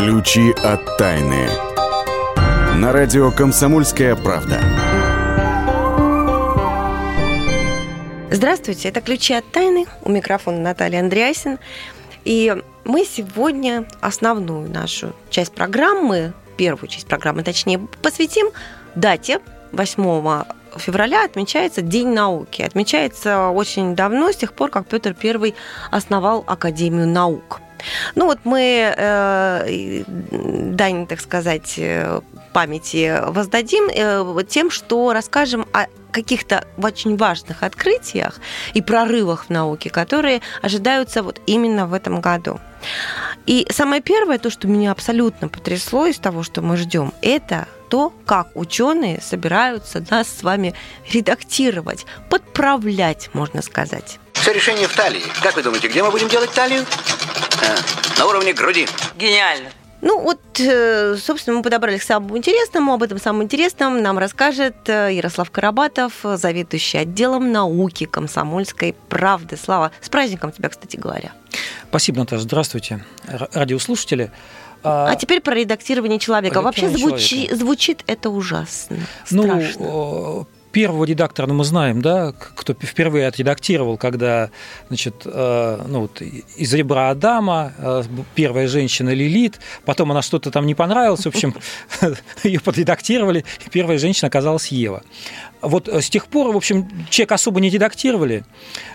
Ключи 0.00 0.54
от 0.64 0.96
тайны. 0.96 1.46
На 2.76 2.90
радио 2.90 3.30
«Комсомольская 3.30 4.16
правда». 4.16 4.58
Здравствуйте, 8.30 8.88
это 8.88 9.02
«Ключи 9.02 9.34
от 9.34 9.52
тайны». 9.52 9.84
У 10.00 10.10
микрофона 10.10 10.58
Наталья 10.58 11.00
Андреасин. 11.00 11.58
И 12.24 12.62
мы 12.86 13.04
сегодня 13.04 13.84
основную 14.00 14.70
нашу 14.70 15.12
часть 15.28 15.52
программы, 15.52 16.32
первую 16.56 16.88
часть 16.88 17.06
программы, 17.06 17.42
точнее, 17.42 17.78
посвятим 18.00 18.46
дате 18.94 19.40
8 19.72 20.44
февраля 20.78 21.26
отмечается 21.26 21.82
День 21.82 22.08
науки. 22.08 22.62
Отмечается 22.62 23.50
очень 23.50 23.94
давно, 23.94 24.32
с 24.32 24.36
тех 24.36 24.54
пор, 24.54 24.70
как 24.70 24.86
Петр 24.86 25.14
I 25.22 25.54
основал 25.90 26.42
Академию 26.46 27.06
наук. 27.06 27.60
Ну 28.14 28.26
вот 28.26 28.40
мы 28.44 28.94
э, 28.96 30.02
дань, 30.30 31.06
так 31.06 31.20
сказать, 31.20 31.74
э, 31.76 32.20
памяти 32.52 33.22
воздадим 33.26 33.88
э, 33.88 34.44
тем, 34.48 34.70
что 34.70 35.12
расскажем 35.12 35.66
о 35.72 35.86
каких-то 36.10 36.64
очень 36.76 37.16
важных 37.16 37.62
открытиях 37.62 38.40
и 38.74 38.82
прорывах 38.82 39.46
в 39.46 39.50
науке, 39.50 39.90
которые 39.90 40.42
ожидаются 40.60 41.22
вот 41.22 41.40
именно 41.46 41.86
в 41.86 41.94
этом 41.94 42.20
году. 42.20 42.60
И 43.46 43.66
самое 43.70 44.00
первое, 44.02 44.38
то, 44.38 44.50
что 44.50 44.66
меня 44.68 44.92
абсолютно 44.92 45.48
потрясло 45.48 46.06
из 46.06 46.18
того, 46.18 46.42
что 46.42 46.62
мы 46.62 46.76
ждем, 46.76 47.12
это 47.22 47.68
то, 47.88 48.12
как 48.24 48.48
ученые 48.54 49.20
собираются 49.20 50.04
нас 50.10 50.28
с 50.28 50.42
вами 50.42 50.74
редактировать, 51.10 52.06
подправлять, 52.28 53.30
можно 53.32 53.62
сказать. 53.62 54.18
Все 54.34 54.52
решение 54.52 54.88
в 54.88 54.94
талии. 54.94 55.22
Как 55.42 55.56
вы 55.56 55.62
думаете, 55.62 55.88
где 55.88 56.02
мы 56.02 56.10
будем 56.10 56.28
делать 56.28 56.50
талию? 56.52 56.84
А, 57.62 58.18
на 58.18 58.26
уровне 58.26 58.52
груди. 58.52 58.86
Гениально. 59.16 59.70
Ну 60.02 60.20
вот, 60.20 60.40
э, 60.58 61.16
собственно, 61.16 61.58
мы 61.58 61.62
подобрали 61.62 61.98
к 61.98 62.02
самому 62.02 62.36
интересному. 62.38 62.94
Об 62.94 63.02
этом 63.02 63.18
самом 63.18 63.42
интересном 63.42 64.02
нам 64.02 64.18
расскажет 64.18 64.88
э, 64.88 65.10
Ярослав 65.12 65.50
Карабатов, 65.50 66.14
заведующий 66.22 66.98
отделом 66.98 67.52
науки 67.52 68.06
комсомольской 68.06 68.94
правды. 69.10 69.58
Слава, 69.62 69.92
с 70.00 70.08
праздником 70.08 70.52
тебя, 70.52 70.70
кстати 70.70 70.96
говоря. 70.96 71.32
Спасибо, 71.90 72.20
Наташа. 72.20 72.42
Здравствуйте, 72.42 73.04
радиослушатели. 73.52 74.30
А, 74.82 75.10
а 75.10 75.16
теперь 75.16 75.42
про 75.42 75.54
редактирование 75.54 76.18
человека. 76.18 76.62
Вообще 76.62 76.88
звучи, 76.88 77.50
звучит 77.52 78.02
это 78.06 78.30
ужасно. 78.30 78.96
Ну, 79.30 79.42
страшно. 79.42 80.46
Первого 80.72 81.04
редактора, 81.04 81.46
ну, 81.46 81.54
мы 81.54 81.64
знаем, 81.64 82.00
да, 82.00 82.32
кто 82.32 82.74
впервые 82.74 83.26
отредактировал, 83.26 83.96
когда, 83.96 84.50
значит, 84.88 85.22
э, 85.24 85.84
ну, 85.86 86.02
вот, 86.02 86.22
из 86.22 86.72
ребра 86.74 87.10
Адама, 87.10 87.72
э, 87.78 88.02
первая 88.34 88.68
женщина 88.68 89.10
Лилит, 89.10 89.60
потом 89.84 90.12
она 90.12 90.22
что-то 90.22 90.50
там 90.50 90.66
не 90.66 90.74
понравилась, 90.74 91.24
в 91.24 91.28
общем, 91.28 91.54
ее 92.44 92.60
подредактировали, 92.60 93.44
и 93.66 93.70
первая 93.70 93.98
женщина 93.98 94.28
оказалась 94.28 94.68
Ева. 94.68 95.02
Вот 95.60 95.88
с 95.88 96.08
тех 96.08 96.26
пор, 96.26 96.52
в 96.52 96.56
общем, 96.56 96.88
человек 97.10 97.32
особо 97.32 97.60
не 97.60 97.70
редактировали, 97.70 98.44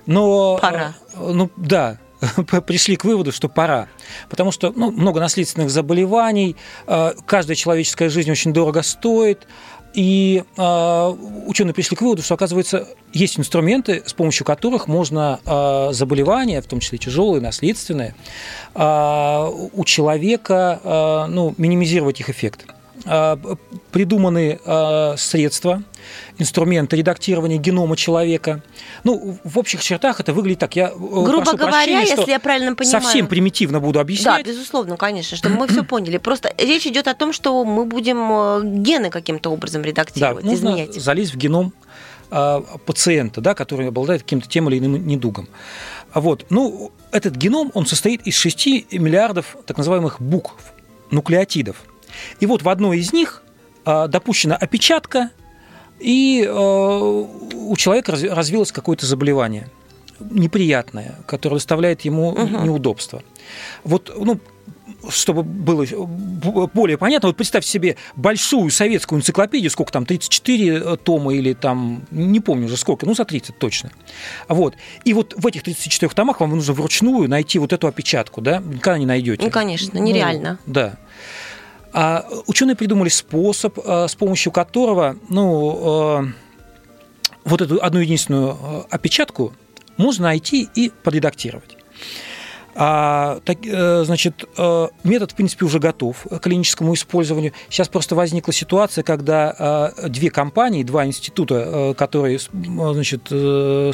но... 0.05 0.57
Пора. 0.61 0.95
Ну, 1.15 1.51
да, 1.55 1.99
пришли 2.65 2.95
к 2.95 3.05
выводу, 3.05 3.31
что 3.31 3.49
пора. 3.49 3.87
Потому 4.29 4.51
что 4.51 4.71
ну, 4.75 4.91
много 4.91 5.19
наследственных 5.19 5.69
заболеваний, 5.69 6.55
э, 6.87 7.13
каждая 7.25 7.55
человеческая 7.55 8.09
жизнь 8.09 8.31
очень 8.31 8.53
дорого 8.53 8.81
стоит, 8.81 9.47
и 9.95 10.43
э, 10.57 11.15
ученые 11.47 11.73
пришли 11.73 11.95
к 11.95 12.01
выводу, 12.01 12.21
что, 12.21 12.33
оказывается, 12.33 12.87
есть 13.13 13.39
инструменты, 13.39 14.03
с 14.05 14.13
помощью 14.13 14.45
которых 14.45 14.87
можно 14.87 15.39
э, 15.45 15.93
заболевания, 15.93 16.61
в 16.61 16.67
том 16.67 16.81
числе 16.81 16.97
тяжелые, 16.97 17.41
наследственные, 17.41 18.13
э, 18.75 19.51
у 19.73 19.83
человека 19.85 20.81
э, 20.83 21.25
ну, 21.31 21.55
минимизировать 21.57 22.19
их 22.19 22.29
эффект. 22.29 22.67
Э, 23.05 23.37
придуманы 23.91 24.59
э, 24.65 25.13
средства, 25.17 25.83
инструменты 26.39 26.97
редактирования 26.97 27.57
генома 27.57 27.95
человека. 27.95 28.63
Ну, 29.03 29.37
в 29.43 29.59
общих 29.59 29.83
чертах 29.83 30.19
это 30.19 30.33
выглядит 30.33 30.59
так. 30.59 30.75
Я 30.75 30.87
э, 30.87 30.93
Грубо 30.97 31.53
говоря, 31.53 31.99
если 31.99 32.31
я 32.31 32.39
правильно 32.39 32.75
понимаю. 32.75 33.03
Совсем 33.03 33.27
примитивно 33.27 33.79
буду 33.79 33.99
объяснять. 33.99 34.43
Да, 34.43 34.51
безусловно, 34.51 34.97
конечно, 34.97 35.37
чтобы 35.37 35.55
мы 35.55 35.67
все 35.67 35.83
поняли. 35.85 36.17
Просто 36.17 36.51
речь 36.57 36.87
идет 36.87 37.07
о 37.07 37.13
том, 37.13 37.31
что 37.31 37.63
мы 37.63 37.85
будем 37.85 38.81
гены 38.81 39.11
каким-то 39.11 39.51
образом 39.51 39.83
редактировать, 39.83 40.43
да, 40.43 40.49
нужно 40.49 40.69
изменять. 40.69 40.95
залезть 40.95 41.33
в 41.33 41.37
геном 41.37 41.73
пациента, 42.85 43.39
да, 43.39 43.53
который 43.53 43.87
обладает 43.87 44.23
каким-то 44.23 44.49
тем 44.49 44.67
или 44.67 44.79
иным 44.79 45.05
недугом. 45.05 45.47
Вот. 46.15 46.47
Ну, 46.49 46.91
этот 47.11 47.35
геном, 47.35 47.69
он 47.75 47.85
состоит 47.85 48.25
из 48.25 48.35
6 48.35 48.93
миллиардов 48.93 49.55
так 49.67 49.77
называемых 49.77 50.19
букв, 50.19 50.55
нуклеотидов– 51.11 51.77
и 52.39 52.45
вот 52.45 52.61
в 52.61 52.69
одной 52.69 52.99
из 52.99 53.13
них 53.13 53.43
а, 53.85 54.07
допущена 54.07 54.55
опечатка, 54.55 55.29
и 55.99 56.45
а, 56.47 56.99
у 56.99 57.75
человека 57.77 58.11
развилось 58.11 58.71
какое-то 58.71 59.05
заболевание 59.05 59.69
неприятное, 60.19 61.15
которое 61.27 61.57
доставляет 61.57 62.01
ему 62.01 62.29
угу. 62.29 62.63
неудобства. 62.63 63.21
Вот, 63.83 64.13
ну, 64.17 64.39
чтобы 65.09 65.43
было 65.43 65.85
более 66.73 66.97
понятно, 66.97 67.29
вот 67.29 67.37
представьте 67.37 67.69
себе 67.69 67.97
большую 68.15 68.69
советскую 68.71 69.19
энциклопедию, 69.19 69.69
сколько 69.69 69.91
там, 69.91 70.05
34 70.05 70.75
э, 70.75 70.97
тома 70.97 71.33
или 71.33 71.53
там, 71.53 72.05
не 72.11 72.39
помню 72.39 72.65
уже 72.65 72.77
сколько, 72.77 73.05
ну, 73.05 73.13
за 73.13 73.25
30 73.25 73.57
точно. 73.57 73.91
Вот. 74.47 74.75
И 75.03 75.13
вот 75.13 75.33
в 75.37 75.45
этих 75.45 75.63
34 75.63 76.11
томах 76.13 76.39
вам 76.39 76.51
нужно 76.51 76.73
вручную 76.73 77.29
найти 77.29 77.59
вот 77.59 77.73
эту 77.73 77.87
опечатку, 77.87 78.41
да, 78.41 78.59
никогда 78.59 78.97
не 78.97 79.05
найдете. 79.05 79.43
Ну, 79.43 79.51
конечно, 79.51 79.97
нереально. 79.99 80.59
Ну, 80.65 80.73
да. 80.73 80.97
А 81.97 82.25
ученые 82.45 82.75
придумали 82.75 83.07
способ, 83.07 83.79
а, 83.85 84.09
с 84.09 84.15
помощью 84.15 84.51
которого 84.51 85.15
ну, 85.29 85.79
а, 85.81 86.25
вот 87.45 87.61
эту 87.61 87.81
одну 87.81 88.01
единственную 88.01 88.49
а, 88.49 88.85
опечатку 88.89 89.53
можно 89.95 90.25
найти 90.25 90.67
и 90.75 90.91
подредактировать. 91.03 91.77
А, 92.77 93.39
так, 93.45 93.59
э, 93.65 94.03
значит, 94.03 94.43
э, 94.57 94.87
метод, 95.05 95.31
в 95.31 95.35
принципе, 95.35 95.63
уже 95.63 95.79
готов 95.79 96.27
к 96.29 96.39
клиническому 96.39 96.93
использованию. 96.93 97.53
Сейчас 97.69 97.87
просто 97.87 98.15
возникла 98.15 98.51
ситуация, 98.51 99.01
когда 99.01 99.93
э, 99.97 100.09
две 100.09 100.29
компании, 100.29 100.83
два 100.83 101.05
института, 101.05 101.93
которые 101.97 102.37
значит, 102.37 103.31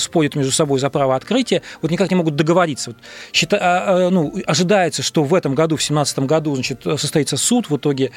спорят 0.01 0.35
между 0.35 0.51
собой 0.51 0.79
за 0.79 0.89
право 0.89 1.15
открытия, 1.15 1.61
вот 1.83 1.91
никак 1.91 2.09
не 2.09 2.15
могут 2.15 2.35
договориться. 2.35 2.91
Вот, 2.91 2.97
счита, 3.33 3.57
а, 3.61 4.09
ну, 4.09 4.33
ожидается, 4.47 5.03
что 5.03 5.23
в 5.23 5.35
этом 5.35 5.53
году, 5.53 5.75
в 5.75 5.79
2017 5.79 6.19
году, 6.19 6.55
значит, 6.55 6.81
состоится 6.83 7.37
суд, 7.37 7.69
в 7.69 7.77
итоге 7.77 8.11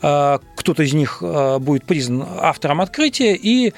кто-то 0.00 0.82
из 0.82 0.92
них 0.94 1.22
будет 1.60 1.84
признан 1.84 2.26
автором 2.40 2.80
открытия, 2.80 3.36
и 3.36 3.72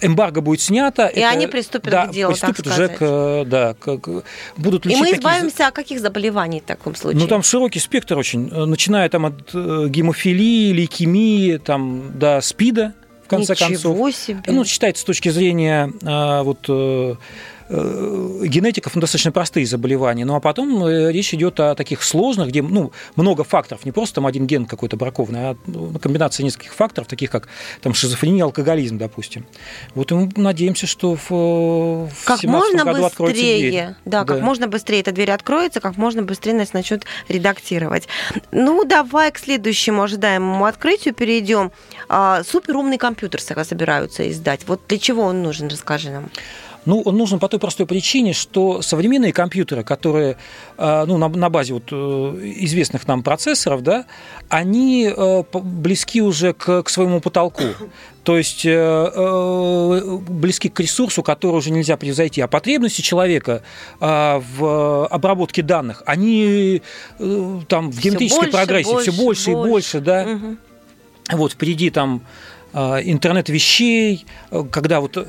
эмбарго 0.00 0.40
будет 0.40 0.60
снято. 0.60 1.06
И 1.06 1.20
это, 1.20 1.30
они 1.30 1.46
приступят 1.46 1.90
да, 1.90 2.06
к 2.06 2.12
делу, 2.12 2.32
приступят 2.32 2.64
так 2.64 2.74
уже 2.74 2.88
к, 2.88 3.44
да, 3.46 3.74
к, 3.74 3.98
к, 3.98 4.22
будут 4.56 4.86
лечить 4.86 4.98
И 4.98 5.02
мы 5.02 5.12
избавимся 5.12 5.56
такие... 5.56 5.68
от 5.68 5.74
каких 5.74 6.00
заболеваний 6.00 6.60
в 6.60 6.64
таком 6.64 6.94
случае? 6.94 7.20
Ну, 7.20 7.26
там 7.26 7.42
широкий 7.42 7.80
спектр 7.80 8.16
очень, 8.18 8.48
начиная 8.48 9.08
там 9.08 9.26
от 9.26 9.50
э, 9.54 9.86
гемофилии, 9.88 10.72
лейкемии, 10.72 11.58
там, 11.58 12.18
до 12.18 12.40
СПИДа, 12.40 12.94
в 13.24 13.28
конце 13.28 13.54
Ничего 13.54 13.94
концов. 13.94 14.14
себе. 14.14 14.42
Ну, 14.46 14.64
считается 14.64 15.02
с 15.02 15.04
точки 15.04 15.28
зрения 15.28 15.92
вот 16.42 16.66
э, 16.68 17.06
Э, 17.06 17.14
генетиков 17.68 18.94
ну, 18.94 19.00
достаточно 19.00 19.32
простые 19.32 19.66
заболевания. 19.66 20.24
Ну 20.24 20.36
а 20.36 20.40
потом 20.40 20.84
э, 20.84 21.10
речь 21.10 21.34
идет 21.34 21.58
о 21.60 21.74
таких 21.74 22.02
сложных, 22.02 22.48
где 22.48 22.62
ну, 22.62 22.92
много 23.16 23.44
факторов, 23.44 23.84
не 23.84 23.92
просто 23.92 24.16
там 24.16 24.26
один 24.26 24.46
ген 24.46 24.66
какой-то 24.66 24.96
бракованный, 24.96 25.50
а 25.50 25.56
ну, 25.66 25.92
комбинация 25.98 26.44
нескольких 26.44 26.74
факторов, 26.74 27.08
таких 27.08 27.30
как 27.30 27.48
там, 27.80 27.94
шизофрения, 27.94 28.44
алкоголизм, 28.44 28.98
допустим. 28.98 29.46
Вот 29.94 30.12
и 30.12 30.14
мы 30.14 30.30
надеемся, 30.36 30.86
что 30.86 31.16
в, 31.16 31.30
в 31.30 32.24
как 32.24 32.42
можно 32.44 32.84
году 32.84 33.02
быстрее, 33.02 33.70
дверь. 33.70 33.84
Да, 34.04 34.24
да, 34.24 34.24
как 34.24 34.42
можно 34.42 34.68
быстрее 34.68 35.00
эта 35.00 35.12
дверь 35.12 35.32
откроется, 35.32 35.80
как 35.80 35.96
можно 35.96 36.22
быстрее 36.22 36.54
нас 36.54 36.72
начнут 36.72 37.04
редактировать. 37.28 38.08
Ну, 38.52 38.84
давай 38.84 39.32
к 39.32 39.38
следующему 39.38 40.02
ожидаемому 40.02 40.64
открытию 40.64 41.14
перейдем. 41.14 41.72
А, 42.08 42.42
суперумный 42.44 42.98
компьютер 42.98 43.40
собираются 43.40 44.30
издать. 44.30 44.62
Вот 44.66 44.82
для 44.88 44.98
чего 44.98 45.22
он 45.22 45.42
нужен, 45.42 45.68
расскажи 45.68 46.10
нам. 46.10 46.30
Ну, 46.86 47.02
он 47.04 47.16
нужен 47.16 47.40
по 47.40 47.48
той 47.48 47.60
простой 47.60 47.84
причине, 47.84 48.32
что 48.32 48.80
современные 48.80 49.32
компьютеры, 49.32 49.82
которые 49.82 50.36
э, 50.78 51.04
ну, 51.06 51.18
на, 51.18 51.28
на 51.28 51.50
базе 51.50 51.74
вот 51.74 51.88
э, 51.90 51.96
известных 52.60 53.08
нам 53.08 53.24
процессоров, 53.24 53.82
да, 53.82 54.06
они 54.48 55.12
э, 55.14 55.42
близки 55.52 56.22
уже 56.22 56.52
к, 56.52 56.84
к 56.84 56.88
своему 56.88 57.20
потолку. 57.20 57.64
То 58.22 58.36
есть 58.36 58.64
близки 58.64 60.68
к 60.68 60.80
ресурсу, 60.80 61.22
который 61.22 61.56
уже 61.56 61.70
нельзя 61.70 61.96
превзойти. 61.96 62.40
А 62.40 62.48
потребности 62.48 63.00
человека 63.00 63.62
в 64.00 65.06
обработке 65.06 65.62
данных, 65.62 66.02
они 66.06 66.82
там 67.68 67.92
в 67.92 68.00
геометрической 68.00 68.50
прогрессии 68.50 68.98
все 68.98 69.12
больше, 69.12 69.14
больше 69.22 69.50
и 69.50 69.54
больше, 69.54 70.00
да. 70.00 70.24
Угу. 70.24 71.38
Вот 71.38 71.52
впереди 71.52 71.90
там 71.90 72.22
интернет 72.76 73.48
вещей, 73.48 74.26
э, 74.50 74.64
когда 74.70 75.00
вот 75.00 75.26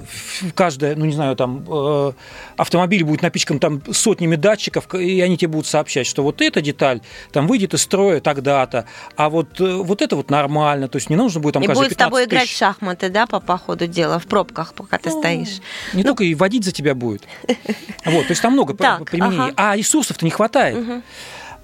каждая, 0.54 0.96
ну 0.96 1.06
не 1.06 1.14
знаю, 1.14 1.36
там 1.36 1.66
э, 1.68 2.12
автомобиль 2.58 3.04
будет 3.04 3.22
напичкан 3.22 3.60
там 3.60 3.82
сотнями 3.94 4.36
датчиков, 4.36 4.94
и 4.94 5.22
они 5.22 5.38
тебе 5.38 5.50
будут 5.50 5.68
сообщать, 5.68 6.08
что 6.08 6.24
вот 6.24 6.42
эта 6.42 6.62
деталь 6.62 7.02
там 7.32 7.48
выйдет 7.48 7.74
из 7.74 7.84
строя 7.84 8.20
тогда-то, 8.20 8.86
а 9.16 9.30
вот, 9.30 9.60
вот 9.60 10.02
это 10.02 10.16
вот 10.16 10.30
нормально, 10.30 10.88
то 10.90 10.98
есть 10.98 11.10
не 11.10 11.16
нужно 11.16 11.40
будет 11.40 11.54
там 11.54 11.64
и 11.64 11.68
будет 11.68 11.94
с 11.94 11.96
тобой 11.96 12.26
тысяч. 12.26 12.34
играть 12.34 12.50
в 12.50 12.58
шахматы, 12.58 13.10
да, 13.10 13.28
по, 13.28 13.40
по 13.40 13.58
ходу 13.58 13.88
дела, 13.88 14.20
в 14.20 14.26
пробках, 14.26 14.74
пока 14.74 14.98
ты 14.98 15.10
Ну, 15.10 15.20
стоишь. 15.20 15.62
Не 15.94 16.04
только 16.04 16.26
и 16.26 16.36
водить 16.36 16.66
за 16.66 16.72
тебя 16.72 16.96
будет. 16.96 17.24
Вот, 18.06 18.28
то 18.28 18.32
есть 18.32 18.42
там 18.42 18.54
много 18.54 18.74
применений. 18.74 19.54
А 19.58 19.76
ресурсов-то 19.76 20.24
не 20.24 20.32
хватает. 20.32 21.04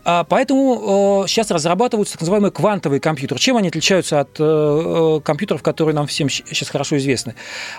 А, 0.05 0.23
Поэтому 0.25 1.23
э, 1.23 1.27
сейчас 1.27 1.49
разрабатываются 1.51 2.13
так 2.13 2.21
называемые 2.21 2.51
квантовые 2.51 2.99
компьютеры. 2.99 3.39
Чем 3.39 3.57
они 3.57 3.69
отличаются 3.69 4.19
от 4.19 4.39
э, 4.39 4.43
э, 4.43 5.19
компьютеров, 5.23 5.63
которые 5.63 5.95
нам 5.95 6.07
всем 6.07 6.29
сейчас 6.29 6.69
хорошо 6.69 6.97
известны? 6.97 7.35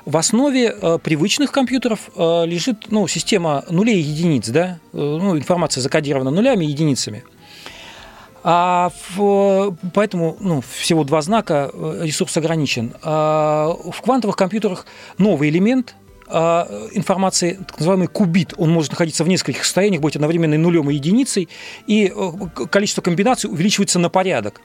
В 0.07 0.17
основе 0.17 0.75
э, 0.81 0.99
привычных 1.03 1.53
компьютеров 1.53 2.11
э, 2.17 2.47
лежит 2.47 2.87
ну, 2.91 3.07
система 3.09 3.65
нулей 3.69 3.97
и 3.97 4.03
единиц, 4.03 4.49
да? 4.49 4.79
Э, 4.93 4.97
ну, 4.97 5.37
информация 5.37 5.83
закодирована 5.83 6.31
нулями 6.31 6.65
и 6.65 6.69
единицами. 6.69 7.25
А 8.43 8.91
в- 9.17 9.75
поэтому 9.95 10.37
ну, 10.41 10.63
всего 10.63 11.05
два 11.05 11.21
знака, 11.23 11.71
э, 11.73 12.01
ресурс 12.03 12.37
ограничен. 12.37 12.95
А 13.03 13.75
в 13.91 14.01
квантовых 14.01 14.37
компьютерах 14.37 14.87
новый 15.19 15.51
элемент 15.51 15.95
информации, 16.29 17.59
так 17.67 17.79
называемый 17.79 18.09
кубит, 18.09 18.55
он 18.57 18.71
может 18.71 18.93
находиться 18.93 19.25
в 19.25 19.29
нескольких 19.29 19.65
состояниях, 19.65 20.03
быть 20.03 20.17
одновременно 20.17 20.55
и 20.55 20.59
нулем 20.59 20.91
и 20.91 20.95
единицей, 20.95 21.49
и 21.87 22.13
э, 22.15 22.67
количество 22.67 23.03
комбинаций 23.03 23.51
увеличивается 23.51 23.99
на 23.99 24.09
порядок. 24.09 24.61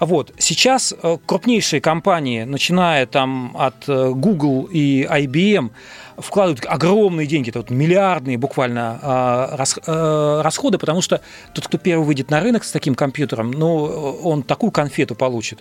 Вот. 0.00 0.32
Сейчас 0.38 0.94
э, 1.02 1.18
крупнейшие 1.26 1.82
компании, 1.82 2.44
начиная 2.44 3.04
там 3.04 3.54
от 3.56 3.86
э, 3.86 4.10
Google 4.14 4.64
и 4.64 5.04
IBM, 5.04 5.70
вкладывают 6.16 6.64
огромные 6.66 7.26
деньги, 7.26 7.50
это 7.50 7.60
вот 7.60 7.70
миллиардные 7.70 8.36
буквально 8.36 8.98
а, 9.02 9.64
э, 9.86 10.40
расходы, 10.42 10.76
потому 10.76 11.00
что 11.00 11.22
тот, 11.54 11.66
кто 11.66 11.78
первый 11.78 12.04
выйдет 12.04 12.30
на 12.30 12.40
рынок 12.40 12.64
с 12.64 12.72
таким 12.72 12.94
компьютером, 12.94 13.50
ну, 13.50 13.84
он 14.22 14.42
такую 14.42 14.70
конфету 14.70 15.14
получит, 15.14 15.60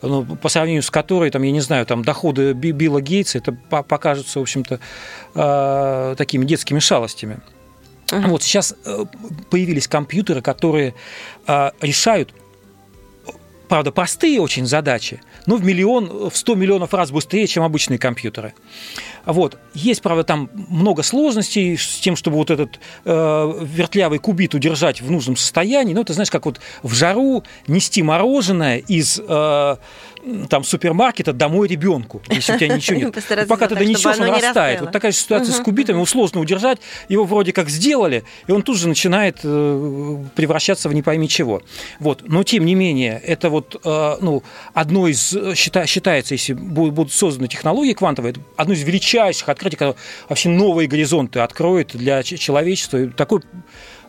ну, 0.00 0.24
по 0.24 0.48
сравнению 0.48 0.82
с 0.82 0.90
которой, 0.90 1.30
там, 1.30 1.42
я 1.42 1.52
не 1.52 1.60
знаю, 1.60 1.84
там, 1.84 2.02
доходы 2.02 2.54
Би- 2.54 2.72
Билла 2.72 3.02
Гейтса, 3.02 3.38
это 3.38 3.52
по- 3.52 3.82
покажутся, 3.82 4.38
в 4.38 4.42
общем-то, 4.42 6.16
такими 6.16 6.46
детскими 6.46 6.78
шалостями. 6.78 7.38
Вот 8.10 8.42
сейчас 8.42 8.74
появились 9.50 9.86
компьютеры, 9.86 10.40
которые 10.40 10.94
решают 11.46 12.32
правда, 13.70 13.92
простые 13.92 14.40
очень 14.40 14.66
задачи, 14.66 15.20
но 15.46 15.54
в 15.54 15.64
миллион, 15.64 16.28
в 16.28 16.36
100 16.36 16.56
миллионов 16.56 16.92
раз 16.92 17.12
быстрее, 17.12 17.46
чем 17.46 17.62
обычные 17.62 18.00
компьютеры. 18.00 18.52
Вот. 19.24 19.58
Есть, 19.74 20.02
правда, 20.02 20.24
там 20.24 20.50
много 20.68 21.04
сложностей 21.04 21.78
с 21.78 22.00
тем, 22.00 22.16
чтобы 22.16 22.36
вот 22.36 22.50
этот 22.50 22.80
э, 23.04 23.52
вертлявый 23.62 24.18
кубит 24.18 24.54
удержать 24.54 25.00
в 25.00 25.08
нужном 25.08 25.36
состоянии. 25.36 25.94
Ну, 25.94 26.02
ты 26.02 26.14
знаешь, 26.14 26.32
как 26.32 26.46
вот 26.46 26.60
в 26.82 26.92
жару 26.92 27.44
нести 27.68 28.02
мороженое 28.02 28.78
из 28.78 29.20
э, 29.24 29.76
там, 30.48 30.64
супермаркета 30.64 31.32
домой 31.32 31.68
ребенку, 31.68 32.22
если 32.28 32.54
у 32.54 32.58
тебя 32.58 32.74
ничего 32.76 32.98
нет. 32.98 33.14
Пока 33.48 33.66
ты 33.68 33.74
донесешь, 33.74 34.04
он 34.06 34.28
растает. 34.48 34.80
Вот 34.80 34.92
такая 34.92 35.12
ситуация 35.12 35.52
с 35.52 35.60
кубитами, 35.60 35.96
его 35.96 36.06
сложно 36.06 36.40
удержать, 36.40 36.78
его 37.08 37.24
вроде 37.24 37.52
как 37.52 37.68
сделали, 37.68 38.24
и 38.46 38.52
он 38.52 38.62
тут 38.62 38.78
же 38.78 38.88
начинает 38.88 39.38
э, 39.42 40.16
превращаться 40.34 40.88
в 40.88 40.94
не 40.94 41.02
пойми 41.02 41.28
чего. 41.28 41.62
Вот. 41.98 42.22
Но 42.26 42.42
тем 42.42 42.64
не 42.64 42.74
менее, 42.74 43.20
это 43.24 43.50
вот 43.50 43.80
э, 43.84 44.16
ну, 44.20 44.42
одно 44.74 45.08
из, 45.08 45.32
э, 45.34 45.52
счита- 45.54 45.86
считается, 45.86 46.34
если 46.34 46.54
бу- 46.54 46.90
будут 46.90 47.12
созданы 47.12 47.48
технологии 47.48 47.92
квантовые, 47.92 48.34
одно 48.56 48.74
из 48.74 48.82
величайших 48.82 49.48
открытий, 49.48 49.76
которое 49.76 49.96
вообще 50.28 50.48
новые 50.48 50.88
горизонты 50.88 51.40
откроет 51.40 51.96
для 51.96 52.22
человечества. 52.22 53.08
Такой 53.08 53.40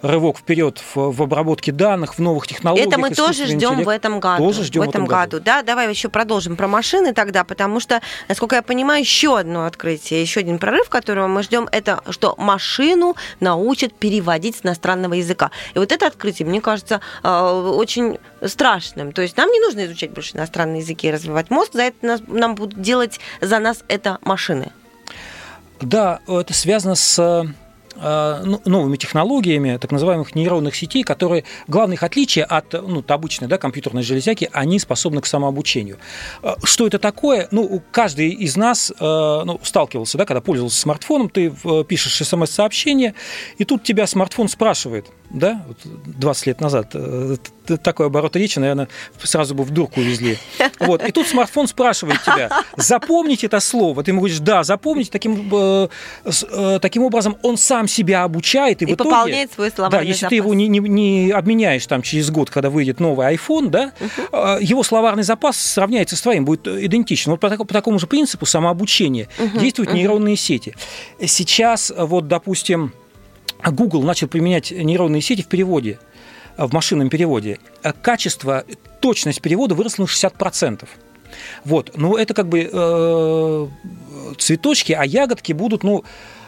рывок 0.01 0.37
вперед 0.37 0.79
в, 0.93 1.11
в 1.11 1.21
обработке 1.21 1.71
данных, 1.71 2.15
в 2.15 2.19
новых 2.19 2.47
технологиях. 2.47 2.87
Это 2.87 2.97
мы 2.97 3.11
тоже 3.11 3.45
ждем 3.45 3.83
в 3.83 3.89
этом 3.89 4.19
году. 4.19 4.43
Тоже 4.43 4.63
ждем 4.63 4.83
в 4.83 4.89
этом 4.89 5.05
году. 5.05 5.39
Да, 5.39 5.61
давай 5.61 5.89
еще 5.89 6.09
продолжим 6.09 6.55
про 6.55 6.67
машины 6.67 7.13
тогда, 7.13 7.43
потому 7.43 7.79
что, 7.79 8.01
насколько 8.27 8.55
я 8.55 8.61
понимаю, 8.61 9.01
еще 9.01 9.37
одно 9.37 9.65
открытие, 9.65 10.21
еще 10.21 10.39
один 10.39 10.59
прорыв, 10.59 10.89
которого 10.89 11.27
мы 11.27 11.43
ждем, 11.43 11.67
это 11.71 12.01
что 12.09 12.35
машину 12.37 13.15
научат 13.39 13.93
переводить 13.93 14.57
с 14.57 14.65
иностранного 14.65 15.13
языка. 15.13 15.51
И 15.73 15.79
вот 15.79 15.91
это 15.91 16.07
открытие, 16.07 16.47
мне 16.47 16.61
кажется, 16.61 17.01
э, 17.23 17.29
очень 17.29 18.19
страшным. 18.45 19.11
То 19.11 19.21
есть 19.21 19.37
нам 19.37 19.49
не 19.51 19.59
нужно 19.59 19.85
изучать 19.85 20.11
больше 20.11 20.35
иностранные 20.35 20.81
языки 20.81 21.07
и 21.07 21.11
развивать 21.11 21.49
мозг, 21.49 21.73
за 21.73 21.83
это 21.83 22.05
нас- 22.05 22.21
нам 22.27 22.55
будут 22.55 22.81
делать 22.81 23.19
за 23.39 23.59
нас 23.59 23.83
это 23.87 24.17
машины. 24.23 24.71
Да, 25.81 26.19
это 26.27 26.53
связано 26.53 26.95
с 26.95 27.17
э, 27.19 27.45
новыми 27.95 28.97
технологиями 28.97 29.77
так 29.77 29.91
называемых 29.91 30.35
нейронных 30.35 30.75
сетей, 30.75 31.03
которые 31.03 31.43
главное 31.67 31.95
их 31.95 32.03
отличие 32.03 32.45
от 32.45 32.73
ну, 32.73 33.03
обычной 33.07 33.47
да, 33.47 33.57
компьютерной 33.57 34.03
железяки, 34.03 34.49
они 34.51 34.79
способны 34.79 35.21
к 35.21 35.25
самообучению. 35.25 35.97
Э, 36.41 36.55
Что 36.63 36.87
это 36.87 36.99
такое? 36.99 37.47
Ну, 37.51 37.81
каждый 37.91 38.29
из 38.29 38.55
нас 38.57 38.91
э, 38.91 38.93
ну, 38.99 39.59
сталкивался, 39.63 40.17
да, 40.17 40.25
когда 40.25 40.41
пользовался 40.41 40.79
смартфоном, 40.79 41.29
ты 41.29 41.53
э, 41.63 41.83
пишешь 41.87 42.15
смс-сообщение, 42.27 43.13
и 43.57 43.65
тут 43.65 43.83
тебя 43.83 44.07
смартфон 44.07 44.47
спрашивает, 44.47 45.07
да, 45.33 45.63
вот 45.67 45.77
20 46.17 46.45
лет 46.47 46.61
назад 46.61 46.91
э, 46.93 47.35
такой 47.83 48.07
оборот 48.07 48.35
речи, 48.35 48.59
наверное, 48.59 48.89
сразу 49.23 49.55
бы 49.55 49.63
в 49.63 49.69
дурку 49.69 50.01
увезли. 50.01 50.37
Вот. 50.79 51.03
И 51.07 51.11
тут 51.11 51.27
смартфон 51.27 51.67
спрашивает 51.67 52.21
тебя, 52.23 52.49
запомнить 52.75 53.43
это 53.43 53.59
слово. 53.59 54.03
Ты 54.03 54.11
ему 54.11 54.19
говоришь, 54.19 54.39
да, 54.39 54.63
запомнить. 54.63 55.09
Таким, 55.09 55.49
э, 55.53 55.87
э, 56.25 56.79
таким 56.81 57.03
образом 57.03 57.37
он 57.43 57.57
сам 57.57 57.87
себя 57.87 58.23
обучает. 58.23 58.81
И, 58.81 58.85
И 58.85 58.87
в 58.91 58.95
итоге, 58.95 59.09
пополняет 59.09 59.53
свой 59.53 59.69
Да, 59.69 59.75
словарный 59.75 60.07
если 60.07 60.21
запас. 60.21 60.29
ты 60.29 60.35
его 60.35 60.53
не, 60.53 60.67
не- 60.67 60.79
не 60.79 61.31
обменяешь 61.31 61.85
там 61.87 62.01
через 62.01 62.29
год, 62.29 62.49
когда 62.49 62.69
выйдет 62.69 62.99
новый 62.99 63.33
iPhone, 63.35 63.69
да, 63.69 63.93
э, 64.31 64.57
его 64.61 64.83
словарный 64.83 65.23
запас 65.23 65.57
сравняется 65.57 66.15
с 66.15 66.21
твоим, 66.21 66.43
будет 66.45 66.67
идентичен. 66.67 67.31
Вот 67.31 67.39
по, 67.39 67.49
по 67.49 67.73
такому 67.73 67.99
же 67.99 68.07
принципу 68.07 68.45
самообучения 68.45 69.27
действуют 69.59 69.93
нейронные 69.93 70.35
сети. 70.35 70.75
Сейчас, 71.25 71.91
вот, 71.95 72.27
допустим, 72.27 72.93
Google 73.69 74.01
начал 74.01 74.27
применять 74.27 74.71
нейронные 74.71 75.21
сети 75.21 75.43
в 75.43 75.47
переводе, 75.47 75.99
в 76.57 76.73
машинном 76.73 77.09
переводе. 77.09 77.59
Э, 77.83 77.93
Качество, 77.93 78.65
точность 78.99 79.41
перевода 79.41 79.75
выросла 79.75 80.03
на 80.03 80.07
60%. 80.07 80.87
Вот, 81.63 81.91
ну 81.95 82.17
это 82.17 82.33
как 82.33 82.49
бы 82.49 82.69
э, 82.71 83.67
цветочки, 84.37 84.93
а 84.93 85.05
ягодки 85.05 85.53
будут, 85.53 85.83
ну, 85.83 86.03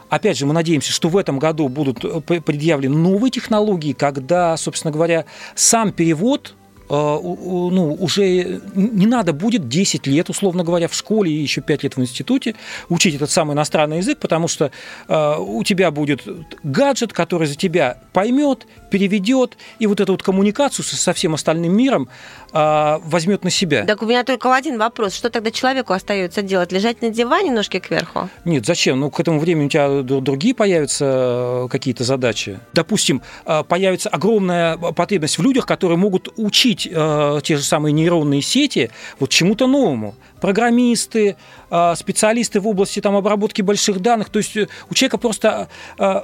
опять 0.10 0.38
же, 0.38 0.46
мы 0.46 0.54
надеемся, 0.54 0.92
что 0.92 1.10
в 1.10 1.18
этом 1.18 1.40
году 1.40 1.70
будут 1.70 2.04
э, 2.04 2.42
предъявлены 2.42 2.96
новые 2.96 3.32
технологии, 3.32 3.94
когда, 3.94 4.58
собственно 4.58 4.92
говоря, 4.92 5.26
сам 5.56 5.92
перевод 5.92 6.56
ну, 6.90 7.98
уже 8.00 8.62
не 8.76 9.06
надо 9.06 9.34
будет 9.34 9.68
10 9.68 10.08
лет, 10.08 10.30
условно 10.30 10.64
говоря, 10.64 10.88
в 10.88 10.94
школе 10.94 11.32
и 11.32 11.42
еще 11.42 11.62
5 11.62 11.84
лет 11.84 11.98
в 11.98 12.02
институте 12.02 12.56
учить 12.90 13.16
этот 13.16 13.32
самый 13.32 13.54
иностранный 13.54 13.98
язык, 13.98 14.20
потому 14.20 14.48
что 14.48 14.72
э, 15.08 15.36
у 15.40 15.64
тебя 15.64 15.92
будет 15.92 16.24
гаджет, 16.64 17.14
который 17.14 17.48
за 17.48 17.56
тебя 17.56 17.98
поймет, 18.14 18.68
переведет, 18.90 19.58
и 19.80 19.88
вот 19.88 20.00
эту 20.00 20.12
вот 20.14 20.24
коммуникацию 20.24 20.86
со, 20.86 21.14
всем 21.14 21.34
остальным 21.34 21.76
миром 21.76 22.10
э, 22.52 23.00
возьмет 23.04 23.44
на 23.44 23.50
себя. 23.50 23.86
Так 23.86 24.02
у 24.02 24.06
меня 24.06 24.24
только 24.24 24.54
один 24.54 24.78
вопрос. 24.78 25.16
Что 25.16 25.30
тогда 25.30 25.52
человеку 25.52 25.94
остается 25.94 26.42
делать? 26.42 26.72
Лежать 26.72 27.02
на 27.02 27.10
диване 27.10 27.52
ножки 27.52 27.80
кверху? 27.80 28.30
Нет, 28.46 28.66
зачем? 28.66 29.00
Ну, 29.00 29.10
к 29.10 29.20
этому 29.20 29.40
времени 29.40 29.66
у 29.66 29.70
тебя 29.70 30.02
другие 30.02 30.54
появятся 30.54 31.06
э, 31.06 31.68
какие-то 31.70 32.04
задачи. 32.04 32.60
Допустим, 32.74 33.22
э, 33.46 33.64
появится 33.68 34.10
огромная 34.10 34.78
потребность 34.78 35.38
в 35.38 35.42
людях, 35.42 35.66
которые 35.66 35.98
могут 35.98 36.30
учить 36.38 36.83
э, 36.90 37.40
те 37.44 37.58
же 37.58 37.64
самые 37.64 37.94
нейронные 37.94 38.42
сети 38.42 38.92
вот 39.20 39.30
чему-то 39.30 39.68
новому. 39.68 40.16
Программисты, 40.42 41.36
э, 41.70 41.94
специалисты 41.96 42.60
в 42.60 42.68
области 42.68 43.00
там, 43.00 43.16
обработки 43.16 43.62
больших 43.62 44.02
данных. 44.02 44.30
То 44.30 44.40
есть 44.40 44.56
э, 44.58 44.68
у 44.90 44.94
человека 44.94 45.18
просто 45.18 45.70
э, 45.98 46.22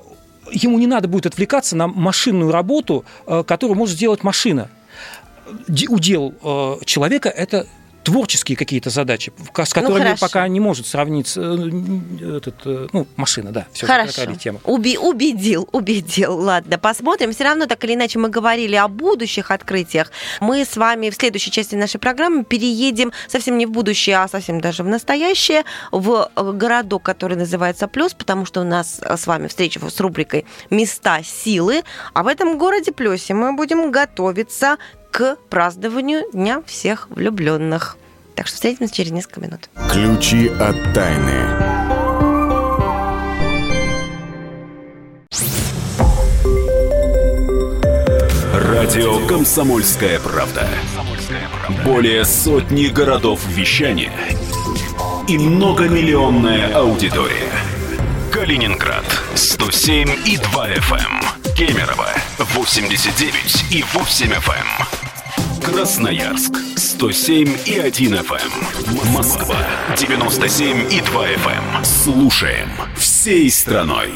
ему 0.51 0.79
не 0.79 0.87
надо 0.87 1.07
будет 1.07 1.25
отвлекаться 1.25 1.75
на 1.75 1.87
машинную 1.87 2.51
работу, 2.51 3.05
э, 3.25 3.43
которую 3.45 3.77
может 3.77 3.95
сделать 3.95 4.23
машина. 4.23 4.69
Удел 5.89 6.33
э, 6.43 6.85
человека– 6.85 7.29
это 7.35 7.65
творческие 8.03 8.55
какие-то 8.55 8.89
задачи, 8.89 9.31
с 9.55 9.73
которыми 9.73 10.09
Ну, 10.09 10.17
пока 10.17 10.47
не 10.47 10.59
может 10.59 10.87
сравниться 10.87 11.41
э, 11.41 12.37
этот, 12.37 12.55
э, 12.65 12.87
ну, 12.93 13.07
машина, 13.15 13.51
да, 13.51 13.67
все 13.73 13.85
Хорошо. 13.85 14.25
тема. 14.35 14.59
Уби- 14.63 14.97
убедил, 14.97 15.67
убедил. 15.71 16.37
Ладно, 16.37 16.77
посмотрим. 16.77 17.31
Все 17.33 17.43
равно, 17.43 17.65
так 17.65 17.83
или 17.83 17.93
иначе, 17.95 18.19
мы 18.19 18.29
говорили 18.29 18.75
о 18.75 18.87
будущих 18.87 19.51
открытиях. 19.51 20.11
Мы 20.39 20.65
с 20.65 20.77
вами 20.77 21.09
в 21.09 21.15
следующей 21.15 21.51
части 21.51 21.75
нашей 21.75 21.99
программы 21.99 22.43
переедем 22.43 23.11
совсем 23.27 23.57
не 23.57 23.65
в 23.65 23.71
будущее, 23.71 24.17
а 24.17 24.27
совсем 24.27 24.61
даже 24.61 24.83
в 24.83 24.87
настоящее, 24.87 25.63
в 25.91 26.29
э, 26.35 26.51
городок, 26.53 27.03
который 27.03 27.37
называется 27.37 27.87
Плюс, 27.87 28.13
потому 28.13 28.45
что 28.45 28.61
у 28.61 28.65
нас 28.65 28.99
с 28.99 29.27
вами 29.27 29.47
встреча 29.47 29.79
с 29.89 29.99
рубрикой 29.99 30.45
«Места 30.69 31.21
силы». 31.23 31.83
А 32.13 32.23
в 32.23 32.27
этом 32.27 32.57
городе 32.57 32.91
Плюсе 32.91 33.33
мы 33.33 33.53
будем 33.53 33.91
готовиться 33.91 34.77
к 35.11 35.37
празднованию 35.49 36.23
Дня 36.31 36.61
всех 36.65 37.09
влюбленных. 37.09 37.97
Так 38.35 38.47
что 38.47 38.55
встретимся 38.55 38.93
через 38.93 39.11
несколько 39.11 39.41
минут. 39.41 39.69
Ключи 39.91 40.47
от 40.47 40.93
тайны. 40.93 41.79
Радио 48.53 49.27
«Комсомольская 49.27 50.19
правда». 50.19 50.67
Более 51.85 52.25
сотни 52.25 52.87
городов 52.87 53.45
вещания 53.47 54.13
и 55.27 55.37
многомиллионная 55.37 56.73
аудитория. 56.73 57.51
Калининград 58.31 59.05
107 59.35 60.09
и 60.25 60.37
2 60.37 60.69
FM. 60.69 60.95
Эм. 60.95 61.55
Кемерово 61.55 62.09
89 62.39 63.65
и 63.71 63.83
8 63.93 64.31
FM. 64.31 64.98
Эм. 65.59 65.73
Красноярск 65.73 66.55
107 66.75 67.47
и 67.65 67.79
1 67.79 68.13
FM. 68.13 68.37
Эм. 68.37 69.13
Москва 69.13 69.55
97 69.97 70.91
и 70.91 71.01
2 71.01 71.27
FM. 71.27 71.83
Слушаем 71.83 72.69
всей 72.95 73.49
страной. 73.49 74.11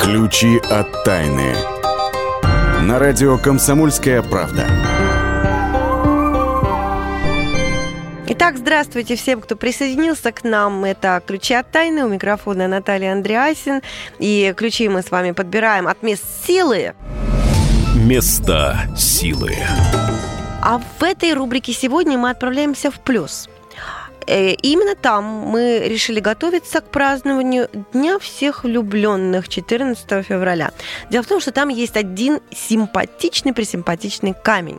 Ключи 0.00 0.58
от 0.70 1.04
тайны. 1.04 1.54
На 2.82 2.98
радио 2.98 3.38
«Комсомольская 3.38 4.22
правда». 4.22 4.66
Итак, 8.32 8.58
здравствуйте 8.58 9.16
всем, 9.16 9.40
кто 9.40 9.56
присоединился 9.56 10.32
к 10.32 10.44
нам. 10.44 10.84
Это 10.84 11.22
«Ключи 11.26 11.54
от 11.54 11.70
тайны». 11.70 12.04
У 12.04 12.08
микрофона 12.08 12.68
Наталья 12.68 13.12
Андреасин. 13.12 13.82
И 14.18 14.54
ключи 14.56 14.88
мы 14.88 15.02
с 15.02 15.10
вами 15.10 15.32
подбираем 15.32 15.88
от 15.88 16.02
мест 16.02 16.24
силы. 16.46 16.94
Места 18.10 18.76
силы. 18.96 19.56
А 20.62 20.78
в 20.98 21.02
этой 21.04 21.32
рубрике 21.32 21.72
сегодня 21.72 22.18
мы 22.18 22.30
отправляемся 22.30 22.90
в 22.90 22.98
плюс– 22.98 23.48
Э, 24.30 24.52
именно 24.62 24.94
там 24.94 25.24
мы 25.24 25.82
решили 25.86 26.20
готовиться 26.20 26.80
к 26.80 26.90
празднованию 26.90 27.68
Дня 27.92 28.18
всех 28.20 28.62
влюбленных 28.62 29.48
14 29.48 30.24
февраля. 30.24 30.70
Дело 31.10 31.24
в 31.24 31.26
том, 31.26 31.40
что 31.40 31.50
там 31.50 31.68
есть 31.68 31.96
один 31.96 32.38
симпатичный, 32.54 33.52
присимпатичный 33.52 34.34
камень. 34.34 34.78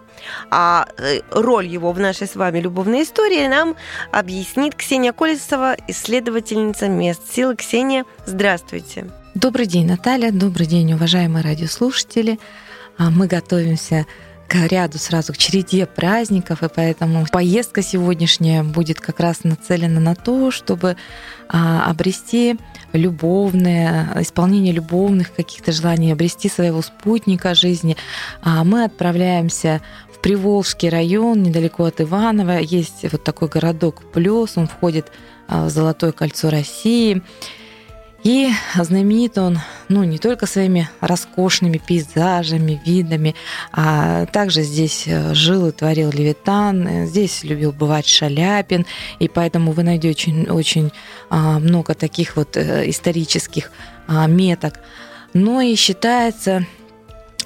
А 0.49 0.87
э, 0.97 1.19
роль 1.31 1.67
его 1.67 1.91
в 1.91 1.99
нашей 1.99 2.27
с 2.27 2.35
вами 2.35 2.59
любовной 2.59 3.03
истории 3.03 3.45
нам 3.47 3.75
объяснит 4.11 4.75
Ксения 4.75 5.11
Колесова, 5.11 5.75
исследовательница 5.87 6.87
мест 6.87 7.21
силы. 7.33 7.57
Ксения, 7.57 8.05
здравствуйте. 8.25 9.09
Добрый 9.33 9.65
день, 9.65 9.87
Наталья. 9.87 10.31
Добрый 10.31 10.65
день, 10.65 10.93
уважаемые 10.93 11.43
радиослушатели. 11.43 12.39
А, 13.01 13.09
мы 13.09 13.25
готовимся 13.25 14.05
к 14.47 14.67
ряду 14.67 14.99
сразу 14.99 15.33
к 15.33 15.37
череде 15.37 15.87
праздников, 15.87 16.61
и 16.61 16.67
поэтому 16.67 17.25
поездка 17.31 17.81
сегодняшняя 17.81 18.63
будет 18.63 18.99
как 18.99 19.19
раз 19.19 19.43
нацелена 19.43 19.99
на 19.99 20.13
то, 20.13 20.51
чтобы 20.51 20.97
а, 21.49 21.89
обрести 21.89 22.57
любовное, 22.93 24.11
исполнение 24.21 24.71
любовных 24.71 25.33
каких-то 25.33 25.71
желаний, 25.71 26.11
обрести 26.11 26.47
своего 26.47 26.83
спутника 26.83 27.55
жизни. 27.55 27.97
А 28.43 28.63
мы 28.63 28.83
отправляемся 28.83 29.81
в 30.13 30.19
Приволжский 30.19 30.89
район, 30.89 31.41
недалеко 31.41 31.85
от 31.85 32.01
Иваново. 32.01 32.59
Есть 32.59 33.11
вот 33.11 33.23
такой 33.23 33.47
городок 33.47 34.03
Плюс, 34.13 34.57
он 34.57 34.67
входит 34.67 35.11
в 35.47 35.69
Золотое 35.69 36.11
кольцо 36.11 36.51
России. 36.51 37.23
И 38.23 38.51
знаменит 38.75 39.37
он, 39.39 39.59
ну, 39.89 40.03
не 40.03 40.19
только 40.19 40.45
своими 40.45 40.87
роскошными 40.99 41.79
пейзажами, 41.79 42.79
видами, 42.85 43.35
а 43.71 44.27
также 44.27 44.61
здесь 44.61 45.05
э, 45.07 45.33
жил 45.33 45.67
и 45.67 45.71
творил 45.71 46.11
Левитан, 46.11 47.07
здесь 47.07 47.43
любил 47.43 47.71
бывать 47.71 48.07
Шаляпин, 48.07 48.85
и 49.17 49.27
поэтому 49.27 49.71
вы 49.71 49.81
найдете 49.81 50.11
очень, 50.11 50.49
очень 50.49 50.91
а, 51.29 51.57
много 51.57 51.95
таких 51.95 52.35
вот 52.35 52.57
э, 52.57 52.89
исторических 52.89 53.71
а, 54.07 54.27
меток. 54.27 54.79
Но 55.33 55.61
и 55.61 55.73
считается, 55.75 56.67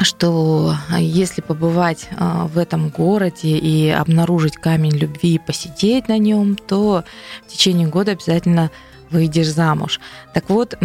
что 0.02 0.76
если 0.98 1.40
побывать 1.40 2.10
в 2.20 2.58
этом 2.58 2.90
городе 2.90 3.58
и 3.58 3.90
обнаружить 3.90 4.58
камень 4.58 4.98
любви 4.98 5.36
и 5.36 5.40
посидеть 5.40 6.10
на 6.10 6.18
нем, 6.18 6.58
то 6.58 7.06
в 7.46 7.52
течение 7.52 7.88
года 7.88 8.12
обязательно 8.12 8.72
выйдешь 9.10 9.48
замуж. 9.48 10.00
Так 10.34 10.50
вот, 10.50 10.78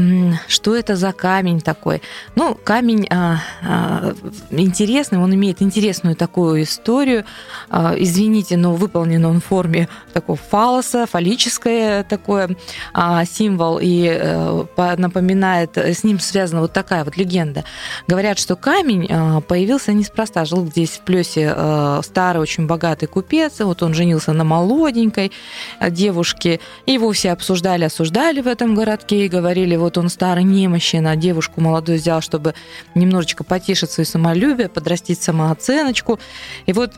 что 0.49 0.77
это 0.77 0.97
за 0.97 1.12
камень 1.12 1.61
такой? 1.61 2.03
Ну, 2.37 2.55
камень 2.55 3.07
а, 3.11 3.39
а, 3.62 4.15
интересный, 4.50 5.19
он 5.19 5.35
имеет 5.35 5.62
интересную 5.62 6.15
такую 6.15 6.62
историю. 6.62 7.25
А, 7.69 7.95
извините, 7.97 8.57
но 8.57 8.75
выполнен 8.75 9.25
он 9.25 9.41
в 9.41 9.45
форме 9.45 9.89
такого 10.12 10.39
фалоса, 10.39 11.07
фаллическое 11.07 12.05
такое 12.05 12.57
а, 12.93 13.25
символ, 13.25 13.79
и 13.81 14.09
а, 14.09 14.67
напоминает, 14.97 15.77
с 15.77 16.05
ним 16.05 16.21
связана 16.21 16.61
вот 16.61 16.73
такая 16.73 17.05
вот 17.05 17.17
легенда. 17.17 17.65
Говорят, 18.07 18.39
что 18.39 18.57
камень 18.57 19.09
а, 19.11 19.41
появился 19.41 19.93
неспроста. 19.93 20.45
Жил 20.45 20.67
здесь 20.67 20.91
в 20.91 21.00
Плесе 21.00 21.53
а, 21.57 22.00
старый, 22.03 22.43
очень 22.43 22.67
богатый 22.67 23.07
купец, 23.07 23.61
вот 23.61 23.83
он 23.83 23.95
женился 23.95 24.33
на 24.33 24.45
молоденькой 24.45 25.33
девушке, 25.81 26.61
и 26.87 26.93
его 26.93 27.11
все 27.12 27.33
обсуждали, 27.33 27.85
осуждали 27.85 28.10
обсуждали 28.11 28.40
в 28.40 28.49
этом 28.49 28.75
городке 28.75 29.26
и 29.26 29.29
говорили, 29.29 29.76
вот 29.76 29.97
он 29.97 30.09
старый 30.09 30.43
немощен, 30.43 31.07
а 31.07 31.14
девушку 31.14 31.61
молодую 31.61 31.99
взял, 31.99 32.21
чтобы 32.21 32.55
немножечко 32.97 33.45
потешить 33.45 33.90
свое 33.93 34.05
самолюбие, 34.05 34.69
подрастить 34.69 35.23
самооценочку. 35.23 36.19
И 36.67 36.73
вот 36.73 36.93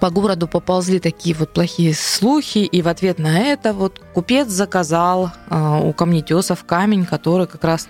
по 0.00 0.10
городу 0.10 0.48
поползли 0.48 0.98
такие 0.98 1.34
вот 1.36 1.52
плохие 1.52 1.94
слухи, 1.94 2.58
и 2.58 2.82
в 2.82 2.88
ответ 2.88 3.18
на 3.18 3.38
это 3.38 3.72
вот 3.72 4.00
купец 4.14 4.48
заказал 4.48 5.30
а, 5.48 5.80
у 5.80 5.92
камнетесов 5.92 6.64
камень, 6.64 7.04
который 7.04 7.46
как 7.46 7.62
раз 7.64 7.88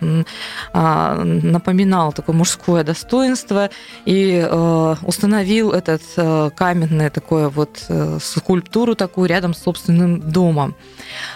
а, 0.72 1.22
напоминал 1.24 2.12
такое 2.12 2.34
мужское 2.34 2.84
достоинство, 2.84 3.70
и 4.04 4.44
а, 4.44 4.96
установил 5.02 5.72
этот 5.72 6.02
каменное 6.56 7.10
такое 7.10 7.48
вот 7.48 7.84
скульптуру 8.20 8.94
такую 8.94 9.28
рядом 9.28 9.54
с 9.54 9.62
собственным 9.62 10.20
домом. 10.20 10.74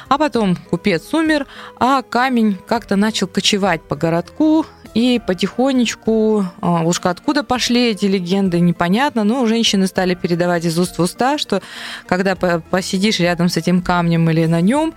А 0.09 0.19
потом 0.19 0.57
купец 0.57 1.13
умер, 1.13 1.47
а 1.79 2.03
камень 2.03 2.59
как-то 2.67 2.97
начал 2.97 3.27
кочевать 3.27 3.83
по 3.83 3.97
городку, 3.97 4.67
и 4.95 5.21
потихонечку, 5.25 6.45
а, 6.61 6.83
уж 6.85 7.01
откуда 7.03 7.45
пошли 7.45 7.91
эти 7.91 8.07
легенды, 8.07 8.61
непонятно, 8.61 9.25
но 9.25 9.47
женщины 9.47 9.87
стали 9.87 10.15
передавать 10.15 10.65
из 10.65 10.79
уст 10.79 10.99
в 10.99 11.03
уста, 11.03 11.39
что 11.39 11.63
когда 12.07 12.35
посидишь 12.35 13.21
рядом 13.21 13.49
с 13.49 13.57
этим 13.57 13.83
камнем 13.83 14.29
или 14.31 14.47
на 14.47 14.61
нем, 14.61 14.95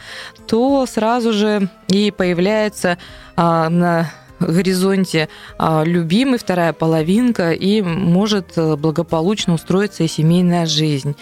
то 0.48 0.86
сразу 0.86 1.33
же 1.33 1.69
и 1.88 2.12
появляется 2.12 2.98
а, 3.36 3.69
на 3.69 4.12
горизонте 4.48 5.29
а, 5.57 5.83
любимый, 5.83 6.39
вторая 6.39 6.74
половинка, 6.74 7.51
и 7.51 7.81
может 7.81 8.57
э, 8.57 8.75
благополучно 8.75 9.53
устроиться 9.53 10.03
и 10.03 10.07
семейная 10.07 10.65
жизнь. 10.65 11.15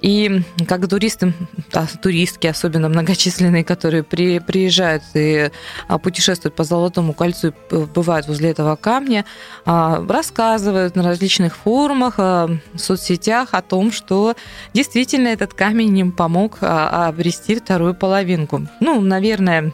И 0.00 0.42
как 0.66 0.88
туристы, 0.88 1.34
а, 1.72 1.86
туристки, 1.86 2.46
особенно 2.46 2.88
многочисленные, 2.88 3.64
которые 3.64 4.02
при, 4.02 4.38
приезжают 4.38 5.02
и 5.14 5.50
а, 5.88 5.98
путешествуют 5.98 6.54
по 6.54 6.64
Золотому 6.64 7.12
кольцу, 7.12 7.52
бывают 7.70 8.28
возле 8.28 8.50
этого 8.50 8.76
камня, 8.76 9.24
а, 9.64 10.04
рассказывают 10.08 10.94
на 10.94 11.02
различных 11.02 11.56
форумах, 11.56 12.14
а, 12.18 12.48
в 12.72 12.78
соцсетях 12.78 13.48
о 13.52 13.62
том, 13.62 13.90
что 13.90 14.34
действительно 14.72 15.28
этот 15.28 15.54
камень 15.54 15.98
им 15.98 16.12
помог 16.12 16.58
обрести 16.60 17.56
вторую 17.56 17.94
половинку. 17.94 18.68
Ну, 18.80 19.00
наверное, 19.00 19.72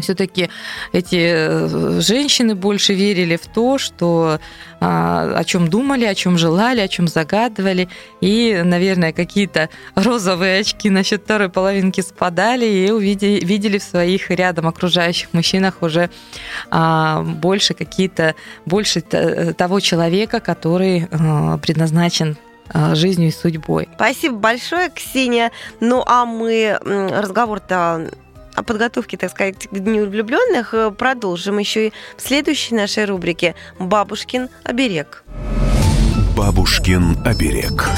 все-таки 0.00 0.50
эти 0.92 1.16
э, 1.16 2.00
женщины 2.00 2.54
больше 2.56 2.94
верили 2.94 3.36
в 3.36 3.46
то, 3.46 3.78
что 3.78 4.40
а, 4.80 5.34
о 5.36 5.44
чем 5.44 5.68
думали, 5.68 6.04
о 6.04 6.14
чем 6.14 6.36
желали, 6.36 6.80
о 6.80 6.88
чем 6.88 7.06
загадывали, 7.06 7.88
и, 8.20 8.60
наверное, 8.64 9.12
какие-то 9.12 9.68
розовые 9.94 10.60
очки 10.60 10.90
насчет 10.90 11.22
второй 11.22 11.48
половинки 11.48 12.00
спадали 12.00 12.66
и 12.66 12.90
увидели, 12.90 13.44
видели 13.44 13.78
в 13.78 13.84
своих 13.84 14.30
рядом 14.30 14.66
окружающих 14.66 15.32
мужчинах 15.32 15.80
уже 15.80 16.10
а, 16.70 17.22
больше 17.22 17.74
какие-то 17.74 18.34
больше 18.66 19.00
того 19.00 19.80
человека, 19.80 20.40
который 20.40 21.06
предназначен 21.62 22.36
жизнью 22.92 23.28
и 23.28 23.32
судьбой. 23.32 23.88
Спасибо 23.94 24.36
большое, 24.36 24.90
Ксения. 24.90 25.52
Ну 25.80 26.02
а 26.06 26.26
мы 26.26 26.78
разговор-то 26.82 28.10
о 28.58 28.62
подготовке, 28.62 29.16
так 29.16 29.30
сказать, 29.30 29.68
к 29.68 29.78
Дню 29.78 30.06
влюбленных 30.06 30.74
э, 30.74 30.90
продолжим 30.90 31.58
еще 31.58 31.88
и 31.88 31.92
в 32.16 32.22
следующей 32.22 32.74
нашей 32.74 33.04
рубрике 33.04 33.54
«Бабушкин 33.78 34.48
оберег». 34.64 35.24
Бабушкин 36.36 37.18
оберег. 37.24 37.88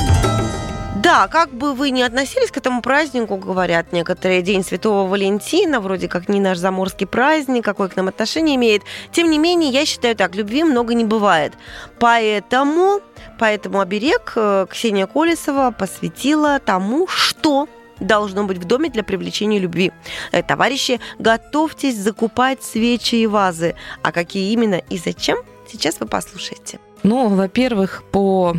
Да, 0.97 1.29
как 1.29 1.51
бы 1.51 1.73
вы 1.73 1.91
ни 1.91 2.03
относились 2.03 2.51
к 2.51 2.59
этому 2.59 2.83
празднику, 2.83 3.37
говорят 3.37 3.93
некоторые, 3.93 4.43
День 4.43 4.63
Святого 4.63 5.09
Валентина, 5.09 5.81
вроде 5.81 6.09
как 6.09 6.29
не 6.29 6.41
наш 6.41 6.59
заморский 6.59 7.07
праздник, 7.07 7.65
какое 7.65 7.89
к 7.89 7.97
нам 7.97 8.09
отношение 8.09 8.57
имеет. 8.57 8.83
Тем 9.11 9.31
не 9.31 9.39
менее, 9.39 9.71
я 9.71 9.87
считаю 9.87 10.15
так, 10.15 10.35
любви 10.35 10.63
много 10.63 10.93
не 10.93 11.05
бывает. 11.05 11.55
Поэтому, 11.99 13.01
поэтому 13.39 13.81
оберег 13.81 14.33
э, 14.37 14.67
Ксения 14.71 15.07
Колесова 15.07 15.71
посвятила 15.71 16.59
тому, 16.59 17.07
что 17.09 17.67
должно 18.01 18.45
быть 18.45 18.59
в 18.59 18.65
доме 18.65 18.91
для 18.91 19.03
привлечения 19.03 19.59
любви. 19.59 19.93
Э, 20.33 20.43
товарищи, 20.43 21.01
готовьтесь 21.19 21.97
закупать 21.97 22.63
свечи 22.63 23.17
и 23.17 23.27
вазы. 23.27 23.75
А 24.03 24.13
какие 24.13 24.53
именно 24.53 24.77
и 24.77 24.99
зачем, 24.99 25.39
сейчас 25.71 26.01
вы 26.01 26.07
послушаете. 26.07 26.81
Ну, 27.03 27.29
во-первых, 27.29 28.03
по 28.11 28.57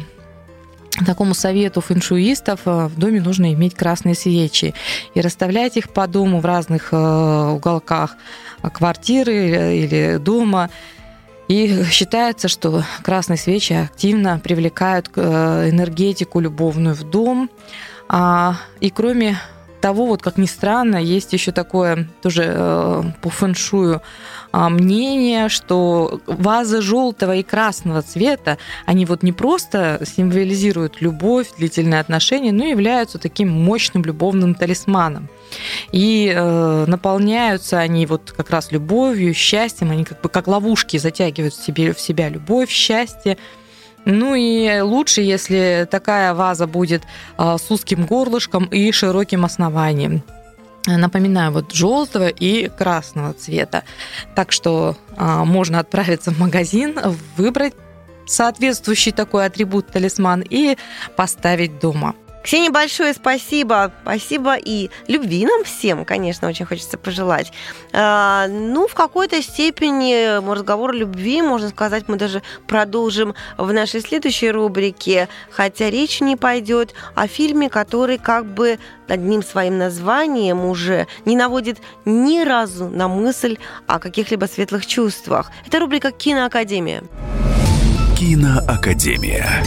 такому 1.06 1.34
совету 1.34 1.82
фэншуистов 1.82 2.62
э, 2.66 2.88
в 2.88 2.98
доме 2.98 3.22
нужно 3.22 3.54
иметь 3.54 3.76
красные 3.76 4.16
свечи 4.16 4.74
и 5.14 5.22
расставлять 5.22 5.78
их 5.78 5.90
по 5.90 6.08
дому 6.08 6.40
в 6.40 6.46
разных 6.46 6.90
э, 6.92 7.52
уголках 7.52 8.16
квартиры 8.74 9.76
или 9.76 10.18
дома. 10.18 10.70
И 11.48 11.84
считается, 11.92 12.48
что 12.48 12.84
красные 13.04 13.38
свечи 13.38 13.74
активно 13.74 14.40
привлекают 14.40 15.10
энергетику 15.18 16.40
любовную 16.40 16.96
в 16.96 17.04
дом, 17.04 17.50
а, 18.14 18.58
и 18.82 18.90
кроме 18.90 19.40
того, 19.80 20.06
вот 20.06 20.22
как 20.22 20.38
ни 20.38 20.46
странно, 20.46 20.98
есть 20.98 21.32
еще 21.32 21.54
такое 21.54 22.10
тоже 22.22 22.44
э, 22.46 23.04
по 23.22 23.30
фэншую 23.30 24.02
а, 24.52 24.70
мнение, 24.70 25.48
что 25.48 26.20
вазы 26.28 26.82
желтого 26.82 27.38
и 27.38 27.44
красного 27.44 28.02
цвета, 28.02 28.58
они 28.86 29.06
вот 29.06 29.24
не 29.24 29.32
просто 29.32 30.02
символизируют 30.06 31.00
любовь, 31.00 31.48
длительные 31.58 32.02
отношения, 32.02 32.52
но 32.52 32.66
являются 32.66 33.18
таким 33.18 33.50
мощным 33.50 34.04
любовным 34.04 34.56
талисманом. 34.56 35.30
И 35.94 36.34
э, 36.36 36.86
наполняются 36.88 37.80
они 37.80 38.06
вот 38.06 38.34
как 38.36 38.50
раз 38.50 38.74
любовью, 38.74 39.34
счастьем, 39.34 39.92
они 39.92 40.04
как 40.04 40.20
бы 40.20 40.28
как 40.28 40.48
ловушки 40.48 40.98
затягивают 40.98 41.54
в, 41.54 41.66
себе, 41.66 41.94
в 41.94 42.00
себя 42.02 42.28
любовь, 42.28 42.70
счастье, 42.70 43.38
ну 44.06 44.36
и 44.36 44.80
лучше, 44.82 45.22
если 45.22 45.88
такая 45.90 46.34
ваза 46.34 46.68
будет 46.68 47.04
а, 47.38 47.58
с 47.58 47.70
узким 47.70 48.06
горлышком 48.06 48.66
и 48.66 48.92
широким 48.92 49.46
основанием. 49.46 50.24
Напоминаю, 50.88 51.52
вот 51.52 51.72
желтого 51.74 52.28
и 52.28 52.68
красного 52.68 53.34
цвета. 53.34 53.84
Так 54.34 54.52
что 54.52 54.98
а, 55.16 55.46
можно 55.46 55.80
отправиться 55.80 56.32
в 56.32 56.40
магазин, 56.40 56.98
выбрать 57.38 57.74
соответствующий 58.26 59.12
такой 59.12 59.46
атрибут 59.46 59.88
талисман 59.88 60.44
и 60.48 60.78
поставить 61.16 61.80
дома. 61.80 62.16
Ксения, 62.44 62.72
большое 62.72 63.14
спасибо. 63.14 63.92
Спасибо 64.02 64.56
и 64.56 64.90
любви 65.08 65.46
нам 65.46 65.64
всем, 65.64 66.06
конечно, 66.06 66.48
очень 66.48 66.66
хочется 66.66 66.98
пожелать. 66.98 67.52
А, 67.94 68.48
ну, 68.48 68.88
в 68.88 68.96
какой-то 68.96 69.42
степени 69.42 70.40
разговор 70.52 70.92
о 70.92 70.94
любви, 70.94 71.42
можно 71.42 71.70
сказать, 71.70 72.06
мы 72.08 72.18
даже 72.18 72.42
продолжим 72.68 73.36
в 73.58 73.72
нашей 73.72 74.02
следующей 74.02 74.52
рубрике, 74.52 75.30
хотя 75.52 75.90
речь 75.90 76.22
не 76.22 76.36
пойдет 76.36 76.94
о 77.16 77.28
фильме, 77.28 77.70
который 77.70 78.18
как 78.18 78.46
бы 78.46 78.80
одним 79.08 79.44
своим 79.44 79.78
названием 79.78 80.66
уже 80.66 81.08
не 81.26 81.36
наводит 81.36 81.78
ни 82.06 82.44
разу 82.44 82.88
на 82.88 83.08
мысль 83.08 83.58
о 83.88 84.00
каких-либо 84.00 84.46
светлых 84.46 84.86
чувствах. 84.86 85.52
Это 85.68 85.80
рубрика 85.80 86.12
«Киноакадемия». 86.12 87.04
Киноакадемия. 88.18 89.64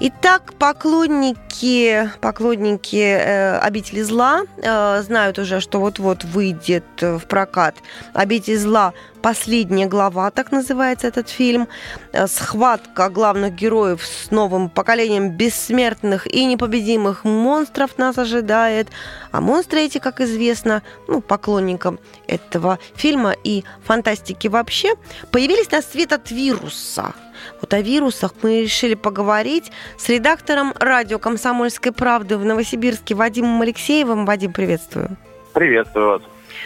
Итак, 0.00 0.54
поклонники, 0.54 2.08
поклонники 2.20 2.94
э, 2.94 3.58
«Обители 3.58 4.02
зла» 4.02 4.42
э, 4.56 5.02
знают 5.02 5.40
уже, 5.40 5.58
что 5.58 5.80
вот-вот 5.80 6.22
выйдет 6.22 6.84
в 7.00 7.18
прокат 7.26 7.74
«Обитель 8.12 8.58
зла. 8.58 8.92
Последняя 9.22 9.86
глава», 9.86 10.30
так 10.30 10.52
называется 10.52 11.08
этот 11.08 11.28
фильм. 11.28 11.66
Э, 12.12 12.28
схватка 12.28 13.08
главных 13.08 13.56
героев 13.56 14.06
с 14.06 14.30
новым 14.30 14.70
поколением 14.70 15.30
бессмертных 15.30 16.28
и 16.32 16.44
непобедимых 16.44 17.24
монстров 17.24 17.98
нас 17.98 18.18
ожидает. 18.18 18.86
А 19.32 19.40
монстры 19.40 19.80
эти, 19.80 19.98
как 19.98 20.20
известно, 20.20 20.84
ну, 21.08 21.20
поклонникам 21.20 21.98
этого 22.28 22.78
фильма 22.94 23.34
и 23.42 23.64
фантастики 23.84 24.46
вообще, 24.46 24.94
появились 25.32 25.72
на 25.72 25.82
свет 25.82 26.12
от 26.12 26.30
вируса– 26.30 27.14
вот 27.60 27.72
о 27.74 27.80
вирусах 27.80 28.32
мы 28.42 28.62
решили 28.62 28.94
поговорить 28.94 29.70
с 29.96 30.08
редактором 30.08 30.74
радио 30.78 31.18
«Комсомольской 31.18 31.92
правды» 31.92 32.36
в 32.36 32.44
Новосибирске 32.44 33.14
Вадимом 33.14 33.60
Алексеевым. 33.62 34.26
Вадим, 34.26 34.52
приветствую. 34.52 35.16
Приветствую 35.52 36.08
вас. 36.08 36.22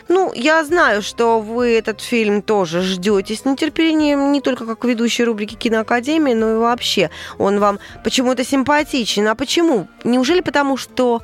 Ну, 0.09 0.33
я 0.35 0.65
знаю, 0.65 1.03
что 1.03 1.41
вы 1.41 1.77
этот 1.77 2.01
фильм 2.01 2.43
тоже 2.43 2.83
ждете 2.83 3.35
с 3.35 3.45
нетерпением, 3.45 4.33
не 4.33 4.41
только 4.41 4.67
как 4.67 4.85
ведущий 4.85 5.25
рубрики 5.25 5.55
Киноакадемии, 5.55 6.35
но 6.35 6.53
и 6.53 6.57
вообще. 6.57 7.11
Он 7.39 7.59
вам 7.61 7.79
почему-то 8.05 8.45
симпатичен. 8.45 9.29
А 9.29 9.35
почему? 9.35 9.89
Неужели 10.05 10.41
потому, 10.41 10.77
что 10.77 11.23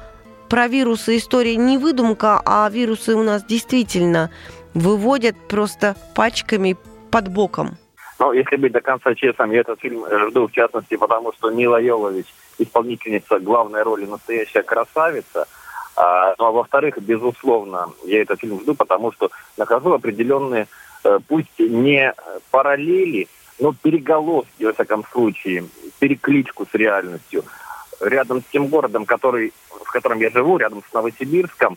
про 0.48 0.68
вирусы 0.68 1.18
история 1.18 1.56
не 1.56 1.78
выдумка, 1.78 2.40
а 2.44 2.68
вирусы 2.70 3.14
у 3.14 3.22
нас 3.22 3.44
действительно 3.44 4.30
выводят 4.74 5.36
просто 5.48 5.96
пачками 6.14 6.76
под 7.10 7.28
боком? 7.28 7.78
Но 8.18 8.32
если 8.32 8.56
быть 8.56 8.72
до 8.72 8.80
конца 8.80 9.14
честным, 9.14 9.52
я 9.52 9.60
этот 9.60 9.80
фильм 9.80 10.04
э, 10.04 10.28
жду 10.28 10.48
в 10.48 10.52
частности, 10.52 10.96
потому 10.96 11.32
что 11.32 11.50
Мила 11.50 11.80
Йовович, 11.80 12.26
исполнительница 12.58 13.38
главной 13.38 13.82
роли, 13.82 14.06
настоящая 14.06 14.62
красавица. 14.62 15.46
А, 15.96 16.34
ну 16.38 16.46
а 16.46 16.50
во-вторых, 16.50 16.98
безусловно, 16.98 17.90
я 18.04 18.22
этот 18.22 18.40
фильм 18.40 18.60
жду, 18.60 18.74
потому 18.74 19.12
что 19.12 19.30
нахожу 19.56 19.92
определенные, 19.92 20.66
э, 21.04 21.18
пусть 21.28 21.58
не 21.58 22.12
параллели, 22.50 23.28
но 23.60 23.72
переголовки, 23.72 24.64
во 24.64 24.72
всяком 24.72 25.04
случае, 25.12 25.64
перекличку 25.98 26.66
с 26.70 26.74
реальностью. 26.74 27.44
Рядом 28.00 28.40
с 28.42 28.44
тем 28.52 28.68
городом, 28.68 29.06
который, 29.06 29.52
в 29.70 29.90
котором 29.90 30.20
я 30.20 30.30
живу, 30.30 30.56
рядом 30.58 30.82
с 30.88 30.92
Новосибирском, 30.92 31.76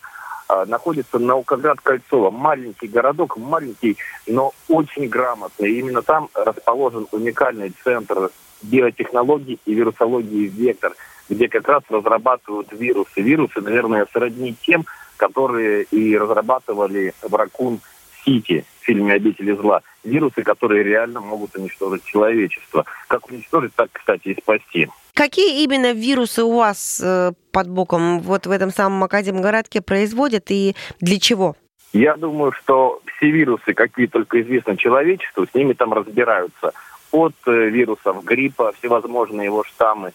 находится 0.67 1.19
Наукоград-Кольцово. 1.19 2.31
Маленький 2.31 2.87
городок, 2.87 3.37
маленький, 3.37 3.97
но 4.27 4.51
очень 4.67 5.07
грамотный. 5.07 5.71
И 5.71 5.79
именно 5.79 6.01
там 6.01 6.29
расположен 6.33 7.07
уникальный 7.11 7.73
центр 7.83 8.31
биотехнологий 8.61 9.59
и 9.65 9.73
вирусологии 9.73 10.47
«Вектор», 10.47 10.93
где 11.29 11.47
как 11.47 11.67
раз 11.67 11.83
разрабатывают 11.89 12.67
вирусы. 12.71 13.21
Вирусы, 13.21 13.61
наверное, 13.61 14.07
сродни 14.11 14.55
тем, 14.61 14.85
которые 15.17 15.83
и 15.83 16.17
разрабатывали 16.17 17.13
в 17.21 17.33
Ракун 17.33 17.79
Сити 18.23 18.65
в 18.81 18.85
фильме 18.85 19.13
«Обители 19.13 19.53
зла». 19.53 19.81
Вирусы, 20.03 20.43
которые 20.43 20.83
реально 20.83 21.21
могут 21.21 21.55
уничтожить 21.55 22.03
человечество. 22.05 22.85
Как 23.07 23.29
уничтожить, 23.29 23.73
так, 23.75 23.89
кстати, 23.91 24.29
и 24.29 24.41
спасти. 24.41 24.89
Какие 25.13 25.63
именно 25.63 25.93
вирусы 25.93 26.43
у 26.43 26.55
вас 26.57 27.01
э, 27.03 27.31
под 27.51 27.69
боком 27.69 28.19
вот 28.21 28.47
в 28.47 28.51
этом 28.51 28.71
самом 28.71 29.03
Академгородке 29.03 29.81
производят 29.81 30.45
и 30.49 30.75
для 30.99 31.19
чего? 31.19 31.55
Я 31.93 32.15
думаю, 32.15 32.53
что 32.53 33.01
все 33.17 33.29
вирусы, 33.29 33.73
какие 33.73 34.07
только 34.07 34.41
известны 34.41 34.77
человечеству, 34.77 35.45
с 35.45 35.53
ними 35.53 35.73
там 35.73 35.93
разбираются. 35.93 36.71
От 37.11 37.35
э, 37.45 37.69
вирусов 37.69 38.23
гриппа, 38.23 38.71
всевозможные 38.79 39.45
его 39.45 39.65
штаммы, 39.65 40.13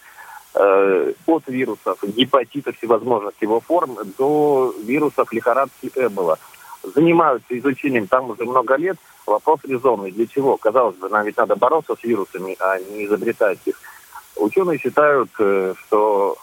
э, 0.55 1.13
от 1.27 1.43
вирусов 1.47 1.99
гепатита 2.03 2.71
всевозможных 2.73 3.33
его 3.39 3.59
форм 3.59 3.97
до 4.17 4.73
вирусов 4.83 5.31
лихорадки 5.31 5.91
Эбола. 5.95 6.39
Занимаются 6.83 7.57
изучением 7.57 8.07
там 8.07 8.31
уже 8.31 8.45
много 8.45 8.75
лет. 8.75 8.97
Вопрос 9.27 9.59
резонный. 9.63 10.11
Для 10.11 10.25
чего? 10.25 10.57
Казалось 10.57 10.95
бы, 10.95 11.09
нам 11.09 11.25
ведь 11.25 11.37
надо 11.37 11.55
бороться 11.55 11.95
с 11.95 12.03
вирусами, 12.03 12.55
а 12.59 12.79
не 12.79 13.05
изобретать 13.05 13.59
их. 13.65 13.79
Ученые 14.39 14.77
считают, 14.77 15.29
э, 15.39 15.73
что 15.79 16.37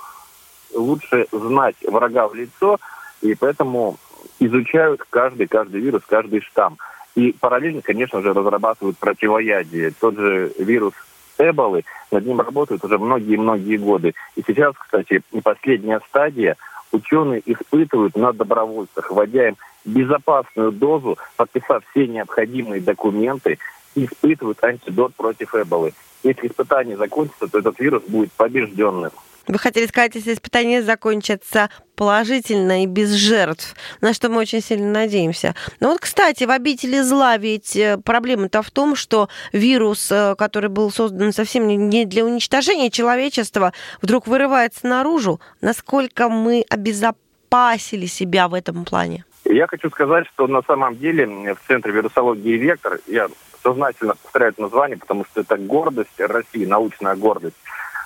лучше 0.75 1.27
знать 1.31 1.77
врага 1.87 2.29
в 2.29 2.35
лицо, 2.35 2.79
и 3.23 3.35
поэтому 3.35 3.97
изучают 4.39 5.03
каждый, 5.11 5.47
каждый 5.47 5.81
вирус, 5.81 6.03
каждый 6.07 6.41
штамм. 6.41 6.79
И 7.15 7.33
параллельно, 7.33 7.81
конечно 7.83 8.21
же, 8.23 8.33
разрабатывают 8.33 8.99
противоядие. 8.99 9.93
Тот 9.99 10.17
же 10.17 10.53
вирус 10.59 10.95
Эболы, 11.39 11.85
над 12.11 12.27
ним 12.27 12.41
работают 12.41 12.85
уже 12.85 12.99
многие-многие 12.99 13.77
годы. 13.77 14.15
И 14.37 14.43
сейчас, 14.47 14.75
кстати, 14.77 15.23
последняя 15.43 16.01
стадия, 16.09 16.57
ученые 16.93 17.43
испытывают 17.45 18.17
на 18.17 18.33
добровольцах, 18.33 19.11
вводя 19.11 19.49
им 19.49 19.57
безопасную 19.85 20.73
дозу, 20.73 21.19
подписав 21.37 21.83
все 21.91 22.07
необходимые 22.07 22.81
документы, 22.81 23.59
испытывают 23.95 24.63
антидот 24.63 25.15
против 25.15 25.55
Эболы. 25.55 25.93
Если 26.25 26.49
испытание 26.49 26.97
закончится, 26.97 27.47
то 27.47 27.59
этот 27.59 27.79
вирус 27.79 28.03
будет 28.09 28.33
побежденным. 28.33 29.13
Вы 29.47 29.59
хотели 29.59 29.87
сказать, 29.87 30.15
если 30.15 30.33
испытания 30.33 30.83
закончатся 30.83 31.69
положительно 31.97 32.83
и 32.83 32.87
без 32.87 33.11
жертв, 33.11 33.77
на 34.01 34.15
что 34.15 34.31
мы 34.31 34.39
очень 34.39 34.63
сильно 34.63 34.91
надеемся. 34.91 35.55
Но 35.81 35.91
вот, 35.91 36.01
кстати, 36.01 36.45
в 36.45 36.51
обители 36.51 37.01
зла 37.01 37.37
ведь 37.37 37.77
э, 37.77 37.99
проблема-то 37.99 38.63
в 38.63 38.71
том, 38.71 38.97
что 38.97 39.29
вирус, 39.53 40.11
э, 40.11 40.35
который 40.37 40.71
был 40.71 40.91
создан 40.91 41.33
совсем 41.33 41.69
не 41.69 42.07
для 42.07 42.25
уничтожения 42.25 42.91
человечества, 42.91 43.75
вдруг 44.01 44.27
вырывается 44.27 44.87
наружу. 44.87 45.41
Насколько 45.61 46.31
мы 46.31 46.65
обезопасили 46.71 48.07
себя 48.07 48.49
в 48.49 48.55
этом 48.55 48.87
плане? 48.87 49.27
Я 49.45 49.67
хочу 49.67 49.91
сказать, 49.91 50.27
что 50.29 50.47
на 50.47 50.63
самом 50.63 50.97
деле 50.97 51.55
в 51.55 51.69
Центре 51.69 51.93
вирусологии 51.93 52.57
«Вектор», 52.57 52.99
я 53.07 53.29
сознательно 53.65 54.15
повторяю 54.15 54.53
это 54.53 54.63
название, 54.63 54.99
потому 54.99 55.25
что 55.25 55.41
это 55.41 55.57
гордость 55.57 56.21
России, 56.21 56.67
научная 56.67 57.17
гордость, 57.17 57.57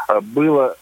э, 0.08 0.20
было 0.20 0.76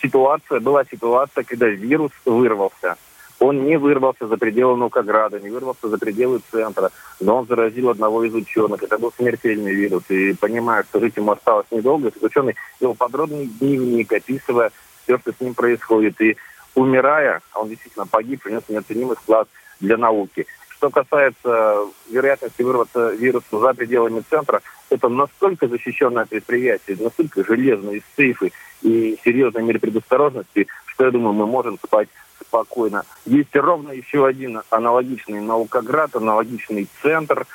ситуация, 0.00 0.60
была 0.60 0.84
ситуация, 0.84 1.44
когда 1.44 1.66
вирус 1.66 2.12
вырвался. 2.24 2.96
Он 3.40 3.64
не 3.64 3.78
вырвался 3.78 4.26
за 4.26 4.36
пределы 4.36 4.76
Наукограда, 4.76 5.40
не 5.40 5.48
вырвался 5.48 5.88
за 5.88 5.96
пределы 5.96 6.40
центра, 6.50 6.90
но 7.20 7.38
он 7.38 7.46
заразил 7.46 7.88
одного 7.88 8.22
из 8.24 8.34
ученых. 8.34 8.82
Это 8.82 8.98
был 8.98 9.12
смертельный 9.16 9.74
вирус. 9.74 10.02
И 10.10 10.34
понимая, 10.34 10.82
что 10.82 11.00
жить 11.00 11.16
ему 11.16 11.32
осталось 11.32 11.66
недолго, 11.70 12.08
этот 12.08 12.22
ученый 12.22 12.54
вел 12.80 12.94
подробный 12.94 13.46
дневник, 13.46 14.12
описывая 14.12 14.72
все, 15.04 15.18
что 15.18 15.32
с 15.32 15.40
ним 15.40 15.54
происходит. 15.54 16.20
И 16.20 16.36
умирая, 16.74 17.40
он 17.54 17.70
действительно 17.70 18.06
погиб, 18.06 18.42
принес 18.42 18.62
неоценимый 18.68 19.16
вклад 19.16 19.48
для 19.80 19.96
науки. 19.96 20.46
Что 20.80 20.88
касается 20.88 21.88
вероятности 22.10 22.62
вырваться 22.62 23.10
вируса 23.10 23.58
за 23.58 23.74
пределами 23.74 24.22
центра, 24.30 24.62
это 24.88 25.10
настолько 25.10 25.68
защищенное 25.68 26.24
предприятие, 26.24 26.96
настолько 26.98 27.44
железные 27.44 28.02
сейфы 28.16 28.50
и 28.80 29.18
серьезные 29.22 29.62
меры 29.62 29.78
предосторожности, 29.78 30.68
что 30.86 31.04
я 31.04 31.10
думаю, 31.10 31.34
мы 31.34 31.46
можем 31.46 31.78
спать 31.84 32.08
спокойно. 32.40 33.04
Есть 33.26 33.54
ровно 33.54 33.92
еще 33.92 34.26
один 34.26 34.62
аналогичный 34.70 35.42
наукоград, 35.42 36.16
аналогичный 36.16 36.88
центр, 37.02 37.46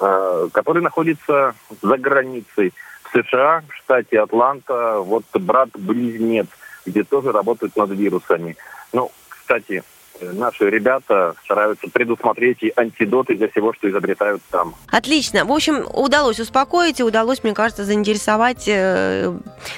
э, 0.00 0.48
который 0.50 0.80
находится 0.80 1.54
за 1.82 1.98
границей 1.98 2.72
в 3.02 3.22
США, 3.22 3.64
в 3.68 3.74
штате 3.74 4.18
Атланта, 4.18 5.00
вот 5.00 5.24
брат-близнец, 5.34 6.46
где 6.86 7.04
тоже 7.04 7.32
работают 7.32 7.76
над 7.76 7.90
вирусами. 7.90 8.56
Ну, 8.94 9.12
кстати, 9.28 9.82
наши 10.20 10.68
ребята 10.70 11.34
стараются 11.44 11.88
предусмотреть 11.88 12.62
и 12.62 12.72
антидоты 12.74 13.36
для 13.36 13.48
всего, 13.48 13.72
что 13.72 13.90
изобретают 13.90 14.42
там. 14.50 14.74
Отлично. 14.90 15.44
В 15.44 15.52
общем, 15.52 15.86
удалось 15.92 16.40
успокоить 16.40 17.00
и 17.00 17.02
удалось, 17.02 17.42
мне 17.42 17.54
кажется, 17.54 17.84
заинтересовать 17.84 18.64
э, 18.66 19.32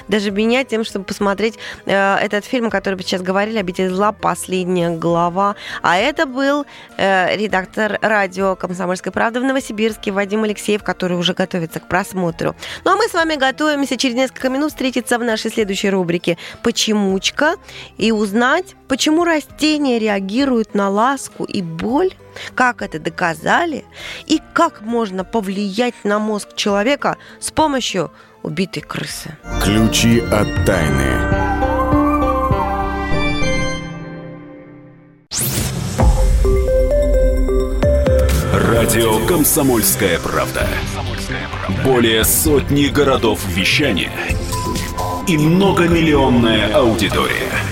даже 0.07 0.31
меня 0.31 0.63
тем, 0.63 0.83
чтобы 0.83 1.05
посмотреть 1.05 1.57
э, 1.85 2.15
этот 2.15 2.45
фильм, 2.45 2.67
о 2.67 2.69
котором 2.69 2.99
сейчас 2.99 3.21
говорили, 3.21 3.57
«Обитель 3.57 3.89
зла. 3.89 4.11
Последняя 4.11 4.91
глава». 4.91 5.55
А 5.81 5.97
это 5.97 6.25
был 6.25 6.65
э, 6.97 7.35
редактор 7.35 7.99
радио 8.01 8.55
«Комсомольской 8.55 9.11
правды» 9.11 9.39
в 9.39 9.43
Новосибирске 9.43 10.11
Вадим 10.11 10.43
Алексеев, 10.43 10.83
который 10.83 11.17
уже 11.17 11.33
готовится 11.33 11.79
к 11.79 11.87
просмотру. 11.87 12.55
Ну 12.85 12.91
а 12.91 12.95
мы 12.95 13.07
с 13.07 13.13
вами 13.13 13.35
готовимся 13.35 13.97
через 13.97 14.15
несколько 14.15 14.49
минут 14.49 14.71
встретиться 14.71 15.17
в 15.17 15.23
нашей 15.23 15.51
следующей 15.51 15.89
рубрике 15.89 16.37
«Почемучка» 16.63 17.55
и 17.97 18.11
узнать, 18.11 18.75
почему 18.87 19.23
растения 19.23 19.99
реагируют 19.99 20.28
реагируют 20.29 20.75
на 20.75 20.89
ласку 20.89 21.43
и 21.43 21.61
боль, 21.61 22.11
как 22.55 22.81
это 22.81 22.99
доказали, 22.99 23.85
и 24.27 24.39
как 24.53 24.81
можно 24.81 25.23
повлиять 25.23 25.95
на 26.03 26.19
мозг 26.19 26.55
человека 26.55 27.17
с 27.39 27.51
помощью 27.51 28.11
убитой 28.43 28.83
крысы. 28.83 29.37
Ключи 29.63 30.19
от 30.19 30.47
тайны. 30.65 31.49
Радио 38.53 39.25
«Комсомольская 39.27 40.19
правда». 40.19 40.67
Более 41.83 42.23
сотни 42.23 42.87
городов 42.87 43.45
вещания 43.47 44.11
и 45.27 45.37
многомиллионная 45.37 46.73
аудитория. 46.73 47.68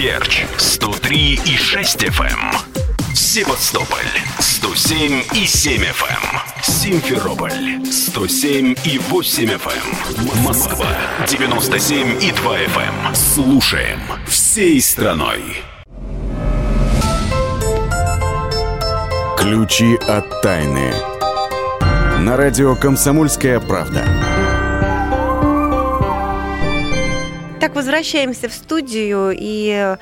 Керчь 0.00 0.46
103 0.56 1.40
и 1.44 1.58
6 1.58 2.04
FM. 2.04 2.24
Эм. 2.24 3.14
Севастополь 3.14 3.98
107 4.38 5.24
и 5.34 5.46
7 5.46 5.82
FM. 5.82 6.08
Эм. 6.08 6.62
Симферополь 6.62 7.84
107 7.84 8.76
и 8.86 8.98
8 8.98 9.44
FM. 9.44 9.68
Эм. 10.16 10.42
Москва 10.42 10.86
97 11.28 12.16
и 12.22 12.32
2 12.32 12.58
FM. 12.60 13.14
Слушаем 13.14 14.00
всей 14.26 14.80
страной. 14.80 15.42
Ключи 19.36 19.96
от 20.08 20.40
тайны. 20.40 20.94
На 22.20 22.38
радио 22.38 22.74
«Комсомольская 22.74 23.60
правда». 23.60 24.39
Так, 27.70 27.76
возвращаемся 27.76 28.48
в 28.48 28.52
студию, 28.52 29.32
и 29.32 29.96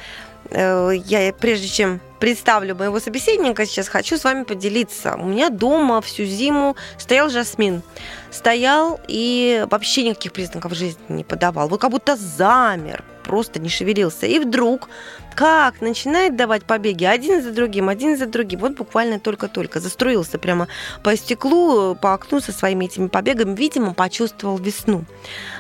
э, 0.50 0.92
я, 1.04 1.32
прежде 1.34 1.68
чем 1.68 2.00
представлю 2.18 2.74
моего 2.74 2.98
собеседника, 2.98 3.66
сейчас 3.66 3.88
хочу 3.88 4.16
с 4.16 4.24
вами 4.24 4.44
поделиться. 4.44 5.16
У 5.16 5.26
меня 5.26 5.50
дома 5.50 6.00
всю 6.00 6.24
зиму 6.24 6.76
стоял 6.96 7.28
жасмин. 7.28 7.82
Стоял 8.30 8.98
и 9.06 9.66
вообще 9.70 10.04
никаких 10.04 10.32
признаков 10.32 10.72
жизни 10.72 10.98
не 11.10 11.24
подавал. 11.24 11.68
Вот 11.68 11.78
как 11.78 11.90
будто 11.90 12.16
замер, 12.16 13.04
просто 13.28 13.60
не 13.60 13.68
шевелился. 13.68 14.26
И 14.26 14.40
вдруг 14.40 14.88
как 15.36 15.80
начинает 15.80 16.34
давать 16.34 16.64
побеги 16.64 17.04
один 17.04 17.42
за 17.42 17.52
другим, 17.52 17.88
один 17.88 18.16
за 18.16 18.26
другим. 18.26 18.60
Вот 18.60 18.72
буквально 18.72 19.20
только-только 19.20 19.78
заструился 19.78 20.38
прямо 20.38 20.66
по 21.04 21.16
стеклу, 21.16 21.94
по 21.94 22.14
окну 22.14 22.40
со 22.40 22.50
своими 22.50 22.86
этими 22.86 23.06
побегами. 23.06 23.54
Видимо, 23.54 23.94
почувствовал 23.94 24.58
весну. 24.58 25.04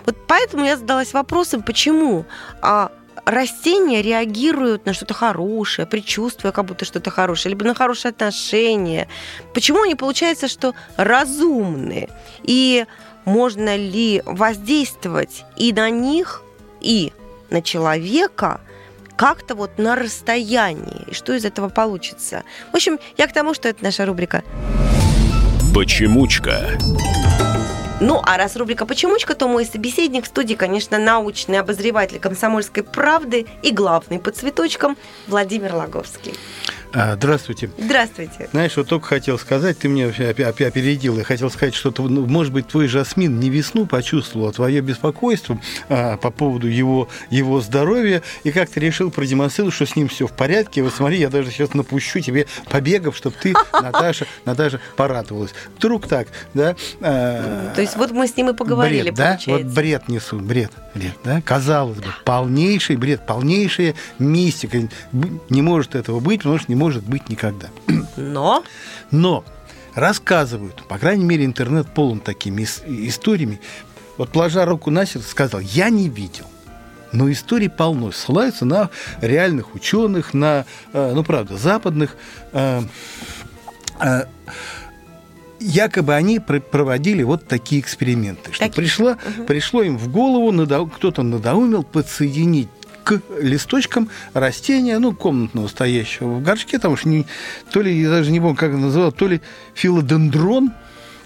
Вот 0.06 0.16
поэтому 0.26 0.64
я 0.64 0.76
задалась 0.76 1.12
вопросом, 1.12 1.62
почему 1.62 2.24
а 2.62 2.90
растения 3.24 4.02
реагируют 4.02 4.86
на 4.86 4.94
что-то 4.94 5.14
хорошее, 5.14 5.86
предчувствуя 5.86 6.52
как 6.52 6.64
будто 6.64 6.84
что-то 6.84 7.10
хорошее, 7.10 7.50
либо 7.54 7.64
на 7.64 7.74
хорошие 7.74 8.10
отношения. 8.10 9.08
Почему 9.54 9.82
они 9.82 9.94
получается, 9.94 10.48
что 10.48 10.74
разумные? 10.96 12.08
И 12.42 12.86
можно 13.24 13.76
ли 13.76 14.22
воздействовать 14.24 15.44
и 15.56 15.72
на 15.72 15.90
них, 15.90 16.42
и 16.80 17.12
на 17.50 17.62
человека 17.62 18.60
как-то 19.16 19.54
вот 19.54 19.78
на 19.78 19.96
расстоянии. 19.96 21.04
И 21.08 21.14
что 21.14 21.32
из 21.34 21.44
этого 21.44 21.68
получится? 21.68 22.44
В 22.72 22.76
общем, 22.76 22.98
я 23.16 23.26
к 23.26 23.32
тому, 23.32 23.52
что 23.52 23.68
это 23.68 23.82
наша 23.82 24.06
рубрика. 24.06 24.44
Почемучка. 25.74 26.78
Ну, 28.00 28.22
а 28.24 28.36
раз 28.36 28.54
рубрика 28.54 28.86
«Почемучка», 28.86 29.34
то 29.34 29.48
мой 29.48 29.66
собеседник 29.66 30.24
в 30.24 30.28
студии, 30.28 30.54
конечно, 30.54 30.98
научный 30.98 31.58
обозреватель 31.58 32.20
«Комсомольской 32.20 32.84
правды» 32.84 33.46
и 33.62 33.72
главный 33.72 34.20
под 34.20 34.36
цветочком 34.36 34.96
Владимир 35.26 35.74
Логовский. 35.74 36.34
А, 36.94 37.16
здравствуйте. 37.16 37.70
Здравствуйте. 37.76 38.48
Знаешь, 38.50 38.76
вот 38.76 38.88
только 38.88 39.06
хотел 39.06 39.38
сказать, 39.38 39.78
ты 39.78 39.88
мне 39.88 40.06
опередил, 40.06 41.18
я 41.18 41.24
хотел 41.24 41.50
сказать, 41.50 41.74
что, 41.74 41.92
ну, 41.98 42.26
может 42.26 42.52
быть, 42.52 42.68
твой 42.68 42.88
Жасмин 42.88 43.38
не 43.38 43.50
весну 43.50 43.86
почувствовал, 43.86 44.48
а 44.48 44.52
твое 44.52 44.80
беспокойство 44.80 45.60
а, 45.88 46.16
по 46.16 46.30
поводу 46.30 46.66
его, 46.66 47.08
его 47.28 47.60
здоровья, 47.60 48.22
и 48.42 48.52
как-то 48.52 48.80
решил 48.80 49.10
продемонстрировать, 49.10 49.74
что 49.74 49.86
с 49.86 49.96
ним 49.96 50.08
все 50.08 50.26
в 50.26 50.32
порядке. 50.32 50.82
Вот 50.82 50.94
смотри, 50.94 51.18
я 51.18 51.28
даже 51.28 51.50
сейчас 51.50 51.74
напущу 51.74 52.20
тебе 52.20 52.46
побегов, 52.70 53.16
чтобы 53.16 53.36
ты, 53.40 53.54
Наташа, 53.72 54.26
Наташа, 54.46 54.80
порадовалась. 54.96 55.52
Вдруг 55.76 56.08
так, 56.08 56.28
да? 56.54 56.74
А, 57.00 57.72
То 57.74 57.82
есть 57.82 57.96
вот 57.96 58.12
мы 58.12 58.26
с 58.26 58.36
ним 58.36 58.50
и 58.50 58.54
поговорили, 58.54 59.10
бред, 59.10 59.14
да? 59.14 59.38
Вот 59.46 59.62
бред 59.64 60.08
несут, 60.08 60.42
бред, 60.42 60.72
бред, 60.94 61.14
да? 61.22 61.42
Казалось 61.42 61.98
бы, 61.98 62.06
полнейший 62.24 62.96
бред, 62.96 63.26
полнейшая 63.26 63.94
мистика. 64.18 64.88
Не 65.50 65.62
может 65.62 65.94
этого 65.94 66.20
быть, 66.20 66.40
потому 66.40 66.58
что 66.58 66.72
не 66.72 66.77
может 66.78 67.04
быть 67.04 67.28
никогда. 67.28 67.68
Но? 68.16 68.64
Но 69.10 69.44
рассказывают, 69.94 70.86
по 70.88 70.98
крайней 70.98 71.24
мере, 71.24 71.44
интернет 71.44 71.88
полон 71.88 72.20
такими 72.20 72.62
историями. 72.62 73.60
Вот, 74.16 74.30
положа 74.30 74.64
руку 74.64 74.90
на 74.90 75.04
сердце, 75.04 75.28
сказал, 75.28 75.60
я 75.60 75.90
не 75.90 76.08
видел. 76.08 76.46
Но 77.12 77.30
историй 77.30 77.70
полно. 77.70 78.12
Ссылаются 78.12 78.64
на 78.64 78.90
реальных 79.20 79.74
ученых, 79.74 80.34
на, 80.34 80.66
э, 80.92 81.12
ну, 81.14 81.24
правда, 81.24 81.56
западных. 81.56 82.16
Э, 82.52 82.82
э, 84.00 84.24
якобы 85.58 86.14
они 86.14 86.38
проводили 86.38 87.22
вот 87.22 87.46
такие 87.48 87.80
эксперименты. 87.80 88.52
Что 88.52 88.68
пришло, 88.68 89.12
угу. 89.12 89.44
пришло 89.46 89.82
им 89.82 89.96
в 89.96 90.10
голову, 90.10 90.52
кто-то 90.88 91.22
надоумил 91.22 91.82
подсоединить 91.82 92.68
к 93.08 93.22
листочкам 93.40 94.10
растения, 94.34 94.98
ну, 94.98 95.14
комнатного 95.14 95.66
стоящего 95.68 96.34
в 96.34 96.42
горшке, 96.42 96.78
там 96.78 96.92
уж 96.92 97.06
не, 97.06 97.26
то 97.70 97.80
ли, 97.80 98.02
я 98.02 98.10
даже 98.10 98.30
не 98.30 98.38
помню, 98.38 98.54
как 98.54 98.68
это 98.68 98.78
называл, 98.78 99.12
то 99.12 99.26
ли 99.26 99.40
филодендрон, 99.72 100.72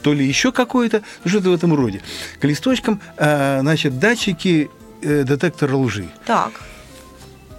то 0.00 0.12
ли 0.12 0.24
еще 0.24 0.52
какое-то, 0.52 1.02
что-то 1.24 1.50
в 1.50 1.54
этом 1.54 1.74
роде. 1.74 2.00
К 2.40 2.44
листочкам, 2.44 3.00
э, 3.16 3.58
значит, 3.62 3.98
датчики 3.98 4.70
э, 5.02 5.24
детекторы 5.24 5.74
лжи. 5.74 6.08
Так. 6.24 6.52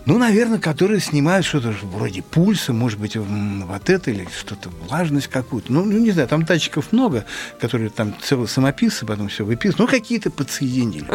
Ну, 0.06 0.18
наверное, 0.18 0.60
которые 0.60 1.02
снимают 1.02 1.46
что-то 1.46 1.74
вроде 1.82 2.22
пульса, 2.22 2.72
может 2.72 3.00
быть, 3.00 3.18
вот 3.18 3.90
это 3.90 4.10
или 4.10 4.26
что-то, 4.38 4.70
влажность 4.88 5.28
какую-то. 5.28 5.74
Ну, 5.74 5.84
ну, 5.84 5.98
не 5.98 6.12
знаю, 6.12 6.30
там 6.30 6.46
датчиков 6.46 6.94
много, 6.94 7.26
которые 7.60 7.90
там 7.90 8.16
целые 8.22 8.48
самописцы, 8.48 9.06
потом 9.06 9.28
все 9.28 9.44
выписывают. 9.44 9.80
Ну, 9.80 9.88
какие-то 9.88 10.32
подсоединили. 10.32 11.08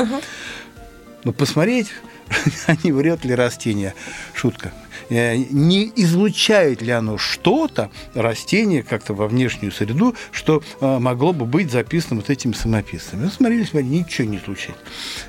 Но 1.25 1.33
посмотреть, 1.33 1.89
они 2.67 2.93
врет 2.93 3.25
ли 3.25 3.35
растение, 3.35 3.95
шутка, 4.35 4.73
Э, 5.11 5.37
не 5.37 5.91
излучает 5.97 6.83
ли 6.83 6.93
оно 6.93 7.17
что-то, 7.17 7.91
растение, 8.15 8.83
как-то 8.83 9.15
во 9.15 9.27
внешнюю 9.27 9.73
среду, 9.73 10.15
что 10.33 10.63
э, 10.81 10.99
могло 10.99 11.33
бы 11.33 11.47
быть 11.47 11.71
записано 11.71 12.17
вот 12.17 12.29
этими 12.29 12.53
самописцами. 12.53 13.25
Ну, 13.25 13.31
смотрели, 13.31 13.65
смотрели, 13.65 13.89
ничего 13.89 14.29
не 14.29 14.37
излучает. 14.37 14.77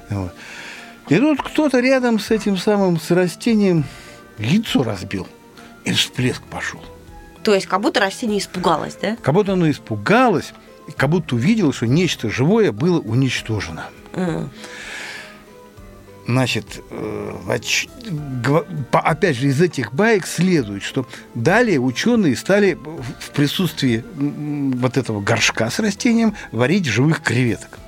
Вот. 0.09 0.33
И 1.07 1.15
тут 1.15 1.41
кто-то 1.41 1.79
рядом 1.79 2.19
с 2.19 2.29
этим 2.29 2.57
самым 2.57 2.99
с 2.99 3.09
растением 3.11 3.85
лицо 4.37 4.83
разбил. 4.83 5.27
И 5.85 5.93
всплеск 5.93 6.43
пошел. 6.43 6.81
То 7.43 7.53
есть 7.53 7.65
как 7.65 7.79
будто 7.79 8.01
растение 8.01 8.39
испугалось, 8.39 8.97
да? 9.01 9.15
Как 9.21 9.33
будто 9.33 9.53
оно 9.53 9.71
испугалось, 9.71 10.53
как 10.97 11.09
будто 11.09 11.35
увидело, 11.35 11.71
что 11.71 11.87
нечто 11.87 12.29
живое 12.29 12.73
было 12.73 12.99
уничтожено. 12.99 13.85
М. 14.13 14.51
Значит, 16.29 16.83
э, 16.91 17.57
опять 18.91 19.35
же, 19.35 19.47
из 19.47 19.59
этих 19.59 19.95
баек 19.95 20.27
следует, 20.27 20.83
что 20.83 21.07
далее 21.33 21.79
ученые 21.79 22.35
стали 22.35 22.77
в 23.19 23.31
присутствии 23.31 24.03
вот 24.15 24.97
этого 24.97 25.21
горшка 25.21 25.71
с 25.71 25.79
растением 25.79 26.35
варить 26.51 26.85
живых 26.85 27.23
креветок. 27.23 27.79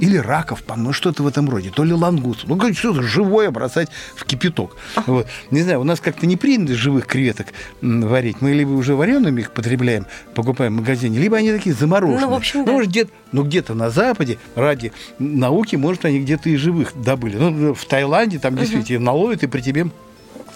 Или 0.00 0.16
раков, 0.16 0.62
по-моему, 0.62 0.92
что-то 0.92 1.22
в 1.22 1.26
этом 1.26 1.48
роде. 1.48 1.70
То 1.70 1.84
ли 1.84 1.92
лангуст. 1.92 2.46
Ну, 2.46 2.56
как 2.56 2.76
что-то 2.76 3.02
живое 3.02 3.50
бросать 3.50 3.88
в 4.16 4.24
кипяток. 4.24 4.76
Вот. 5.06 5.26
Не 5.50 5.62
знаю, 5.62 5.80
у 5.80 5.84
нас 5.84 6.00
как-то 6.00 6.26
не 6.26 6.36
принято 6.36 6.74
живых 6.74 7.06
креветок 7.06 7.48
варить. 7.80 8.40
Мы 8.40 8.52
либо 8.52 8.70
уже 8.70 8.94
вареными 8.94 9.42
их 9.42 9.52
потребляем, 9.52 10.06
покупаем 10.34 10.74
в 10.74 10.80
магазине, 10.80 11.18
либо 11.18 11.36
они 11.36 11.52
такие 11.52 11.74
замороженные. 11.74 12.26
Ну, 12.26 12.30
в 12.30 12.34
общем, 12.34 12.64
да. 12.64 12.72
может, 12.72 12.90
где-то, 12.90 13.10
ну, 13.32 13.44
где-то 13.44 13.74
на 13.74 13.90
Западе, 13.90 14.38
ради 14.54 14.92
науки, 15.18 15.76
может, 15.76 16.04
они 16.04 16.20
где-то 16.20 16.48
и 16.48 16.56
живых 16.56 17.00
добыли. 17.00 17.36
Ну, 17.36 17.74
в 17.74 17.84
Таиланде 17.84 18.38
там 18.38 18.56
действительно 18.56 19.04
наловят 19.06 19.42
и 19.42 19.46
при 19.46 19.60
тебе 19.60 19.86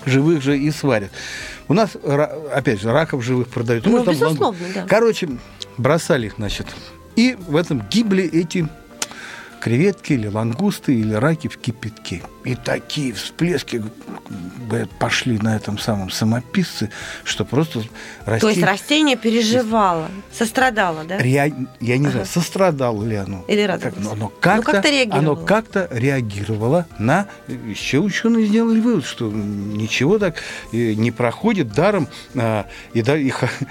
живых 0.05 0.43
же 0.43 0.59
и 0.59 0.71
сварят. 0.73 1.13
У 1.69 1.75
нас, 1.75 1.91
опять 2.53 2.81
же, 2.81 2.91
раков 2.91 3.23
живых 3.25 3.49
продают. 3.49 3.87
Ну, 3.87 4.05
там 4.05 4.15
безусловно, 4.15 4.67
да. 4.75 4.85
Короче, 4.89 5.29
бросали 5.79 6.27
их, 6.27 6.35
значит. 6.39 6.67
И 7.15 7.37
в 7.47 7.57
этом 7.57 7.83
гибли 7.91 8.25
эти 8.25 8.67
креветки 9.63 10.15
или 10.15 10.27
лангусты 10.27 10.93
или 10.95 11.15
раки 11.15 11.47
в 11.47 11.57
кипятке. 11.57 12.23
И 12.45 12.57
такие 12.57 13.13
всплески 13.13 13.81
говорят, 14.69 14.91
пошли 14.99 15.39
на 15.39 15.55
этом 15.55 15.79
самом 15.79 16.11
самописце, 16.11 16.91
что 17.23 17.45
просто 17.45 17.83
То 18.25 18.33
есть 18.33 18.43
растение... 18.43 18.67
растение 18.67 19.17
переживало, 19.17 20.09
сострадало, 20.33 21.05
да? 21.05 21.19
Rea- 21.19 21.69
Я 21.81 21.99
не 21.99 22.07
Ага. 22.07 22.11
знаю, 22.13 22.27
сострадало 22.27 23.05
ли 23.05 23.15
оно. 23.15 23.45
Или 23.47 23.65
Как- 23.67 23.85
радовалось? 23.85 24.07
оно 24.13 24.17
Ну, 24.17 24.33
как-то, 24.41 24.73
как-то 24.73 24.91
реагировало. 24.91 25.19
оно 25.37 25.37
как-то 25.47 25.89
реагировало 25.93 26.87
на... 26.99 27.27
Еще 27.47 27.99
ученые 27.99 28.47
сделали 28.47 28.81
вывод, 28.81 29.05
что 29.05 29.31
ничего 29.31 30.19
так 30.19 30.37
э, 30.73 30.95
не 30.95 31.13
проходит 31.13 31.73
даром. 31.73 32.09
а, 32.35 32.67
И, 32.95 33.03
да, 33.03 33.17
и 33.17 33.31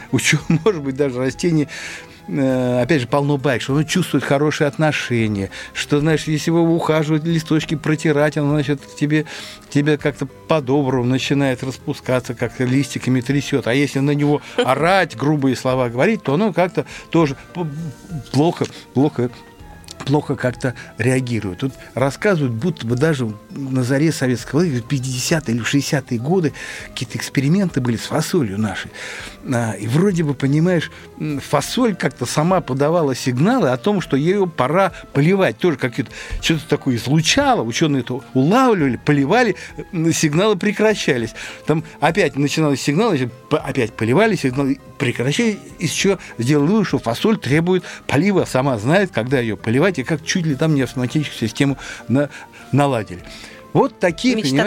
может 0.12 0.82
быть, 0.82 0.96
даже 0.96 1.18
растение 1.20 1.68
э, 1.68 2.11
опять 2.28 3.02
же, 3.02 3.08
полно 3.08 3.38
байк, 3.38 3.62
что 3.62 3.74
оно 3.74 3.84
чувствует 3.84 4.24
хорошие 4.24 4.68
отношения, 4.68 5.50
что, 5.74 6.00
знаешь, 6.00 6.24
если 6.26 6.52
его 6.52 6.62
ухаживать, 6.62 7.24
листочки 7.24 7.76
протирать, 7.76 8.38
оно, 8.38 8.52
значит, 8.52 8.82
тебе, 8.96 9.26
тебе 9.70 9.98
как-то 9.98 10.26
по-доброму 10.26 11.06
начинает 11.06 11.64
распускаться, 11.64 12.34
как-то 12.34 12.64
листиками 12.64 13.22
трясет. 13.22 13.68
А 13.68 13.74
если 13.74 14.00
на 14.00 14.12
него 14.12 14.42
орать, 14.58 15.16
грубые 15.16 15.56
слова 15.56 15.90
говорить, 15.90 16.24
то 16.24 16.34
оно 16.36 16.54
как-то 16.54 16.86
тоже 17.10 17.36
плохо, 18.32 18.66
плохо 18.94 19.30
плохо 20.02 20.36
как-то 20.36 20.74
реагируют. 20.98 21.60
Тут 21.60 21.74
рассказывают, 21.94 22.54
будто 22.54 22.86
бы 22.86 22.96
даже 22.96 23.32
на 23.52 23.84
заре 23.84 24.12
советского 24.12 24.62
в 24.62 24.88
50-е 24.88 25.54
или 25.56 25.62
в 25.62 25.74
60-е 25.74 26.20
годы, 26.20 26.54
какие-то 26.90 27.18
эксперименты 27.18 27.82
были 27.82 27.98
с 27.98 28.02
фасолью 28.08 28.58
нашей. 28.60 28.92
А, 29.54 29.74
И 29.74 29.88
вроде 29.88 30.24
бы, 30.24 30.34
понимаешь, 30.34 30.92
фасоль 31.40 31.96
как-то 31.96 32.26
сама 32.26 32.62
подавала 32.62 33.16
сигналы 33.16 33.70
о 33.70 33.78
том, 33.78 34.02
что 34.02 34.18
ее 34.18 34.48
пора 34.48 34.92
поливать. 35.14 35.58
Тоже 35.58 35.78
какие-то 35.78 36.12
что-то 36.42 36.68
такое 36.68 36.96
излучало, 36.96 37.62
ученые 37.64 38.02
это 38.02 38.22
улавливали, 38.34 38.98
поливали, 38.98 39.56
сигналы 40.14 40.56
прекращались. 40.58 41.34
Там 41.66 41.84
опять 42.00 42.36
начиналось 42.36 42.82
сигнал, 42.82 43.10
значит, 43.10 43.32
п- 43.50 43.58
опять 43.58 43.94
поливали, 43.94 44.36
сигналы 44.36 44.80
прекращались, 44.98 45.58
из 45.80 45.92
чего 45.92 46.18
сделали 46.38 46.72
что 46.84 47.00
фасоль 47.00 47.38
требует 47.38 47.84
полива, 48.08 48.46
сама 48.46 48.78
знает, 48.78 49.12
когда 49.12 49.40
ее 49.40 49.58
поливать, 49.58 49.91
и 50.00 50.04
как 50.04 50.26
чуть 50.26 50.46
ли 50.46 50.56
там 50.56 50.76
не 50.76 50.82
автоматическую 50.82 51.50
систему 51.50 51.78
на- 52.08 52.30
наладили. 52.72 53.24
Вот 53.74 54.00
такие, 54.00 54.36
Мечта 54.36 54.66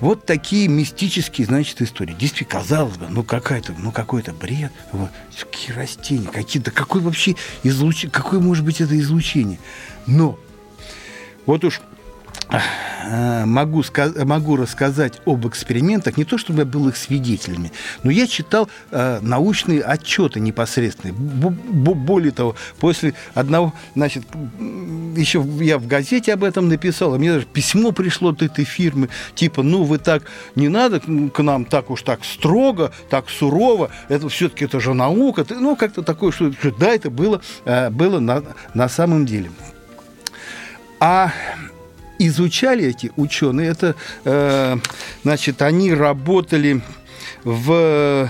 вот 0.00 0.24
такие 0.24 0.66
мистические, 0.66 1.46
значит, 1.46 1.82
истории. 1.82 2.16
Действительно, 2.18 2.60
казалось 2.60 2.96
бы, 2.96 3.06
ну 3.10 3.22
какая-то, 3.22 3.74
ну 3.78 3.92
какой-то 3.92 4.32
бред. 4.32 4.72
Вот, 4.92 5.10
какие 5.38 5.76
растения, 5.76 6.28
какие-то, 6.28 6.70
какой 6.70 7.02
вообще 7.02 7.34
излучение, 7.64 8.10
какое 8.10 8.40
может 8.40 8.64
быть 8.64 8.80
это 8.80 8.98
излучение? 8.98 9.58
Но 10.06 10.38
вот 11.44 11.64
уж 11.64 11.82
могу, 13.46 13.80
ска- 13.80 14.24
могу 14.24 14.56
рассказать 14.56 15.20
об 15.24 15.46
экспериментах, 15.46 16.16
не 16.16 16.24
то 16.24 16.38
чтобы 16.38 16.60
я 16.60 16.64
был 16.64 16.88
их 16.88 16.96
свидетелями, 16.96 17.72
но 18.02 18.10
я 18.10 18.26
читал 18.26 18.68
а, 18.90 19.20
научные 19.20 19.82
отчеты 19.82 20.40
непосредственные. 20.40 21.14
Б- 21.14 21.94
более 21.94 22.32
того, 22.32 22.56
после 22.78 23.14
одного, 23.34 23.72
значит, 23.94 24.24
еще 25.16 25.44
я 25.60 25.78
в 25.78 25.86
газете 25.86 26.34
об 26.34 26.44
этом 26.44 26.68
написал, 26.68 27.14
а 27.14 27.18
мне 27.18 27.32
даже 27.32 27.46
письмо 27.46 27.92
пришло 27.92 28.30
от 28.30 28.42
этой 28.42 28.64
фирмы, 28.64 29.08
типа, 29.34 29.62
ну 29.62 29.84
вы 29.84 29.98
так, 29.98 30.24
не 30.54 30.68
надо 30.68 31.00
к 31.00 31.42
нам 31.42 31.64
так 31.64 31.90
уж 31.90 32.02
так 32.02 32.24
строго, 32.24 32.92
так 33.08 33.28
сурово, 33.28 33.90
это 34.08 34.28
все-таки 34.28 34.64
это 34.64 34.80
же 34.80 34.94
наука, 34.94 35.46
ну 35.48 35.76
как-то 35.76 36.02
такое, 36.02 36.32
что, 36.32 36.52
да, 36.78 36.94
это 36.94 37.10
было, 37.10 37.40
а, 37.64 37.90
было 37.90 38.20
на, 38.20 38.42
на 38.74 38.88
самом 38.88 39.26
деле. 39.26 39.50
А 41.02 41.32
изучали 42.26 42.84
эти 42.84 43.10
ученые, 43.16 43.70
это, 43.70 43.94
э, 44.24 44.76
значит, 45.22 45.62
они 45.62 45.92
работали 45.92 46.80
в 47.44 48.28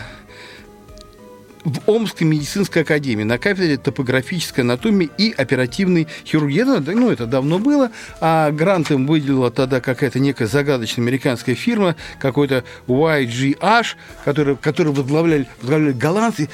в 1.65 1.79
Омской 1.87 2.27
медицинской 2.27 2.83
академии 2.83 3.23
на 3.25 3.37
кафедре 3.39 3.77
топографической 3.77 4.65
анатомии 4.65 5.11
и 5.19 5.35
оперативной 5.37 6.09
хирургии. 6.25 6.63
Ну, 6.63 7.11
это 7.11 7.27
давно 7.27 7.59
было, 7.59 7.91
а 8.21 8.51
грант 8.51 8.91
им 8.91 9.07
выделила 9.07 9.51
тогда 9.51 9.81
какая-то 9.81 10.21
некая 10.21 10.47
загадочная 10.47 11.05
американская 11.05 11.55
фирма, 11.55 11.97
какой-то 12.19 12.65
YGH, 12.89 13.87
который, 14.25 14.57
который 14.57 14.93
возглавляли, 14.93 15.49
возглавляли 15.61 15.93
голландцы. 15.93 16.49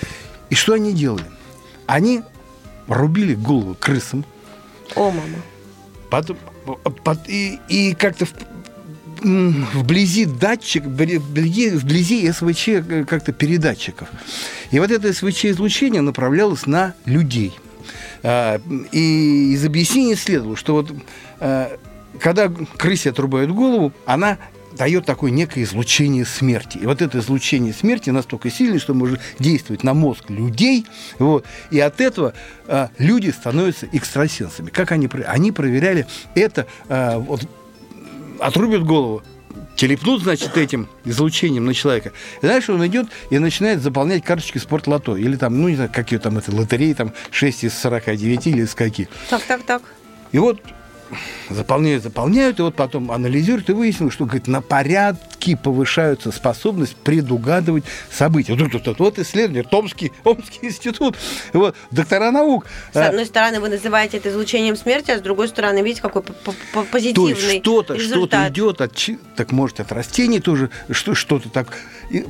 И 0.50 0.54
что 0.54 0.72
они 0.72 0.92
делали? 0.92 1.24
Они 1.86 2.22
рубили 2.88 3.34
голову 3.34 3.76
крысам, 3.78 4.24
О, 4.94 5.10
мама. 5.10 5.38
Потом- 6.10 6.38
и, 7.28 7.58
и 7.68 7.94
как-то 7.94 8.26
в- 8.26 8.32
вблизи 9.22 10.24
датчик, 10.26 10.84
вбли- 10.84 11.18
вблизи, 11.18 11.70
вблизи 11.70 12.30
СВЧ 12.30 12.68
э, 12.68 13.04
как-то 13.08 13.32
передатчиков. 13.32 14.08
И 14.70 14.78
вот 14.78 14.90
это 14.90 15.12
СВЧ-излучение 15.12 16.02
направлялось 16.02 16.66
на 16.66 16.94
людей. 17.06 17.52
А, 18.22 18.60
И 18.92 19.52
из 19.54 19.64
объяснений 19.64 20.14
следовало, 20.16 20.56
что 20.56 20.74
вот 20.74 20.92
а, 21.40 21.76
когда 22.20 22.48
крысе 22.48 23.10
отрубают 23.10 23.50
голову, 23.50 23.92
она 24.06 24.38
дает 24.76 25.06
такое 25.06 25.30
некое 25.30 25.62
излучение 25.64 26.24
смерти. 26.24 26.78
И 26.78 26.86
вот 26.86 27.02
это 27.02 27.18
излучение 27.18 27.72
смерти 27.72 28.10
настолько 28.10 28.50
сильное, 28.50 28.78
что 28.78 28.94
может 28.94 29.20
действовать 29.38 29.82
на 29.82 29.94
мозг 29.94 30.30
людей. 30.30 30.86
Вот, 31.18 31.44
и 31.70 31.80
от 31.80 32.00
этого 32.00 32.34
а, 32.66 32.90
люди 32.98 33.30
становятся 33.30 33.86
экстрасенсами. 33.92 34.70
Как 34.70 34.92
они, 34.92 35.08
они 35.26 35.52
проверяли 35.52 36.06
это, 36.34 36.66
а, 36.88 37.18
вот, 37.18 37.48
отрубят 38.38 38.84
голову, 38.84 39.22
телепнут, 39.76 40.22
значит, 40.22 40.56
этим 40.56 40.88
излучением 41.04 41.64
на 41.64 41.74
человека. 41.74 42.12
И 42.42 42.46
знаешь, 42.46 42.68
он 42.68 42.84
идет 42.86 43.08
и 43.30 43.38
начинает 43.38 43.82
заполнять 43.82 44.24
карточки 44.24 44.58
спортлото. 44.58 45.16
Или 45.16 45.36
там, 45.36 45.60
ну, 45.60 45.68
не 45.68 45.76
знаю, 45.76 45.90
какие 45.92 46.18
там 46.18 46.38
это 46.38 46.54
лотереи, 46.54 46.92
там 46.94 47.12
6 47.30 47.64
из 47.64 47.78
49 47.78 48.46
или 48.46 48.62
из 48.62 48.74
каких. 48.74 49.08
Так, 49.30 49.42
так, 49.42 49.62
так. 49.62 49.82
И 50.32 50.38
вот 50.38 50.60
заполняют, 51.50 52.02
заполняют, 52.02 52.58
и 52.58 52.62
вот 52.62 52.74
потом 52.74 53.10
анализируют, 53.10 53.68
и 53.70 53.72
выяснилось, 53.72 54.14
что, 54.14 54.24
говорит, 54.24 54.46
на 54.46 54.60
порядки 54.60 55.54
повышаются 55.54 56.32
способность 56.32 56.96
предугадывать 56.96 57.84
события. 58.10 58.54
Вот, 58.54 58.72
вот, 58.72 58.86
вот, 58.86 58.98
вот 58.98 59.18
исследование, 59.18 59.62
Томский, 59.62 60.12
Томский 60.24 60.66
институт, 60.66 61.16
вот, 61.52 61.76
доктора 61.90 62.30
наук. 62.30 62.66
С 62.92 62.96
одной 62.96 63.26
стороны, 63.26 63.60
вы 63.60 63.68
называете 63.68 64.16
это 64.16 64.30
излучением 64.30 64.76
смерти, 64.76 65.10
а 65.10 65.18
с 65.18 65.22
другой 65.22 65.48
стороны, 65.48 65.82
видите, 65.82 66.02
какой 66.02 66.22
позитивный 66.90 67.34
То 67.34 67.50
есть 67.50 67.62
что-то, 67.62 67.98
что-то 67.98 68.48
идет 68.48 68.80
от, 68.80 68.92
так 69.36 69.52
может, 69.52 69.80
от 69.80 69.92
растений 69.92 70.40
тоже, 70.40 70.70
что, 70.90 71.14
что-то 71.14 71.48
так, 71.48 71.68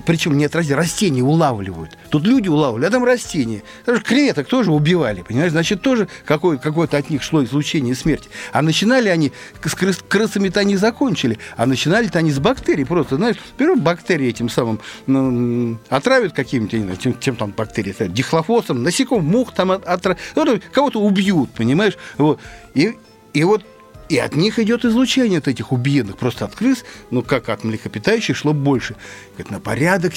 причем 0.04 0.36
не 0.36 0.44
от 0.44 0.54
растений, 0.54 0.76
растения 0.76 1.22
улавливают. 1.22 1.96
Тут 2.10 2.24
люди 2.24 2.48
улавливали, 2.48 2.86
а 2.86 2.90
там 2.90 3.04
растения. 3.04 3.62
Даже 3.84 4.02
креветок 4.02 4.46
тоже 4.48 4.72
убивали, 4.72 5.22
понимаешь? 5.22 5.52
Значит, 5.52 5.82
тоже 5.82 6.08
какое, 6.24 6.58
какое-то 6.58 6.96
от 6.96 7.10
них 7.10 7.22
шло 7.22 7.42
излучение 7.44 7.94
смерти. 7.94 8.28
А 8.52 8.62
начинали 8.66 9.08
они, 9.08 9.32
с 9.64 9.74
крыс, 9.74 9.98
крысами-то 10.06 10.60
они 10.60 10.76
закончили, 10.76 11.38
а 11.56 11.64
начинали-то 11.64 12.18
они 12.18 12.30
с 12.30 12.38
бактерий 12.38 12.84
просто, 12.84 13.16
знаешь, 13.16 13.36
берут 13.58 13.80
бактерии 13.80 14.28
этим 14.28 14.50
самым, 14.50 14.80
ну, 15.06 15.78
отравят 15.88 16.34
каким-то, 16.34 16.76
не 16.76 16.96
чем, 16.98 17.18
чем 17.18 17.36
там 17.36 17.52
бактерии, 17.52 17.94
дихлофосом, 18.08 18.82
насекомых, 18.82 19.24
мух 19.24 19.54
там 19.54 19.70
отравят, 19.70 20.18
ну, 20.34 20.60
кого-то 20.72 21.00
убьют, 21.00 21.50
понимаешь? 21.52 21.96
Вот. 22.18 22.40
И, 22.74 22.96
и 23.32 23.44
вот 23.44 23.64
и 24.08 24.18
от 24.18 24.36
них 24.36 24.58
идет 24.58 24.84
излучение 24.84 25.38
от 25.38 25.48
этих 25.48 25.72
убиенных, 25.72 26.16
просто 26.16 26.44
от 26.44 26.54
крыс, 26.54 26.84
ну, 27.10 27.22
как 27.22 27.48
от 27.48 27.64
млекопитающих, 27.64 28.36
шло 28.36 28.52
больше. 28.52 28.94
Говорит, 29.32 29.50
на 29.50 29.60
порядок 29.60 30.12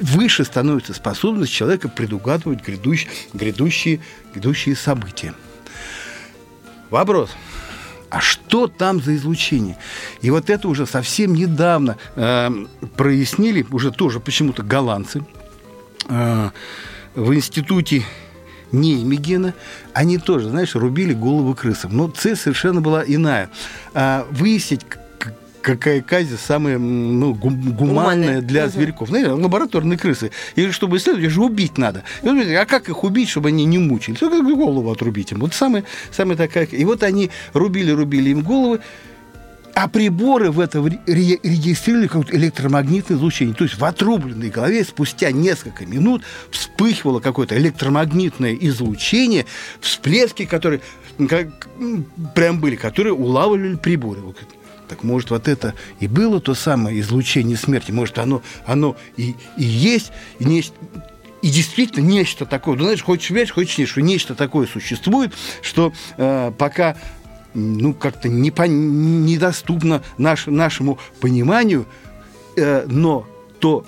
выше 0.00 0.44
становится 0.44 0.94
способность 0.94 1.52
человека 1.52 1.88
предугадывать 1.88 2.64
грядущие, 2.64 3.10
грядущие, 3.34 4.00
грядущие 4.32 4.76
события. 4.76 5.34
Вопрос. 6.90 7.30
А 8.10 8.20
что 8.20 8.68
там 8.68 9.02
за 9.02 9.16
излучение? 9.16 9.76
И 10.22 10.30
вот 10.30 10.48
это 10.48 10.68
уже 10.68 10.86
совсем 10.86 11.34
недавно 11.34 11.96
э, 12.14 12.50
прояснили, 12.96 13.66
уже 13.70 13.90
тоже 13.90 14.20
почему-то 14.20 14.62
голландцы, 14.62 15.24
э, 16.08 16.50
в 17.14 17.34
институте 17.34 18.04
Неймегена, 18.72 19.54
они 19.92 20.18
тоже, 20.18 20.48
знаешь, 20.50 20.74
рубили 20.74 21.14
головы 21.14 21.54
крысам. 21.54 21.96
Но 21.96 22.08
цель 22.08 22.36
совершенно 22.36 22.80
была 22.80 23.04
иная. 23.06 23.50
А, 23.94 24.26
выяснить, 24.30 24.82
какая 25.66 26.00
казнь 26.00 26.38
самая 26.38 26.78
ну, 26.78 27.34
гуманная 27.34 28.40
для 28.40 28.66
угу. 28.66 28.72
зверьков. 28.72 29.08
Знаете, 29.08 29.30
лабораторные 29.30 29.98
крысы. 29.98 30.30
И 30.54 30.70
чтобы 30.70 30.96
исследовать, 30.96 31.24
их 31.24 31.32
же 31.32 31.42
убить 31.42 31.76
надо. 31.76 32.04
И 32.22 32.26
говорит, 32.26 32.56
а 32.56 32.64
как 32.66 32.88
их 32.88 33.02
убить, 33.02 33.28
чтобы 33.28 33.48
они 33.48 33.64
не 33.64 33.78
мучились? 33.78 34.20
Только 34.20 34.42
голову 34.42 34.92
отрубить 34.92 35.32
им. 35.32 35.40
Вот 35.40 35.54
самая, 35.54 35.82
самая 36.12 36.36
такая... 36.36 36.66
И 36.66 36.84
вот 36.84 37.02
они 37.02 37.30
рубили-рубили 37.52 38.30
им 38.30 38.42
головы, 38.42 38.78
а 39.74 39.88
приборы 39.88 40.52
в 40.52 40.60
это 40.60 40.78
регистрировали 41.06 42.06
как 42.06 42.32
электромагнитное 42.32 43.18
излучение. 43.18 43.54
То 43.54 43.64
есть 43.64 43.76
в 43.76 43.84
отрубленной 43.84 44.50
голове 44.50 44.84
спустя 44.84 45.32
несколько 45.32 45.84
минут 45.84 46.22
вспыхивало 46.52 47.18
какое-то 47.18 47.58
электромагнитное 47.58 48.56
излучение, 48.60 49.46
всплески, 49.80 50.44
которые 50.44 50.80
как, 51.28 51.68
прям 52.36 52.60
были, 52.60 52.76
которые 52.76 53.14
улавливали 53.14 53.74
приборы. 53.74 54.20
Так 54.88 55.02
может, 55.02 55.30
вот 55.30 55.48
это 55.48 55.74
и 56.00 56.06
было 56.06 56.40
то 56.40 56.54
самое 56.54 57.00
излучение 57.00 57.56
смерти? 57.56 57.90
Может, 57.90 58.18
оно, 58.18 58.42
оно 58.64 58.96
и, 59.16 59.34
и 59.56 59.64
есть, 59.64 60.12
и 60.38 60.44
нечто, 60.44 60.74
и 61.42 61.48
действительно 61.48 62.04
нечто 62.04 62.46
такое, 62.46 62.76
ну, 62.76 62.84
знаешь, 62.84 63.02
хочешь 63.02 63.30
веришь, 63.30 63.52
хочешь 63.52 63.78
нет, 63.78 63.88
что 63.88 64.02
нечто 64.02 64.34
такое 64.34 64.66
существует, 64.66 65.32
что 65.62 65.92
э, 66.16 66.52
пока 66.56 66.96
ну, 67.54 67.94
как-то 67.94 68.28
не 68.28 68.50
по, 68.50 68.62
недоступно 68.62 70.02
наш, 70.18 70.46
нашему 70.46 70.98
пониманию, 71.20 71.86
э, 72.56 72.86
но 72.88 73.26
то, 73.58 73.84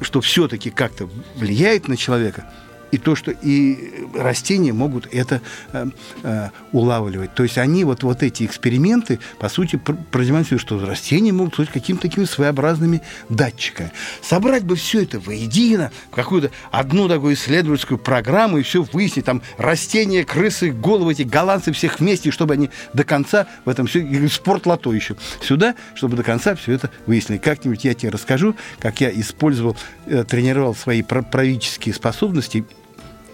что 0.00 0.20
все-таки 0.20 0.70
как-то 0.70 1.08
влияет 1.36 1.88
на 1.88 1.96
человека– 1.96 2.50
и 2.90 2.98
то, 2.98 3.14
что 3.14 3.30
и 3.30 4.04
растения 4.14 4.72
могут 4.72 5.06
это 5.12 5.40
э, 5.72 5.86
э, 6.22 6.48
улавливать. 6.72 7.34
То 7.34 7.42
есть 7.42 7.58
они 7.58 7.84
вот, 7.84 8.02
вот 8.02 8.22
эти 8.22 8.44
эксперименты, 8.44 9.20
по 9.38 9.48
сути, 9.48 9.76
продемонстрируют, 9.76 10.62
что 10.62 10.84
растения 10.84 11.32
могут 11.32 11.56
быть 11.56 11.70
какими-то 11.70 12.02
такими 12.02 12.24
своеобразными 12.24 13.02
датчиками. 13.28 13.92
Собрать 14.22 14.64
бы 14.64 14.76
все 14.76 15.02
это 15.02 15.20
воедино, 15.20 15.90
в 16.10 16.14
какую-то 16.14 16.50
одну 16.70 17.08
такую 17.08 17.34
исследовательскую 17.34 17.98
программу 17.98 18.58
и 18.58 18.62
все 18.62 18.82
выяснить, 18.82 19.24
там 19.24 19.42
растения, 19.58 20.24
крысы, 20.24 20.70
головы 20.70 21.12
эти 21.12 21.22
голландцы 21.22 21.72
всех 21.72 22.00
вместе, 22.00 22.30
чтобы 22.30 22.54
они 22.54 22.70
до 22.92 23.04
конца 23.04 23.46
в 23.64 23.68
этом 23.68 23.86
все, 23.86 24.00
и 24.00 24.28
спортлото 24.28 24.92
еще 24.92 25.16
сюда, 25.40 25.74
чтобы 25.94 26.16
до 26.16 26.22
конца 26.22 26.54
все 26.54 26.72
это 26.72 26.90
выяснили. 27.06 27.38
Как-нибудь 27.38 27.84
я 27.84 27.94
тебе 27.94 28.10
расскажу, 28.10 28.56
как 28.78 29.00
я 29.00 29.10
использовал, 29.10 29.76
э, 30.06 30.24
тренировал 30.24 30.74
свои 30.74 31.02
правительские 31.02 31.94
способности 31.94 32.64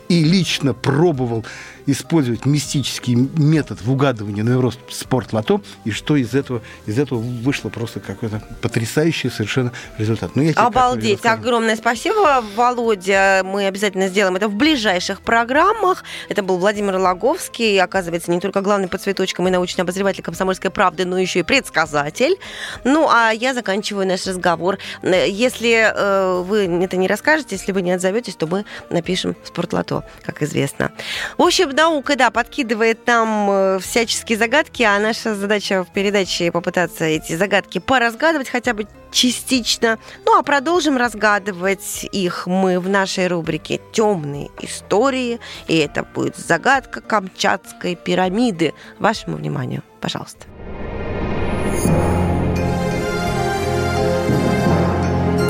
и 0.09 0.25
лично 0.25 0.75
пробовал 0.75 1.45
использовать 1.87 2.45
мистический 2.45 3.14
метод 3.14 3.81
в 3.81 3.90
угадывании 3.90 4.42
на 4.42 4.61
рост 4.61 4.81
спорт 4.90 5.33
лото, 5.33 5.61
и 5.85 5.90
что 5.90 6.16
из 6.16 6.35
этого, 6.35 6.61
из 6.85 6.99
этого 6.99 7.19
вышло 7.19 7.69
просто 7.69 8.01
какой-то 8.01 8.42
потрясающий 8.61 9.31
совершенно 9.31 9.73
результат. 9.97 10.33
Ну, 10.35 10.42
я 10.42 10.53
Обалдеть. 10.55 11.25
Огромное 11.25 11.77
спасибо, 11.77 12.45
Володя. 12.57 13.42
Мы 13.45 13.66
обязательно 13.66 14.09
сделаем 14.09 14.37
это 14.37 14.49
в 14.49 14.55
ближайших 14.55 15.21
программах. 15.21 16.05
Это 16.29 16.42
был 16.42 16.59
Владимир 16.59 16.97
Логовский, 16.97 17.81
оказывается, 17.81 18.31
не 18.31 18.40
только 18.40 18.61
главный 18.61 18.88
по 18.88 18.99
цветочкам 18.99 19.47
и 19.49 19.51
научный 19.51 19.83
обозреватель 19.83 20.23
«Комсомольской 20.23 20.71
правды», 20.71 21.05
но 21.05 21.19
еще 21.19 21.40
и 21.40 21.42
предсказатель. 21.42 22.37
Ну, 22.85 23.09
а 23.09 23.31
я 23.31 23.55
заканчиваю 23.55 24.07
наш 24.07 24.27
разговор. 24.27 24.79
Если 25.03 25.92
э, 25.95 26.42
вы 26.42 26.64
это 26.85 26.97
не 26.97 27.07
расскажете, 27.07 27.57
если 27.57 27.73
вы 27.73 27.83
не 27.83 27.92
отзоветесь, 27.92 28.35
то 28.35 28.47
мы 28.47 28.64
напишем 28.90 29.37
«Спортлото», 29.45 29.95
как 30.22 30.42
известно. 30.42 30.92
В 31.38 31.42
общем, 31.42 31.70
наука, 31.70 32.16
да, 32.16 32.30
подкидывает 32.30 33.06
нам 33.06 33.50
э, 33.50 33.78
всяческие 33.80 34.38
загадки, 34.38 34.82
а 34.82 34.98
наша 34.98 35.35
задача 35.35 35.85
в 35.85 35.92
передаче 35.92 36.50
попытаться 36.52 37.04
эти 37.04 37.35
загадки 37.37 37.78
поразгадывать 37.78 38.48
хотя 38.48 38.74
бы 38.74 38.87
частично. 39.11 39.98
Ну, 40.24 40.38
а 40.38 40.42
продолжим 40.42 40.96
разгадывать 40.96 42.06
их 42.12 42.46
мы 42.46 42.80
в 42.80 42.88
нашей 42.88 43.28
рубрике 43.28 43.80
«Темные 43.92 44.50
истории». 44.61 45.40
И 45.68 45.76
это 45.78 46.02
будет 46.02 46.37
загадка 46.37 47.00
Камчатской 47.00 47.94
пирамиды. 47.94 48.74
Вашему 48.98 49.37
вниманию, 49.37 49.82
пожалуйста. 50.00 50.46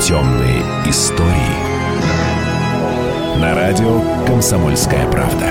Темные 0.01 0.63
истории. 0.87 1.66
На 3.41 3.55
радио 3.55 4.01
«Комсомольская 4.27 5.07
правда». 5.11 5.47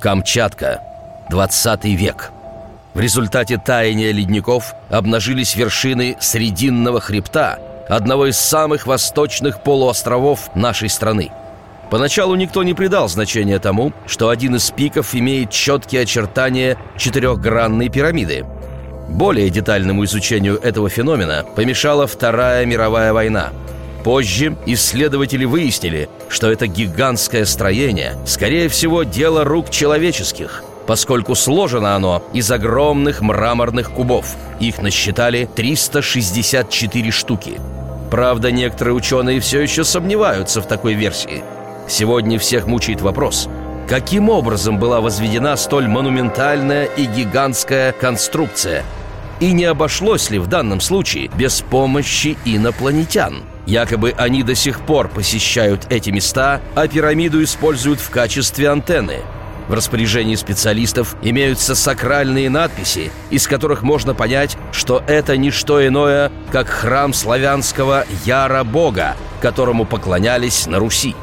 Камчатка. 0.00 0.80
20 1.28 1.84
век. 1.86 2.30
В 2.94 3.00
результате 3.00 3.58
таяния 3.58 4.12
ледников 4.12 4.74
обнажились 4.90 5.56
вершины 5.56 6.16
Срединного 6.20 7.00
хребта, 7.00 7.58
одного 7.88 8.26
из 8.26 8.38
самых 8.38 8.86
восточных 8.86 9.64
полуостровов 9.64 10.54
нашей 10.54 10.88
страны. 10.88 11.32
Поначалу 11.90 12.36
никто 12.36 12.62
не 12.62 12.74
придал 12.74 13.08
значения 13.08 13.58
тому, 13.58 13.92
что 14.06 14.28
один 14.28 14.54
из 14.54 14.70
пиков 14.70 15.16
имеет 15.16 15.50
четкие 15.50 16.02
очертания 16.02 16.76
четырехгранной 16.96 17.88
пирамиды. 17.88 18.46
Более 19.08 19.50
детальному 19.50 20.04
изучению 20.04 20.60
этого 20.60 20.88
феномена 20.88 21.44
помешала 21.56 22.06
Вторая 22.06 22.64
мировая 22.66 23.12
война– 23.12 23.50
Позже 24.08 24.56
исследователи 24.64 25.44
выяснили, 25.44 26.08
что 26.30 26.50
это 26.50 26.66
гигантское 26.66 27.44
строение, 27.44 28.16
скорее 28.24 28.70
всего, 28.70 29.02
дело 29.02 29.44
рук 29.44 29.68
человеческих, 29.68 30.64
поскольку 30.86 31.34
сложено 31.34 31.94
оно 31.94 32.22
из 32.32 32.50
огромных 32.50 33.20
мраморных 33.20 33.90
кубов. 33.90 34.34
Их 34.60 34.80
насчитали 34.80 35.46
364 35.54 37.10
штуки. 37.10 37.60
Правда, 38.10 38.50
некоторые 38.50 38.94
ученые 38.94 39.40
все 39.40 39.60
еще 39.60 39.84
сомневаются 39.84 40.62
в 40.62 40.66
такой 40.66 40.94
версии. 40.94 41.44
Сегодня 41.86 42.38
всех 42.38 42.66
мучает 42.66 43.02
вопрос, 43.02 43.46
каким 43.90 44.30
образом 44.30 44.78
была 44.78 45.02
возведена 45.02 45.54
столь 45.56 45.86
монументальная 45.86 46.86
и 46.86 47.04
гигантская 47.04 47.92
конструкция? 47.92 48.84
И 49.40 49.52
не 49.52 49.66
обошлось 49.66 50.30
ли 50.30 50.38
в 50.40 50.48
данном 50.48 50.80
случае 50.80 51.30
без 51.36 51.60
помощи 51.60 52.36
инопланетян? 52.44 53.44
Якобы 53.66 54.12
они 54.16 54.42
до 54.42 54.56
сих 54.56 54.80
пор 54.80 55.08
посещают 55.08 55.86
эти 55.90 56.10
места, 56.10 56.60
а 56.74 56.88
пирамиду 56.88 57.42
используют 57.44 58.00
в 58.00 58.10
качестве 58.10 58.68
антенны. 58.68 59.18
В 59.68 59.74
распоряжении 59.74 60.34
специалистов 60.34 61.14
имеются 61.22 61.74
сакральные 61.76 62.50
надписи, 62.50 63.12
из 63.30 63.46
которых 63.46 63.82
можно 63.82 64.14
понять, 64.14 64.56
что 64.72 65.04
это 65.06 65.36
не 65.36 65.50
что 65.50 65.86
иное, 65.86 66.32
как 66.50 66.68
храм 66.68 67.12
славянского 67.12 68.06
Яра 68.24 68.64
Бога, 68.64 69.14
которому 69.40 69.84
поклонялись 69.84 70.66
на 70.66 70.78
Руси. 70.78 71.14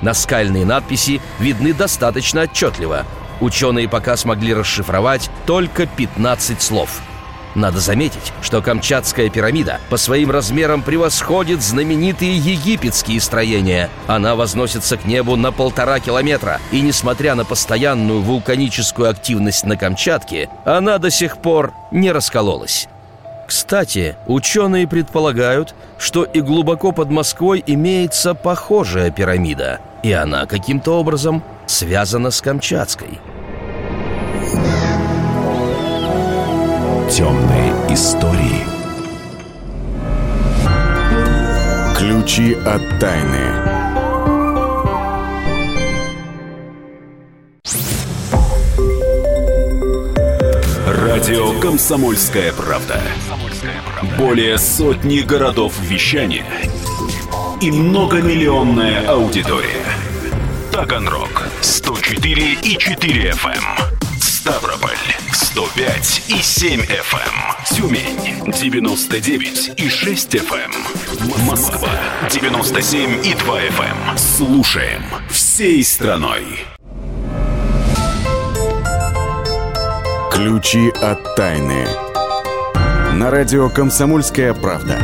Наскальные 0.00 0.66
надписи 0.66 1.20
видны 1.40 1.72
достаточно 1.72 2.42
отчетливо. 2.42 3.04
Ученые 3.40 3.88
пока 3.88 4.16
смогли 4.16 4.54
расшифровать 4.54 5.30
только 5.46 5.86
15 5.86 6.62
слов– 6.62 7.00
надо 7.54 7.80
заметить, 7.80 8.32
что 8.42 8.62
Камчатская 8.62 9.28
пирамида 9.28 9.80
по 9.90 9.96
своим 9.96 10.30
размерам 10.30 10.82
превосходит 10.82 11.62
знаменитые 11.62 12.36
египетские 12.36 13.20
строения. 13.20 13.90
Она 14.06 14.34
возносится 14.34 14.96
к 14.96 15.04
небу 15.04 15.36
на 15.36 15.52
полтора 15.52 16.00
километра, 16.00 16.60
и 16.72 16.80
несмотря 16.80 17.34
на 17.34 17.44
постоянную 17.44 18.20
вулканическую 18.22 19.08
активность 19.08 19.64
на 19.64 19.76
Камчатке, 19.76 20.48
она 20.64 20.98
до 20.98 21.10
сих 21.10 21.38
пор 21.38 21.72
не 21.90 22.12
раскололась. 22.12 22.88
Кстати, 23.46 24.16
ученые 24.26 24.88
предполагают, 24.88 25.74
что 25.98 26.24
и 26.24 26.40
глубоко 26.40 26.92
под 26.92 27.10
Москвой 27.10 27.62
имеется 27.66 28.34
похожая 28.34 29.10
пирамида, 29.10 29.80
и 30.02 30.12
она 30.12 30.46
каким-то 30.46 30.92
образом 30.92 31.42
связана 31.66 32.30
с 32.30 32.40
Камчатской– 32.40 33.20
Темные 37.16 37.70
истории. 37.90 38.64
Ключи 41.96 42.54
от 42.54 42.98
тайны. 42.98 43.38
Радио 50.88 51.60
Комсомольская 51.60 52.52
правда". 52.52 53.00
Более 54.18 54.58
сотни 54.58 55.20
городов 55.20 55.78
вещания 55.82 56.44
и 57.60 57.70
многомиллионная 57.70 59.06
аудитория. 59.06 59.86
Таганрог 60.72 61.46
104 61.60 62.54
и 62.54 62.76
4 62.76 63.30
FM. 63.30 63.93
Ставрополь 65.54 65.70
105 65.74 66.22
и 66.28 66.42
7 66.42 66.80
FM. 66.80 67.14
Эм. 67.14 67.76
Тюмень 67.76 68.52
99 68.52 69.72
и 69.76 69.88
6 69.88 70.34
FM. 70.34 70.72
Эм. 70.72 71.46
Москва 71.46 71.90
97 72.28 73.24
и 73.24 73.34
2 73.34 73.60
FM. 73.60 74.10
Эм. 74.10 74.18
Слушаем 74.18 75.02
всей 75.30 75.84
страной. 75.84 76.44
Ключи 80.32 80.90
от 81.00 81.36
тайны. 81.36 81.86
На 83.14 83.30
радио 83.30 83.68
«Комсомольская 83.70 84.54
правда». 84.54 84.98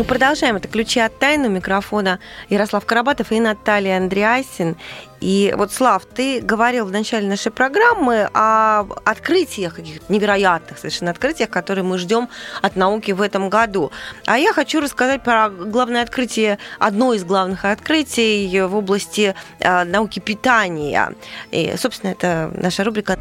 Мы 0.00 0.04
продолжаем. 0.04 0.56
Это 0.56 0.66
«Ключи 0.66 0.98
от 0.98 1.18
тайны» 1.18 1.50
микрофона 1.50 2.20
Ярослав 2.48 2.86
Карабатов 2.86 3.32
и 3.32 3.38
Наталья 3.38 3.98
Андреасин. 3.98 4.76
И 5.20 5.52
вот, 5.54 5.74
Слав, 5.74 6.06
ты 6.06 6.40
говорил 6.40 6.86
в 6.86 6.90
начале 6.90 7.28
нашей 7.28 7.52
программы 7.52 8.26
о 8.32 8.86
открытиях, 9.04 9.74
каких-то 9.74 10.10
невероятных 10.10 10.78
совершенно 10.78 11.10
открытиях, 11.10 11.50
которые 11.50 11.84
мы 11.84 11.98
ждем 11.98 12.30
от 12.62 12.76
науки 12.76 13.12
в 13.12 13.20
этом 13.20 13.50
году. 13.50 13.92
А 14.24 14.38
я 14.38 14.54
хочу 14.54 14.80
рассказать 14.80 15.22
про 15.22 15.50
главное 15.50 16.02
открытие, 16.02 16.58
одно 16.78 17.12
из 17.12 17.22
главных 17.22 17.66
открытий 17.66 18.58
в 18.62 18.74
области 18.76 19.34
э, 19.58 19.84
науки 19.84 20.18
питания. 20.18 21.12
И, 21.50 21.74
собственно, 21.76 22.12
это 22.12 22.50
наша 22.54 22.84
рубрика 22.84 23.18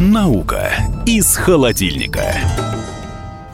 «Наука 0.00 0.72
из 1.06 1.36
холодильника». 1.36 2.34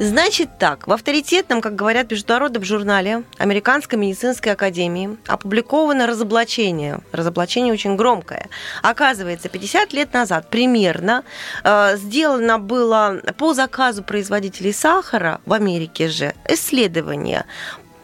Значит 0.00 0.56
так, 0.58 0.86
в 0.86 0.92
авторитетном, 0.92 1.60
как 1.60 1.74
говорят 1.74 2.10
международном 2.10 2.64
журнале 2.64 3.22
Американской 3.36 3.98
медицинской 3.98 4.52
академии 4.52 5.18
опубликовано 5.26 6.06
разоблачение. 6.06 7.00
Разоблачение 7.12 7.74
очень 7.74 7.96
громкое. 7.96 8.48
Оказывается, 8.80 9.50
50 9.50 9.92
лет 9.92 10.14
назад 10.14 10.48
примерно 10.48 11.22
э, 11.64 11.98
сделано 11.98 12.58
было 12.58 13.20
по 13.36 13.52
заказу 13.52 14.02
производителей 14.02 14.72
сахара 14.72 15.42
в 15.44 15.52
Америке 15.52 16.08
же 16.08 16.32
исследование 16.48 17.44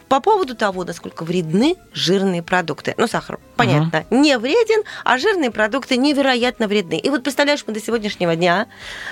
по 0.09 0.19
поводу 0.19 0.55
того, 0.55 0.83
насколько 0.83 1.23
вредны 1.23 1.75
жирные 1.93 2.41
продукты. 2.41 2.93
Ну, 2.97 3.07
сахар, 3.07 3.39
понятно, 3.55 4.05
угу. 4.09 4.21
не 4.21 4.37
вреден, 4.37 4.83
а 5.03 5.17
жирные 5.17 5.51
продукты 5.51 5.97
невероятно 5.97 6.67
вредны. 6.67 6.97
И 6.97 7.09
вот 7.09 7.23
представляешь, 7.23 7.63
мы 7.67 7.73
до 7.73 7.81
сегодняшнего 7.81 8.35
дня 8.35 8.67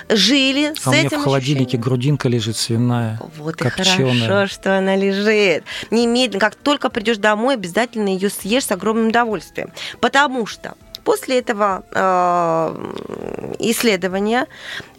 жили 0.08 0.72
а 0.72 0.80
с 0.80 0.86
у 0.86 0.90
меня 0.90 1.02
этим 1.02 1.20
в 1.20 1.24
холодильнике 1.24 1.62
ощущением. 1.64 1.82
грудинка 1.82 2.28
лежит 2.28 2.56
свиная, 2.56 3.20
Вот 3.36 3.56
копченая. 3.56 4.14
и 4.14 4.20
хорошо, 4.20 4.52
что 4.52 4.78
она 4.78 4.96
лежит. 4.96 5.64
Немедленно, 5.90 6.40
как 6.40 6.54
только 6.54 6.88
придешь 6.90 7.18
домой, 7.18 7.54
обязательно 7.54 8.08
ее 8.08 8.30
съешь 8.30 8.64
с 8.64 8.72
огромным 8.72 9.08
удовольствием. 9.08 9.72
Потому 10.00 10.46
что 10.46 10.74
после 11.04 11.38
этого 11.38 11.84
э, 11.92 13.54
исследования 13.60 14.46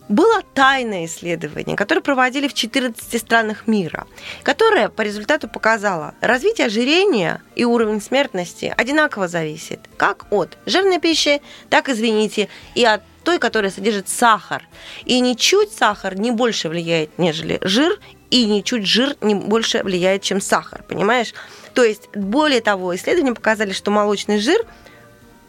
было 0.10 0.42
тайное 0.54 1.06
исследование, 1.06 1.76
которое 1.76 2.02
проводили 2.02 2.48
в 2.48 2.54
14 2.54 3.20
странах 3.20 3.68
мира, 3.68 4.08
которое 4.44 4.90
по 4.90 5.02
результату 5.02 5.48
показало, 5.48 6.16
развитие 6.22 6.68
ожирения 6.68 7.42
и 7.56 7.66
уровень 7.66 8.02
смертности 8.02 8.74
одинаково 8.76 9.28
зависит 9.28 9.80
как 9.98 10.28
от 10.32 10.58
жирной 10.66 11.00
пищи, 11.00 11.42
так, 11.70 11.90
извините, 11.90 12.48
и 12.76 12.86
от 12.86 13.02
той, 13.24 13.40
которая 13.40 13.72
содержит 13.72 14.08
сахар. 14.08 14.64
И 15.04 15.20
ничуть 15.20 15.74
сахар 15.74 16.18
не 16.18 16.32
больше 16.32 16.70
влияет, 16.70 17.18
нежели 17.18 17.60
жир, 17.62 18.00
и 18.30 18.46
ничуть 18.46 18.86
жир 18.86 19.16
не 19.22 19.36
больше 19.36 19.84
влияет, 19.84 20.22
чем 20.22 20.40
сахар, 20.40 20.84
понимаешь? 20.84 21.34
То 21.74 21.84
есть, 21.84 22.10
более 22.16 22.62
того, 22.62 22.96
исследования 22.96 23.34
показали, 23.34 23.74
что 23.74 23.92
молочный 23.92 24.40
жир 24.40 24.66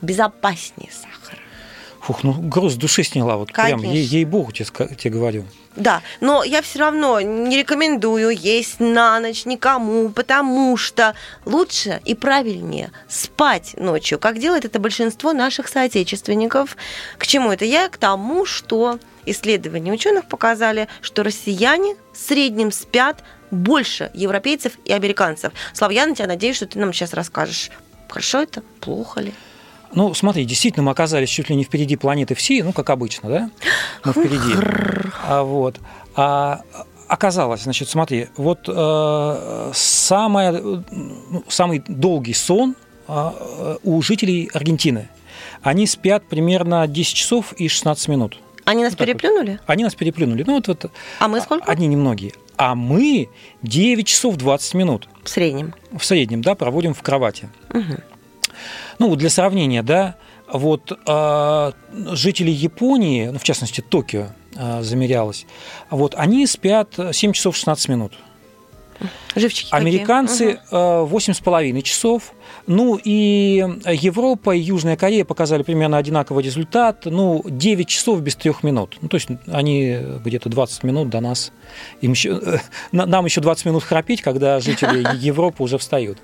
безопаснее 0.00 0.90
сахара. 0.92 1.17
Фух, 2.08 2.24
ну 2.24 2.32
груз 2.32 2.76
души 2.76 3.02
сняла, 3.02 3.36
вот 3.36 3.52
прям, 3.52 3.80
Конечно. 3.80 3.94
ей, 3.94 4.02
ей-богу 4.02 4.50
тебе, 4.50 4.66
тебе 4.96 5.10
говорю. 5.10 5.44
Да, 5.76 6.00
но 6.22 6.42
я 6.42 6.62
все 6.62 6.78
равно 6.78 7.20
не 7.20 7.58
рекомендую 7.58 8.30
есть 8.30 8.80
на 8.80 9.20
ночь 9.20 9.44
никому, 9.44 10.08
потому 10.08 10.78
что 10.78 11.14
лучше 11.44 12.00
и 12.06 12.14
правильнее 12.14 12.92
спать 13.08 13.74
ночью, 13.76 14.18
как 14.18 14.38
делает 14.38 14.64
это 14.64 14.78
большинство 14.78 15.34
наших 15.34 15.68
соотечественников. 15.68 16.78
К 17.18 17.26
чему 17.26 17.52
это? 17.52 17.66
Я 17.66 17.90
к 17.90 17.98
тому, 17.98 18.46
что 18.46 18.98
исследования 19.26 19.92
ученых 19.92 20.28
показали, 20.28 20.88
что 21.02 21.22
россияне 21.22 21.94
в 22.14 22.16
среднем 22.16 22.72
спят 22.72 23.22
больше 23.50 24.10
европейцев 24.14 24.72
и 24.86 24.94
американцев. 24.94 25.52
Слав, 25.74 25.92
я 25.92 26.06
надеюсь, 26.06 26.56
что 26.56 26.66
ты 26.66 26.78
нам 26.78 26.94
сейчас 26.94 27.12
расскажешь, 27.12 27.70
хорошо 28.08 28.40
это, 28.40 28.62
плохо 28.80 29.20
ли. 29.20 29.34
Ну, 29.94 30.12
смотри, 30.14 30.44
действительно, 30.44 30.84
мы 30.84 30.92
оказались 30.92 31.28
чуть 31.30 31.48
ли 31.50 31.56
не 31.56 31.64
впереди 31.64 31.96
планеты 31.96 32.34
всей, 32.34 32.62
ну, 32.62 32.72
как 32.72 32.90
обычно, 32.90 33.28
да? 33.28 33.50
Мы 34.04 34.12
впереди. 34.12 34.54
А 35.26 35.42
вот. 35.42 35.80
А 36.14 36.62
оказалось, 37.08 37.62
значит, 37.62 37.88
смотри, 37.88 38.28
вот 38.36 38.68
э, 38.68 39.70
самое, 39.74 40.52
ну, 40.52 41.44
самый 41.48 41.82
долгий 41.88 42.34
сон 42.34 42.74
э, 43.08 43.76
у 43.82 44.02
жителей 44.02 44.50
Аргентины. 44.52 45.08
Они 45.62 45.86
спят 45.86 46.24
примерно 46.28 46.86
10 46.86 47.14
часов 47.14 47.52
и 47.54 47.68
16 47.68 48.08
минут. 48.08 48.38
Они 48.64 48.82
нас 48.82 48.92
Вот 48.92 48.98
так 48.98 49.08
вот. 49.08 49.16
переплюнули? 49.20 49.60
Они 49.66 49.84
нас 49.84 49.94
переплюнули. 49.94 50.44
Ну, 50.46 50.54
вот, 50.56 50.68
вот 50.68 50.90
А 51.18 51.28
мы 51.28 51.40
сколько? 51.40 51.64
одни 51.70 51.86
немногие. 51.86 52.32
А 52.58 52.74
мы 52.74 53.28
9 53.62 54.06
часов 54.06 54.36
20 54.36 54.74
минут 54.74 55.08
В 55.22 55.28
среднем. 55.30 55.74
в 55.96 56.04
среднем, 56.04 56.42
да, 56.42 56.54
проводим 56.54 56.92
в 56.92 57.00
кровати. 57.02 57.48
Мгм. 57.72 57.98
Ну, 58.98 59.14
для 59.16 59.30
сравнения, 59.30 59.82
да, 59.82 60.16
вот 60.50 60.92
э, 61.06 61.72
жители 62.14 62.50
Японии, 62.50 63.26
ну, 63.26 63.38
в 63.38 63.44
частности, 63.44 63.80
Токио 63.80 64.28
э, 64.54 64.82
замерялось, 64.82 65.46
вот 65.90 66.14
они 66.16 66.46
спят 66.46 66.98
7 67.12 67.32
часов 67.32 67.56
16 67.56 67.88
минут. 67.88 68.12
Живчики? 69.36 69.68
Американцы 69.72 70.60
э, 70.70 70.74
8,5 70.74 71.82
часов. 71.82 72.32
Ну 72.68 73.00
и 73.02 73.64
Европа 73.86 74.54
и 74.54 74.60
Южная 74.60 74.96
Корея 74.96 75.24
показали 75.24 75.62
примерно 75.62 75.96
одинаковый 75.96 76.44
результат. 76.44 77.06
Ну, 77.06 77.42
9 77.46 77.88
часов 77.88 78.20
без 78.20 78.36
3 78.36 78.52
минут. 78.62 78.98
Ну, 79.00 79.08
то 79.08 79.16
есть 79.16 79.28
они 79.46 79.98
где-то 80.24 80.48
20 80.50 80.84
минут 80.84 81.08
до 81.08 81.20
нас. 81.20 81.50
Им 82.02 82.12
еще, 82.12 82.38
э, 82.40 82.58
на- 82.92 83.06
нам 83.06 83.24
еще 83.24 83.40
20 83.40 83.64
минут 83.64 83.82
храпеть, 83.84 84.20
когда 84.22 84.60
жители 84.60 85.06
Европы 85.18 85.62
уже 85.62 85.78
встают. 85.78 86.18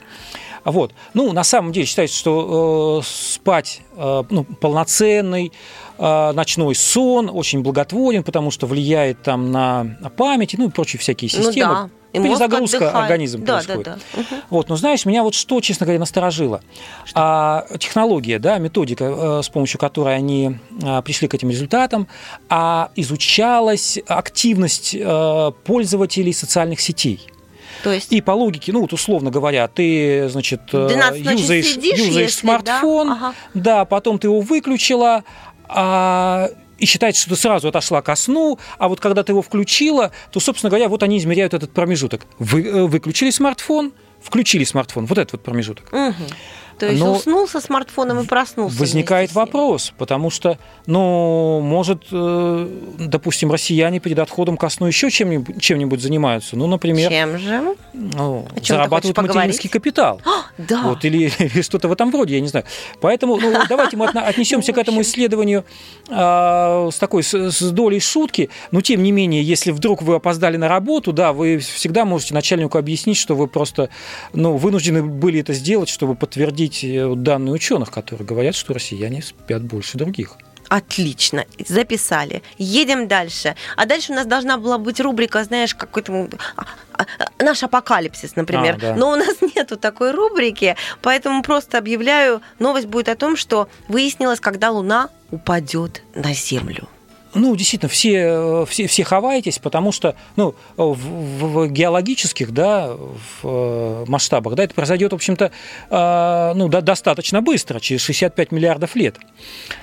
Вот. 0.64 0.92
Ну, 1.14 1.32
на 1.32 1.44
самом 1.44 1.72
деле 1.72 1.86
считается, 1.86 2.16
что 2.16 3.00
э, 3.02 3.06
спать 3.06 3.80
э, 3.96 4.22
ну, 4.30 4.44
полноценный 4.44 5.50
э, 5.98 6.32
ночной 6.32 6.74
сон 6.74 7.30
очень 7.32 7.62
благотворен, 7.62 8.22
потому 8.22 8.50
что 8.50 8.66
влияет 8.66 9.22
там 9.22 9.50
на 9.50 9.96
память, 10.16 10.54
ну 10.58 10.68
и 10.68 10.70
прочие 10.70 11.00
всякие 11.00 11.30
Ну 11.34 11.42
системы. 11.42 11.74
да. 11.74 11.90
И 12.14 12.22
Перезагрузка 12.22 12.76
отдыхает. 12.76 12.94
организма 12.94 13.44
да, 13.44 13.54
происходит. 13.54 13.84
Да, 13.84 13.98
да. 14.14 14.22
Вот, 14.48 14.68
но 14.68 14.76
знаешь, 14.76 15.04
меня 15.04 15.24
вот 15.24 15.34
что, 15.34 15.60
честно 15.60 15.84
говоря, 15.84 15.98
насторожило. 15.98 16.60
А, 17.12 17.66
технология, 17.78 18.38
да, 18.38 18.58
методика, 18.58 19.04
э, 19.04 19.42
с 19.42 19.48
помощью 19.48 19.80
которой 19.80 20.14
они 20.14 20.58
а, 20.82 21.02
пришли 21.02 21.26
к 21.26 21.34
этим 21.34 21.50
результатам, 21.50 22.06
а 22.48 22.90
изучалась 22.94 23.98
активность 24.06 24.94
э, 24.94 25.52
пользователей 25.64 26.32
социальных 26.32 26.80
сетей. 26.80 27.20
То 27.82 27.92
есть... 27.92 28.12
И 28.12 28.20
по 28.20 28.30
логике, 28.30 28.72
ну 28.72 28.82
вот 28.82 28.92
условно 28.92 29.32
говоря, 29.32 29.66
ты, 29.66 30.28
значит, 30.28 30.60
э, 30.72 30.88
12 30.88 31.24
ночи 31.24 31.40
юзаешь, 31.40 31.66
сидишь, 31.66 31.98
юзаешь 31.98 32.28
если, 32.28 32.40
смартфон, 32.40 33.08
да? 33.08 33.14
Ага. 33.14 33.34
да, 33.54 33.84
потом 33.84 34.20
ты 34.20 34.28
его 34.28 34.40
выключила, 34.40 35.24
а, 35.68 36.48
и 36.78 36.86
считается, 36.86 37.22
что 37.22 37.30
ты 37.30 37.36
сразу 37.36 37.68
отошла 37.68 38.02
ко 38.02 38.16
сну, 38.16 38.58
а 38.78 38.88
вот 38.88 39.00
когда 39.00 39.22
ты 39.22 39.32
его 39.32 39.42
включила, 39.42 40.10
то, 40.30 40.40
собственно 40.40 40.70
говоря, 40.70 40.88
вот 40.88 41.02
они 41.02 41.18
измеряют 41.18 41.54
этот 41.54 41.72
промежуток. 41.72 42.26
Вы, 42.38 42.62
э, 42.64 42.84
выключили 42.84 43.30
смартфон, 43.30 43.92
включили 44.20 44.64
смартфон, 44.64 45.06
вот 45.06 45.18
этот 45.18 45.32
вот 45.32 45.42
промежуток. 45.42 45.92
Мгм. 45.92 46.14
То 46.78 46.86
есть 46.86 47.00
Но 47.00 47.14
уснул 47.14 47.46
со 47.48 47.60
смартфоном 47.60 48.20
и 48.20 48.26
проснулся. 48.26 48.78
Возникает 48.78 49.32
вопрос, 49.32 49.92
потому 49.96 50.30
что, 50.30 50.58
ну, 50.86 51.60
может, 51.60 52.04
э, 52.10 52.68
допустим, 52.98 53.52
россияне 53.52 54.00
перед 54.00 54.18
отходом 54.18 54.56
ко 54.56 54.68
сну 54.68 54.86
еще 54.86 55.10
чем-нибудь, 55.10 55.60
чем-нибудь 55.60 56.00
занимаются. 56.00 56.56
Ну, 56.56 56.66
например, 56.66 57.10
Чем 57.10 57.38
же? 57.38 57.76
ну, 57.92 58.46
чем 58.54 58.60
ты 58.60 58.66
зарабатывают 58.66 59.16
материнский 59.16 59.70
капитал. 59.70 60.20
Да. 60.56 60.82
Вот, 60.84 61.04
или, 61.04 61.32
или 61.40 61.62
что-то 61.62 61.88
в 61.88 61.92
этом 61.92 62.12
роде, 62.12 62.34
я 62.36 62.40
не 62.40 62.46
знаю. 62.46 62.64
Поэтому 63.00 63.36
ну, 63.38 63.52
давайте 63.68 63.96
мы 63.96 64.06
отнесемся 64.06 64.72
к 64.72 64.78
этому 64.78 65.02
исследованию 65.02 65.64
а, 66.08 66.90
с 66.92 66.98
такой 66.98 67.24
с, 67.24 67.34
с 67.34 67.70
долей 67.72 67.98
шутки. 67.98 68.50
Но 68.70 68.80
тем 68.80 69.02
не 69.02 69.10
менее, 69.10 69.42
если 69.42 69.72
вдруг 69.72 70.02
вы 70.02 70.14
опоздали 70.14 70.56
на 70.56 70.68
работу, 70.68 71.12
да, 71.12 71.32
вы 71.32 71.58
всегда 71.58 72.04
можете 72.04 72.34
начальнику 72.34 72.78
объяснить, 72.78 73.16
что 73.16 73.34
вы 73.34 73.48
просто 73.48 73.88
ну, 74.32 74.56
вынуждены 74.56 75.02
были 75.02 75.40
это 75.40 75.52
сделать, 75.54 75.88
чтобы 75.88 76.14
подтвердить 76.14 76.63
э, 76.66 77.14
данные 77.16 77.52
ученых, 77.52 77.90
которые 77.90 78.26
говорят, 78.26 78.54
что 78.54 78.74
россияне 78.74 79.22
спят 79.22 79.62
больше 79.62 79.98
других. 79.98 80.36
Отлично, 80.68 81.44
записали. 81.68 82.42
Едем 82.58 83.06
дальше. 83.06 83.54
А 83.76 83.86
дальше 83.86 84.12
у 84.12 84.14
нас 84.14 84.26
должна 84.26 84.56
была 84.56 84.78
быть 84.78 85.00
рубрика, 85.00 85.44
знаешь, 85.44 85.74
какой-то 85.74 86.28
а, 86.56 86.64
а, 86.96 87.04
наш 87.42 87.62
апокалипсис, 87.62 88.36
например. 88.36 88.76
А, 88.76 88.78
да. 88.78 88.94
Но 88.96 89.10
у 89.10 89.16
нас 89.16 89.36
нету 89.54 89.76
такой 89.76 90.12
рубрики, 90.12 90.76
поэтому 91.02 91.42
просто 91.42 91.78
объявляю, 91.78 92.40
новость 92.58 92.86
будет 92.86 93.08
о 93.08 93.16
том, 93.16 93.36
что 93.36 93.68
выяснилось, 93.88 94.40
когда 94.40 94.70
Луна 94.70 95.10
упадет 95.30 96.02
на 96.14 96.32
Землю. 96.32 96.88
Ну, 97.34 97.56
действительно, 97.56 97.88
все, 97.88 98.12
э, 98.14 98.64
все, 98.68 98.86
все 98.86 99.04
ховаетесь, 99.04 99.58
потому 99.58 99.92
что 99.92 100.14
ну, 100.36 100.54
в, 100.76 100.94
в 100.94 101.68
геологических 101.68 102.52
да, 102.52 102.88
в 102.92 103.44
э, 103.44 104.04
масштабах 104.06 104.54
да, 104.54 104.64
это 104.64 104.74
произойдет, 104.74 105.12
в 105.12 105.16
общем-то, 105.16 105.50
э, 105.90 106.52
ну, 106.54 106.68
до- 106.68 106.80
достаточно 106.82 107.42
быстро, 107.42 107.80
через 107.80 108.00
65 108.02 108.52
миллиардов 108.52 108.94
лет. 108.94 109.16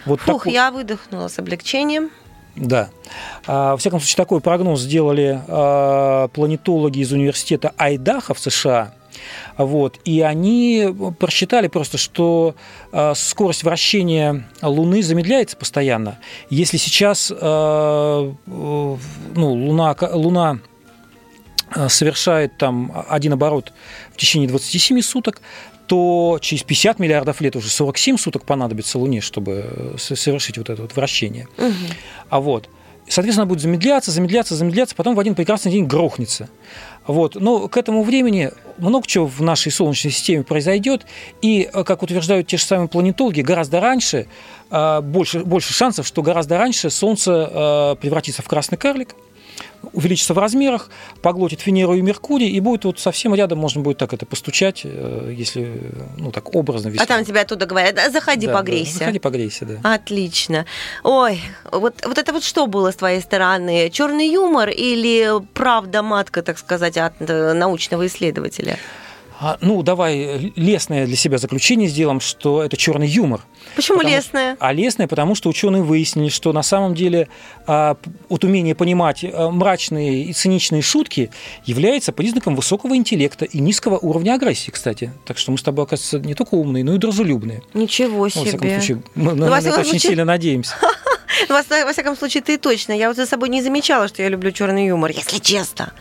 Вот 0.06 0.22
Фух, 0.22 0.44
такой- 0.44 0.54
я 0.54 0.72
выдохнула 0.72 1.28
с 1.28 1.38
облегчением. 1.40 2.10
Да. 2.56 2.90
А, 3.48 3.72
Во 3.72 3.78
всяком 3.78 4.00
случае, 4.00 4.18
такой 4.18 4.42
прогноз 4.42 4.82
сделали 4.82 5.42
а, 5.48 6.28
планетологи 6.30 7.00
из 7.00 7.12
университета 7.14 7.74
Айдахо 7.78 8.34
в 8.34 8.40
США. 8.40 8.94
Вот. 9.58 10.00
И 10.06 10.22
они 10.22 10.88
просчитали 11.20 11.68
просто, 11.68 11.98
что 11.98 12.56
а, 12.92 13.14
скорость 13.16 13.64
вращения 13.64 14.48
Луны 14.62 15.04
замедляется 15.04 15.58
постоянно. 15.58 16.20
Если 16.50 16.78
сейчас 16.78 17.32
э, 17.32 17.36
ну, 18.46 18.98
Луна, 19.36 19.96
Луна 20.14 20.60
а, 21.74 21.90
совершает 21.90 22.58
там 22.58 22.92
один 23.08 23.34
оборот 23.34 23.74
в 24.14 24.18
течение 24.18 24.48
27 24.50 25.02
суток, 25.02 25.42
то 25.88 26.40
через 26.42 26.64
50 26.64 27.00
миллиардов 27.00 27.42
лет 27.42 27.56
уже 27.56 27.70
47 27.70 28.18
суток 28.18 28.46
понадобится 28.46 28.98
Луне, 28.98 29.20
чтобы 29.20 29.66
э, 29.66 29.96
со- 29.98 30.16
совершить 30.16 30.58
вот 30.58 30.70
это 30.70 30.82
вот 30.82 30.96
вращение. 30.96 31.48
А 32.30 32.40
вот, 32.40 32.70
соответственно, 33.10 33.46
будет 33.46 33.60
замедляться, 33.60 34.10
замедляться, 34.12 34.56
замедляться, 34.56 34.96
потом 34.96 35.16
в 35.16 35.20
один 35.20 35.36
прекрасный 35.36 35.72
день 35.72 35.86
грохнется. 35.86 36.50
Вот. 37.12 37.36
Но 37.36 37.68
к 37.68 37.78
этому 37.78 38.04
времени 38.04 38.52
много 38.78 39.06
чего 39.06 39.28
в 39.28 39.42
нашей 39.42 39.72
Солнечной 39.72 40.12
системе 40.12 40.44
произойдет, 40.44 41.06
и, 41.42 41.70
э, 41.72 41.84
как 41.84 42.04
утверждают 42.04 42.48
те 42.48 42.58
же 42.58 42.64
самые 42.64 42.88
планетологи, 42.88 43.42
гораздо 43.42 43.80
раньше, 43.80 44.28
э, 44.70 45.02
больше, 45.02 45.42
больше 45.42 45.74
шансов, 45.74 46.08
что 46.08 46.22
гораздо 46.22 46.58
раньше 46.58 46.90
Солнце 46.90 47.32
э, 47.32 47.96
превратится 48.02 48.42
в 48.42 48.48
красный 48.48 48.78
карлик, 48.78 49.16
увеличится 49.94 50.34
в 50.34 50.38
размерах, 50.38 50.90
поглотит 51.22 51.66
Венеру 51.66 51.94
и 51.96 52.02
Меркурий, 52.02 52.50
и 52.50 52.60
будет 52.60 52.86
вот 52.86 53.00
совсем 53.00 53.36
рядом, 53.36 53.60
можно 53.60 53.82
будет 53.82 53.98
так 53.98 54.14
это 54.14 54.26
постучать, 54.26 54.82
э, 54.84 55.34
если, 55.36 55.82
ну, 56.18 56.32
так 56.32 56.56
образно 56.56 56.90
весьма. 56.90 57.04
А 57.04 57.08
там 57.08 57.26
тебе 57.26 57.42
оттуда 57.42 57.66
говорят, 57.66 57.96
«Да, 57.96 58.10
заходи, 58.10 58.46
Да, 58.48 58.54
да, 58.54 58.60
погрейся. 58.60 59.00
заходи, 59.00 59.20
погрейся, 59.20 59.66
да. 59.66 59.94
Отлично. 59.94 60.66
Ой, 61.04 61.42
вот, 61.72 62.06
вот 62.06 62.18
это 62.18 62.34
вот 62.34 62.44
что 62.44 62.68
было 62.68 62.92
с 62.92 62.96
твоей 62.96 63.22
стороны? 63.22 63.90
Черный 63.92 64.32
юмор 64.32 64.70
или 64.70 65.32
правда 65.54 66.04
матка, 66.04 66.42
так 66.42 66.58
сказать, 66.58 66.98
от 66.98 67.14
э, 67.20 67.54
научного 67.54 68.08
исследователя? 68.08 68.78
А, 69.44 69.58
ну, 69.60 69.82
давай 69.82 70.54
лесное 70.56 71.08
для 71.08 71.16
себя 71.16 71.40
заключение 71.40 71.90
сделаем, 71.90 72.20
что 72.20 72.62
это 72.62 72.78
черный 72.78 73.08
юмор. 73.08 73.42
Почему 73.76 73.98
Потому 73.98 74.16
лесное? 74.16 74.56
А 74.60 74.72
лесное, 74.72 75.08
потому 75.08 75.34
что 75.34 75.50
ученые 75.50 75.82
выяснили, 75.82 76.30
что 76.30 76.54
на 76.54 76.62
самом 76.62 76.94
деле 76.94 77.28
а, 77.66 77.98
вот 78.30 78.44
умение 78.44 78.76
понимать 78.76 79.24
а, 79.26 79.50
мрачные 79.50 80.26
и 80.26 80.34
циничные 80.34 80.84
шутки 80.84 81.32
является 81.66 82.12
признаком 82.12 82.56
высокого 82.56 82.96
интеллекта 82.96 83.46
и 83.46 83.60
низкого 83.60 83.98
уровня 83.98 84.36
агрессии, 84.36 84.70
кстати. 84.70 85.12
Так 85.26 85.40
что 85.40 85.52
мы 85.52 85.58
с 85.58 85.64
тобой, 85.64 85.86
оказывается, 85.86 86.20
не 86.20 86.36
только 86.36 86.54
умные, 86.54 86.84
но 86.84 86.94
и 86.94 87.00
дружелюбные. 87.00 87.64
Ничего 87.74 88.12
Ну, 88.12 88.20
во 88.22 88.30
всяком 88.30 88.60
себе. 88.60 88.74
случае, 88.76 89.04
мы 89.16 89.34
Ну, 89.34 89.48
на 89.48 89.58
это 89.58 89.72
очень 89.72 89.84
случае- 89.86 90.00
сильно 90.00 90.26
надеемся. 90.26 90.76
Во 91.50 91.64
всяком 91.92 92.16
случае, 92.16 92.44
ты 92.44 92.58
точно. 92.58 92.94
Я 92.94 93.08
вот 93.08 93.18
за 93.18 93.26
собой 93.26 93.50
не 93.50 93.62
замечала, 93.64 94.08
что 94.08 94.22
я 94.22 94.30
люблю 94.30 94.52
черный 94.52 94.88
юмор, 94.88 95.12
если 95.12 95.40
честно. 95.40 95.92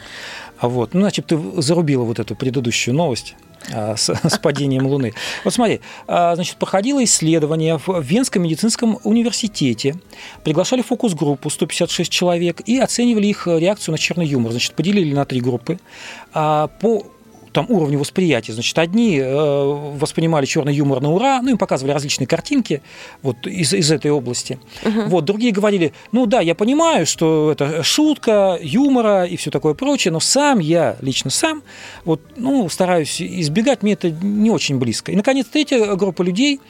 А 0.61 0.69
вот, 0.69 0.93
ну, 0.95 1.01
значит, 1.01 1.27
ты 1.27 1.39
зарубила 1.57 2.05
вот 2.05 2.19
эту 2.19 2.37
предыдущую 2.37 2.95
новость 2.95 3.35
а, 3.73 3.97
с, 3.97 4.15
с 4.29 4.39
падением 4.39 4.87
Луны. 4.87 5.15
Вот 5.43 5.55
смотри, 5.55 5.81
а, 6.07 6.35
значит, 6.35 6.57
проходило 6.57 7.03
исследование 7.03 7.79
в 7.79 8.01
Венском 8.03 8.43
медицинском 8.43 8.99
университете. 9.03 9.97
Приглашали 10.45 10.83
фокус-группу 10.83 11.49
156 11.49 12.13
человек 12.13 12.61
и 12.67 12.79
оценивали 12.79 13.27
их 13.27 13.47
реакцию 13.47 13.93
на 13.93 13.99
черный 13.99 14.27
юмор. 14.27 14.53
Значит, 14.53 14.75
поделили 14.75 15.15
на 15.15 15.25
три 15.25 15.41
группы. 15.41 15.79
А, 16.35 16.69
По 16.69 17.07
там 17.53 17.66
уровню 17.68 17.98
восприятия. 17.98 18.53
Значит, 18.53 18.78
одни 18.78 19.18
э, 19.18 19.94
воспринимали 19.96 20.46
черный 20.46 20.74
юмор 20.74 21.01
на 21.01 21.11
ура, 21.11 21.40
ну, 21.42 21.51
им 21.51 21.59
показывали 21.59 21.92
различные 21.92 22.26
картинки 22.26 22.82
вот 23.22 23.46
из, 23.46 23.72
из 23.72 23.90
этой 23.90 24.11
области. 24.11 24.59
Вот, 25.09 25.24
другие 25.24 25.53
говорили, 25.53 25.92
ну 26.12 26.26
да, 26.26 26.40
я 26.40 26.55
понимаю, 26.55 27.07
что 27.07 27.51
это 27.53 27.82
шутка, 27.82 28.59
юмора 28.61 29.24
и 29.24 29.36
все 29.36 29.51
такое 29.51 29.74
прочее, 29.74 30.12
но 30.12 30.20
сам 30.20 30.59
я, 30.59 30.96
лично 31.01 31.30
сам, 31.30 31.62
вот, 32.05 32.20
ну, 32.36 32.68
стараюсь 32.68 33.20
избегать, 33.20 33.82
мне 33.82 33.94
это 33.94 34.11
не 34.11 34.51
очень 34.51 34.78
близко. 34.78 35.12
И, 35.12 35.16
наконец, 35.16 35.46
третья 35.46 35.94
группа 35.96 36.22
людей, 36.22 36.61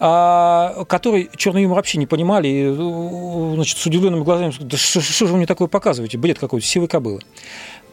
а, 0.00 0.84
которые 0.84 1.28
черный 1.36 1.62
юмор 1.62 1.76
вообще 1.76 1.98
не 1.98 2.06
понимали, 2.06 2.48
и, 2.48 3.54
значит, 3.54 3.78
с 3.78 3.86
удивленными 3.86 4.22
глазами, 4.22 4.52
да 4.60 4.76
что, 4.76 5.00
что 5.00 5.26
же 5.26 5.32
вы 5.32 5.38
мне 5.38 5.46
такое 5.46 5.66
показываете, 5.66 6.18
бред 6.18 6.38
какой-то, 6.38 6.64
сивой 6.64 6.86
кобылы. 6.86 7.22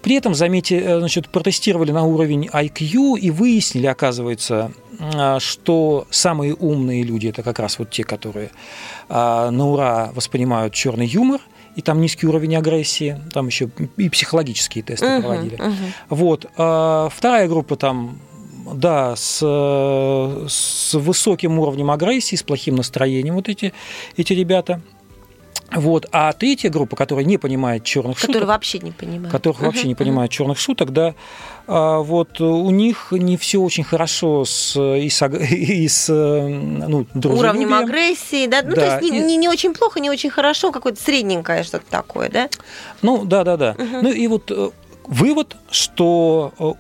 При 0.05 0.13
этом, 0.13 0.35
заметьте, 0.35 0.77
э, 0.77 0.99
значит, 0.99 1.29
протестировали 1.29 1.91
на 1.91 2.03
уровень 2.03 2.45
IQ 2.45 3.17
и 3.17 3.31
выяснили, 3.31 3.87
оказывается, 3.87 4.71
а, 4.99 5.39
что 5.39 6.05
самые 6.11 6.53
умные 6.53 7.01
люди 7.01 7.25
это 7.25 7.41
как 7.41 7.57
раз 7.57 7.79
вот 7.79 7.89
те, 7.89 8.03
которые 8.03 8.51
а, 9.09 9.49
на 9.49 9.67
ура 9.67 10.11
воспринимают 10.13 10.75
черный 10.75 11.07
юмор, 11.07 11.41
и 11.75 11.81
там 11.81 12.01
низкий 12.01 12.27
уровень 12.27 12.55
агрессии, 12.55 13.19
там 13.33 13.47
еще 13.47 13.67
и 13.97 14.09
психологические 14.09 14.83
тесты 14.83 15.07
Мгм, 15.07 15.21
проводили. 15.23 15.55
мгм. 15.55 15.93
Вот. 16.09 16.45
А 16.55 17.09
Вторая 17.09 17.47
группа 17.47 17.75
там, 17.75 18.19
да, 18.75 19.15
с, 19.15 19.39
э, 19.41 20.45
с 20.47 20.93
высоким 20.93 21.57
уровнем 21.57 21.89
агрессии, 21.89 22.35
с 22.35 22.43
плохим 22.43 22.75
настроением, 22.75 23.33
вот 23.33 23.49
эти, 23.49 23.73
эти 24.17 24.33
ребята. 24.33 24.81
Вот. 25.71 26.05
А 26.11 26.31
третья 26.33 26.69
группа, 26.69 26.95
которая 26.95 27.25
не 27.25 27.37
понимает 27.37 27.83
черных 27.83 28.17
Который 28.17 28.33
шуток, 28.33 28.47
вообще 28.47 28.79
не 28.79 28.91
понимаю. 28.91 29.31
которых 29.31 29.61
вообще 29.61 29.87
не 29.87 29.95
понимают 29.95 30.31
черных 30.31 30.57
шуток, 30.59 30.91
да, 30.93 31.15
а, 31.67 31.99
вот 31.99 32.39
у 32.39 32.69
них 32.69 33.07
не 33.11 33.35
все 33.35 33.59
очень 33.59 33.83
хорошо 33.83 34.45
с, 34.45 34.79
и 34.79 35.09
с, 35.09 35.27
и 35.51 35.87
с 35.87 36.07
ну, 36.07 37.05
Уровнем 37.15 37.73
агрессии, 37.73 38.47
да? 38.47 38.61
Ну, 38.63 38.75
Да, 38.75 38.75
то 38.75 38.85
есть 38.85 39.11
не, 39.11 39.19
не- 39.19 39.37
не 39.37 39.49
очень 39.49 39.73
плохо, 39.73 39.99
не 39.99 40.09
очень 40.09 40.29
хорошо, 40.29 40.71
какое-то 40.71 41.01
средненькое 41.01 41.63
что-то 41.63 41.85
такое, 41.89 42.29
да? 42.29 42.49
Ну, 43.01 43.25
да, 43.25 43.43
да, 43.43 43.57
да. 43.57 43.75
Ну 43.77 44.11
и 44.11 44.27
вот 44.27 44.51
э, 44.51 44.69
вывод, 45.07 45.55
что 45.71 46.53
э, 46.59 46.71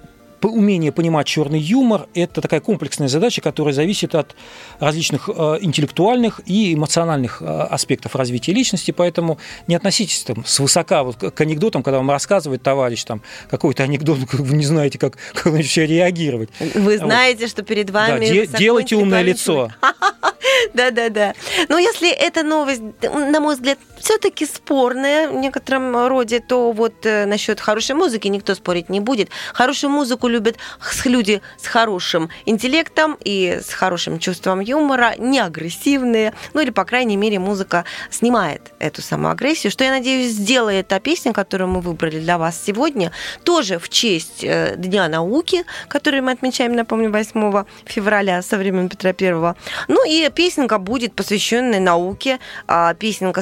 умение 0.49 0.91
понимать 0.91 1.27
черный 1.27 1.59
юмор– 1.59 2.07
это 2.13 2.41
такая 2.41 2.59
комплексная 2.59 3.07
задача, 3.07 3.41
которая 3.41 3.73
зависит 3.73 4.15
от 4.15 4.35
различных 4.79 5.29
э, 5.29 5.57
интеллектуальных 5.61 6.41
и 6.45 6.73
эмоциональных 6.73 7.41
э, 7.41 7.45
аспектов 7.45 8.15
развития 8.15 8.53
личности, 8.53 8.91
поэтому 8.91 9.37
не 9.67 9.75
относитесь 9.75 10.23
там 10.23 10.45
свысока 10.45 11.03
вот 11.03 11.17
к 11.17 11.41
анекдотам, 11.41 11.83
когда 11.83 11.97
вам 11.97 12.09
рассказывает 12.11 12.61
товарищ 12.63 13.03
там 13.03 13.21
какой-то 13.49 13.83
анекдот, 13.83 14.17
вы 14.33 14.55
не 14.55 14.65
знаете, 14.65 14.97
как, 14.99 15.17
как 15.33 15.45
вообще 15.47 15.85
реагировать. 15.85 16.49
Вы 16.59 16.97
Вот. 16.97 17.05
знаете, 17.07 17.47
что 17.47 17.63
перед 17.63 17.87
Да, 17.87 18.07
вами... 18.07 18.25
де- 18.27 18.41
высоко 18.41 18.57
делайте 18.57 18.95
умное 18.95 19.21
лицо. 19.21 19.69
Да-да-да. 20.73 21.33
Но 21.69 21.77
если 21.77 22.09
эта 22.11 22.43
новость, 22.43 22.81
на 23.01 23.39
мой 23.39 23.55
взгляд, 23.55 23.77
все-таки 24.05 24.45
спорная 24.45 25.29
в 25.29 25.33
некотором 25.33 26.07
роде, 26.07 26.39
то 26.39 26.71
вот 26.71 27.07
э, 27.07 27.25
насчет 27.25 27.59
хорошей 27.59 27.95
музыки 27.95 28.27
никто 28.27 28.53
спорить 28.53 28.87
не 28.87 28.99
будет. 28.99 29.29
Хорошую 29.51 29.89
музыку 29.89 30.27
любят 30.27 30.57
люди 31.05 31.41
с 31.57 31.65
хорошим 31.65 32.29
интеллектом 32.45 33.17
и 33.23 33.61
с 33.65 33.73
хорошим 33.73 34.19
чувством 34.19 34.59
юмора, 34.59 35.15
не 35.17 35.39
агрессивные. 35.39 36.35
Ну 36.53 36.61
или, 36.61 36.69
по 36.69 36.85
крайней 36.85 37.17
мере, 37.17 37.39
музыка 37.39 37.83
снимает 38.11 38.73
эту 38.77 39.01
самую 39.01 39.31
агрессию, 39.31 39.71
что, 39.71 39.83
я 39.83 39.89
надеюсь, 39.89 40.33
сделает 40.33 40.87
та 40.87 40.99
песня, 40.99 41.33
которую 41.33 41.69
мы 41.69 41.81
выбрали 41.81 42.19
для 42.19 42.37
вас 42.37 42.61
сегодня, 42.63 43.11
тоже 43.43 43.79
в 43.79 43.89
честь 43.89 44.43
э, 44.43 44.75
Дня 44.77 45.07
науки, 45.07 45.65
который 45.87 46.21
мы 46.21 46.33
отмечаем, 46.33 46.75
напомню, 46.75 47.11
8 47.11 47.65
февраля 47.85 48.43
со 48.43 48.57
времен 48.57 48.87
Петра 48.87 49.13
Первого. 49.13 49.55
Ну 49.87 50.07
и 50.07 50.29
песенка 50.29 50.77
будет 50.77 51.15
посвященная 51.15 51.79
науке, 51.79 52.37
а, 52.67 52.93
песенка 52.93 53.41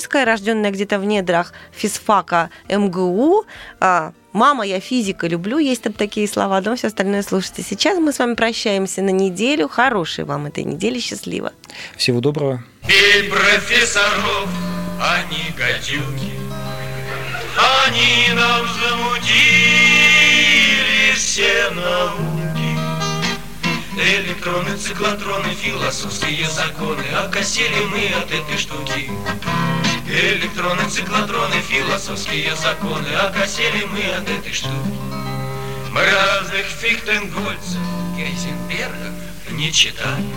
студенческая, 0.00 0.24
рожденная 0.24 0.70
где-то 0.70 0.98
в 0.98 1.04
недрах 1.04 1.52
физфака 1.72 2.50
МГУ, 2.68 3.44
а, 3.80 4.12
Мама, 4.32 4.64
я 4.64 4.78
физика 4.78 5.26
люблю, 5.26 5.58
есть 5.58 5.82
там 5.82 5.92
такие 5.92 6.28
слова, 6.28 6.60
но 6.60 6.76
все 6.76 6.86
остальное 6.86 7.22
слушайте. 7.22 7.64
Сейчас 7.68 7.98
мы 7.98 8.12
с 8.12 8.20
вами 8.20 8.34
прощаемся 8.34 9.02
на 9.02 9.10
неделю. 9.10 9.68
Хорошей 9.68 10.22
вам 10.22 10.46
этой 10.46 10.62
недели, 10.62 11.00
счастливо. 11.00 11.52
Всего 11.96 12.20
доброго. 12.20 12.62
Пей 12.86 13.24
профессоров, 13.28 14.48
они 15.00 15.52
гадюки, 15.58 16.30
они 17.82 18.32
нам 18.36 18.66
замутили 18.68 19.52
все 21.16 21.70
науки. 21.70 22.40
Электроны, 23.96 24.76
циклотроны, 24.76 25.52
философские 25.60 26.48
законы, 26.48 27.02
окосили 27.18 27.84
мы 27.90 28.08
от 28.16 28.30
этой 28.30 28.56
штуки. 28.56 29.10
Электроны, 30.12 30.90
циклотроны, 30.90 31.60
философские 31.62 32.56
законы, 32.56 33.06
окосили 33.14 33.84
мы 33.84 34.02
от 34.12 34.28
этой 34.28 34.52
штуки. 34.52 34.74
Мы 35.92 36.04
разных 36.04 36.66
Фихтенгольцев, 36.66 37.78
Гейзенбергов 38.16 39.14
не 39.50 39.72
читаем. 39.72 40.32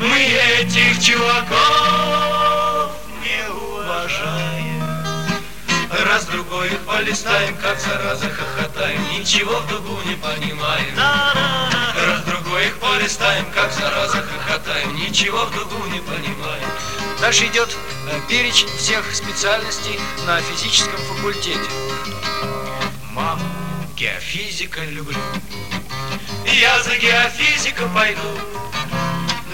Мы 0.00 0.18
этих 0.18 1.00
чуваков 1.00 2.90
не 3.22 3.52
уважаем. 3.52 4.82
Раз-другой 6.04 6.66
их 6.66 6.80
полистаем, 6.80 7.56
как 7.58 7.78
зараза 7.78 8.30
хохотаем, 8.30 9.00
Ничего 9.16 9.60
в 9.60 9.68
дугу 9.68 9.96
не 10.06 10.16
понимаем. 10.16 10.96
Раз-другой 10.96 12.66
их 12.66 12.78
полистаем, 12.78 13.46
как 13.54 13.72
зараза 13.72 14.22
хохотаем, 14.22 14.96
Ничего 14.96 15.44
в 15.44 15.54
дугу 15.54 15.86
не 15.86 16.00
понимаем. 16.00 16.91
Дальше 17.22 17.46
идет 17.46 17.68
э, 18.08 18.20
перечень 18.28 18.66
всех 18.76 19.14
специальностей 19.14 19.96
на 20.26 20.40
физическом 20.40 20.98
факультете. 21.02 21.70
Мама, 23.12 23.40
геофизика 23.96 24.80
люблю. 24.86 25.20
Я 26.44 26.82
за 26.82 26.96
геофизиком 26.98 27.94
пойду. 27.94 28.26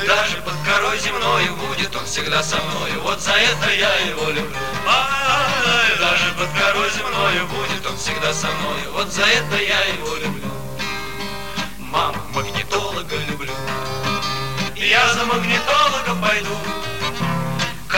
Даже 0.06 0.38
под 0.38 0.54
корой 0.64 0.98
земною 0.98 1.56
будет 1.56 1.94
он 1.94 2.06
всегда 2.06 2.42
со 2.42 2.56
мною. 2.56 3.02
Вот 3.02 3.20
за 3.20 3.32
это 3.32 3.70
я 3.70 3.94
его 3.96 4.30
люблю. 4.30 4.56
Ай, 4.86 5.98
даже 5.98 6.32
под 6.38 6.48
корой 6.58 6.90
земною 6.92 7.46
будет 7.48 7.86
он 7.86 7.98
всегда 7.98 8.32
со 8.32 8.46
мною. 8.46 8.92
Вот 8.94 9.12
за 9.12 9.26
это 9.26 9.62
я 9.62 9.84
его 9.92 10.16
люблю. 10.16 10.50
Мама, 11.78 12.18
магнитолога 12.32 13.16
люблю. 13.28 13.52
Я 14.74 15.12
за 15.12 15.26
магнитологом 15.26 16.18
пойду. 16.22 16.56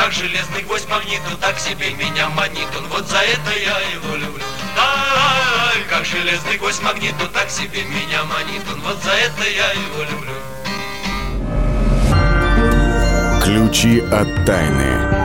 Как 0.00 0.12
железный 0.12 0.62
гвоздь 0.62 0.88
магниту, 0.88 1.36
так 1.42 1.58
себе 1.58 1.90
меня 1.90 2.30
манит 2.30 2.68
он. 2.74 2.86
Вот 2.88 3.06
за 3.06 3.18
это 3.18 3.50
я 3.50 3.78
его 3.92 4.16
люблю. 4.16 4.42
Ай, 4.78 5.82
как 5.90 6.06
железный 6.06 6.56
гвоздь 6.56 6.80
магниту, 6.82 7.28
так 7.34 7.50
себе 7.50 7.84
меня 7.84 8.24
манит 8.24 8.62
он. 8.72 8.80
Вот 8.80 8.96
за 9.02 9.10
это 9.10 9.42
я 9.46 9.72
его 9.72 10.02
люблю. 10.10 10.32
Ключи 13.44 14.00
от 14.00 14.46
тайны. 14.46 15.19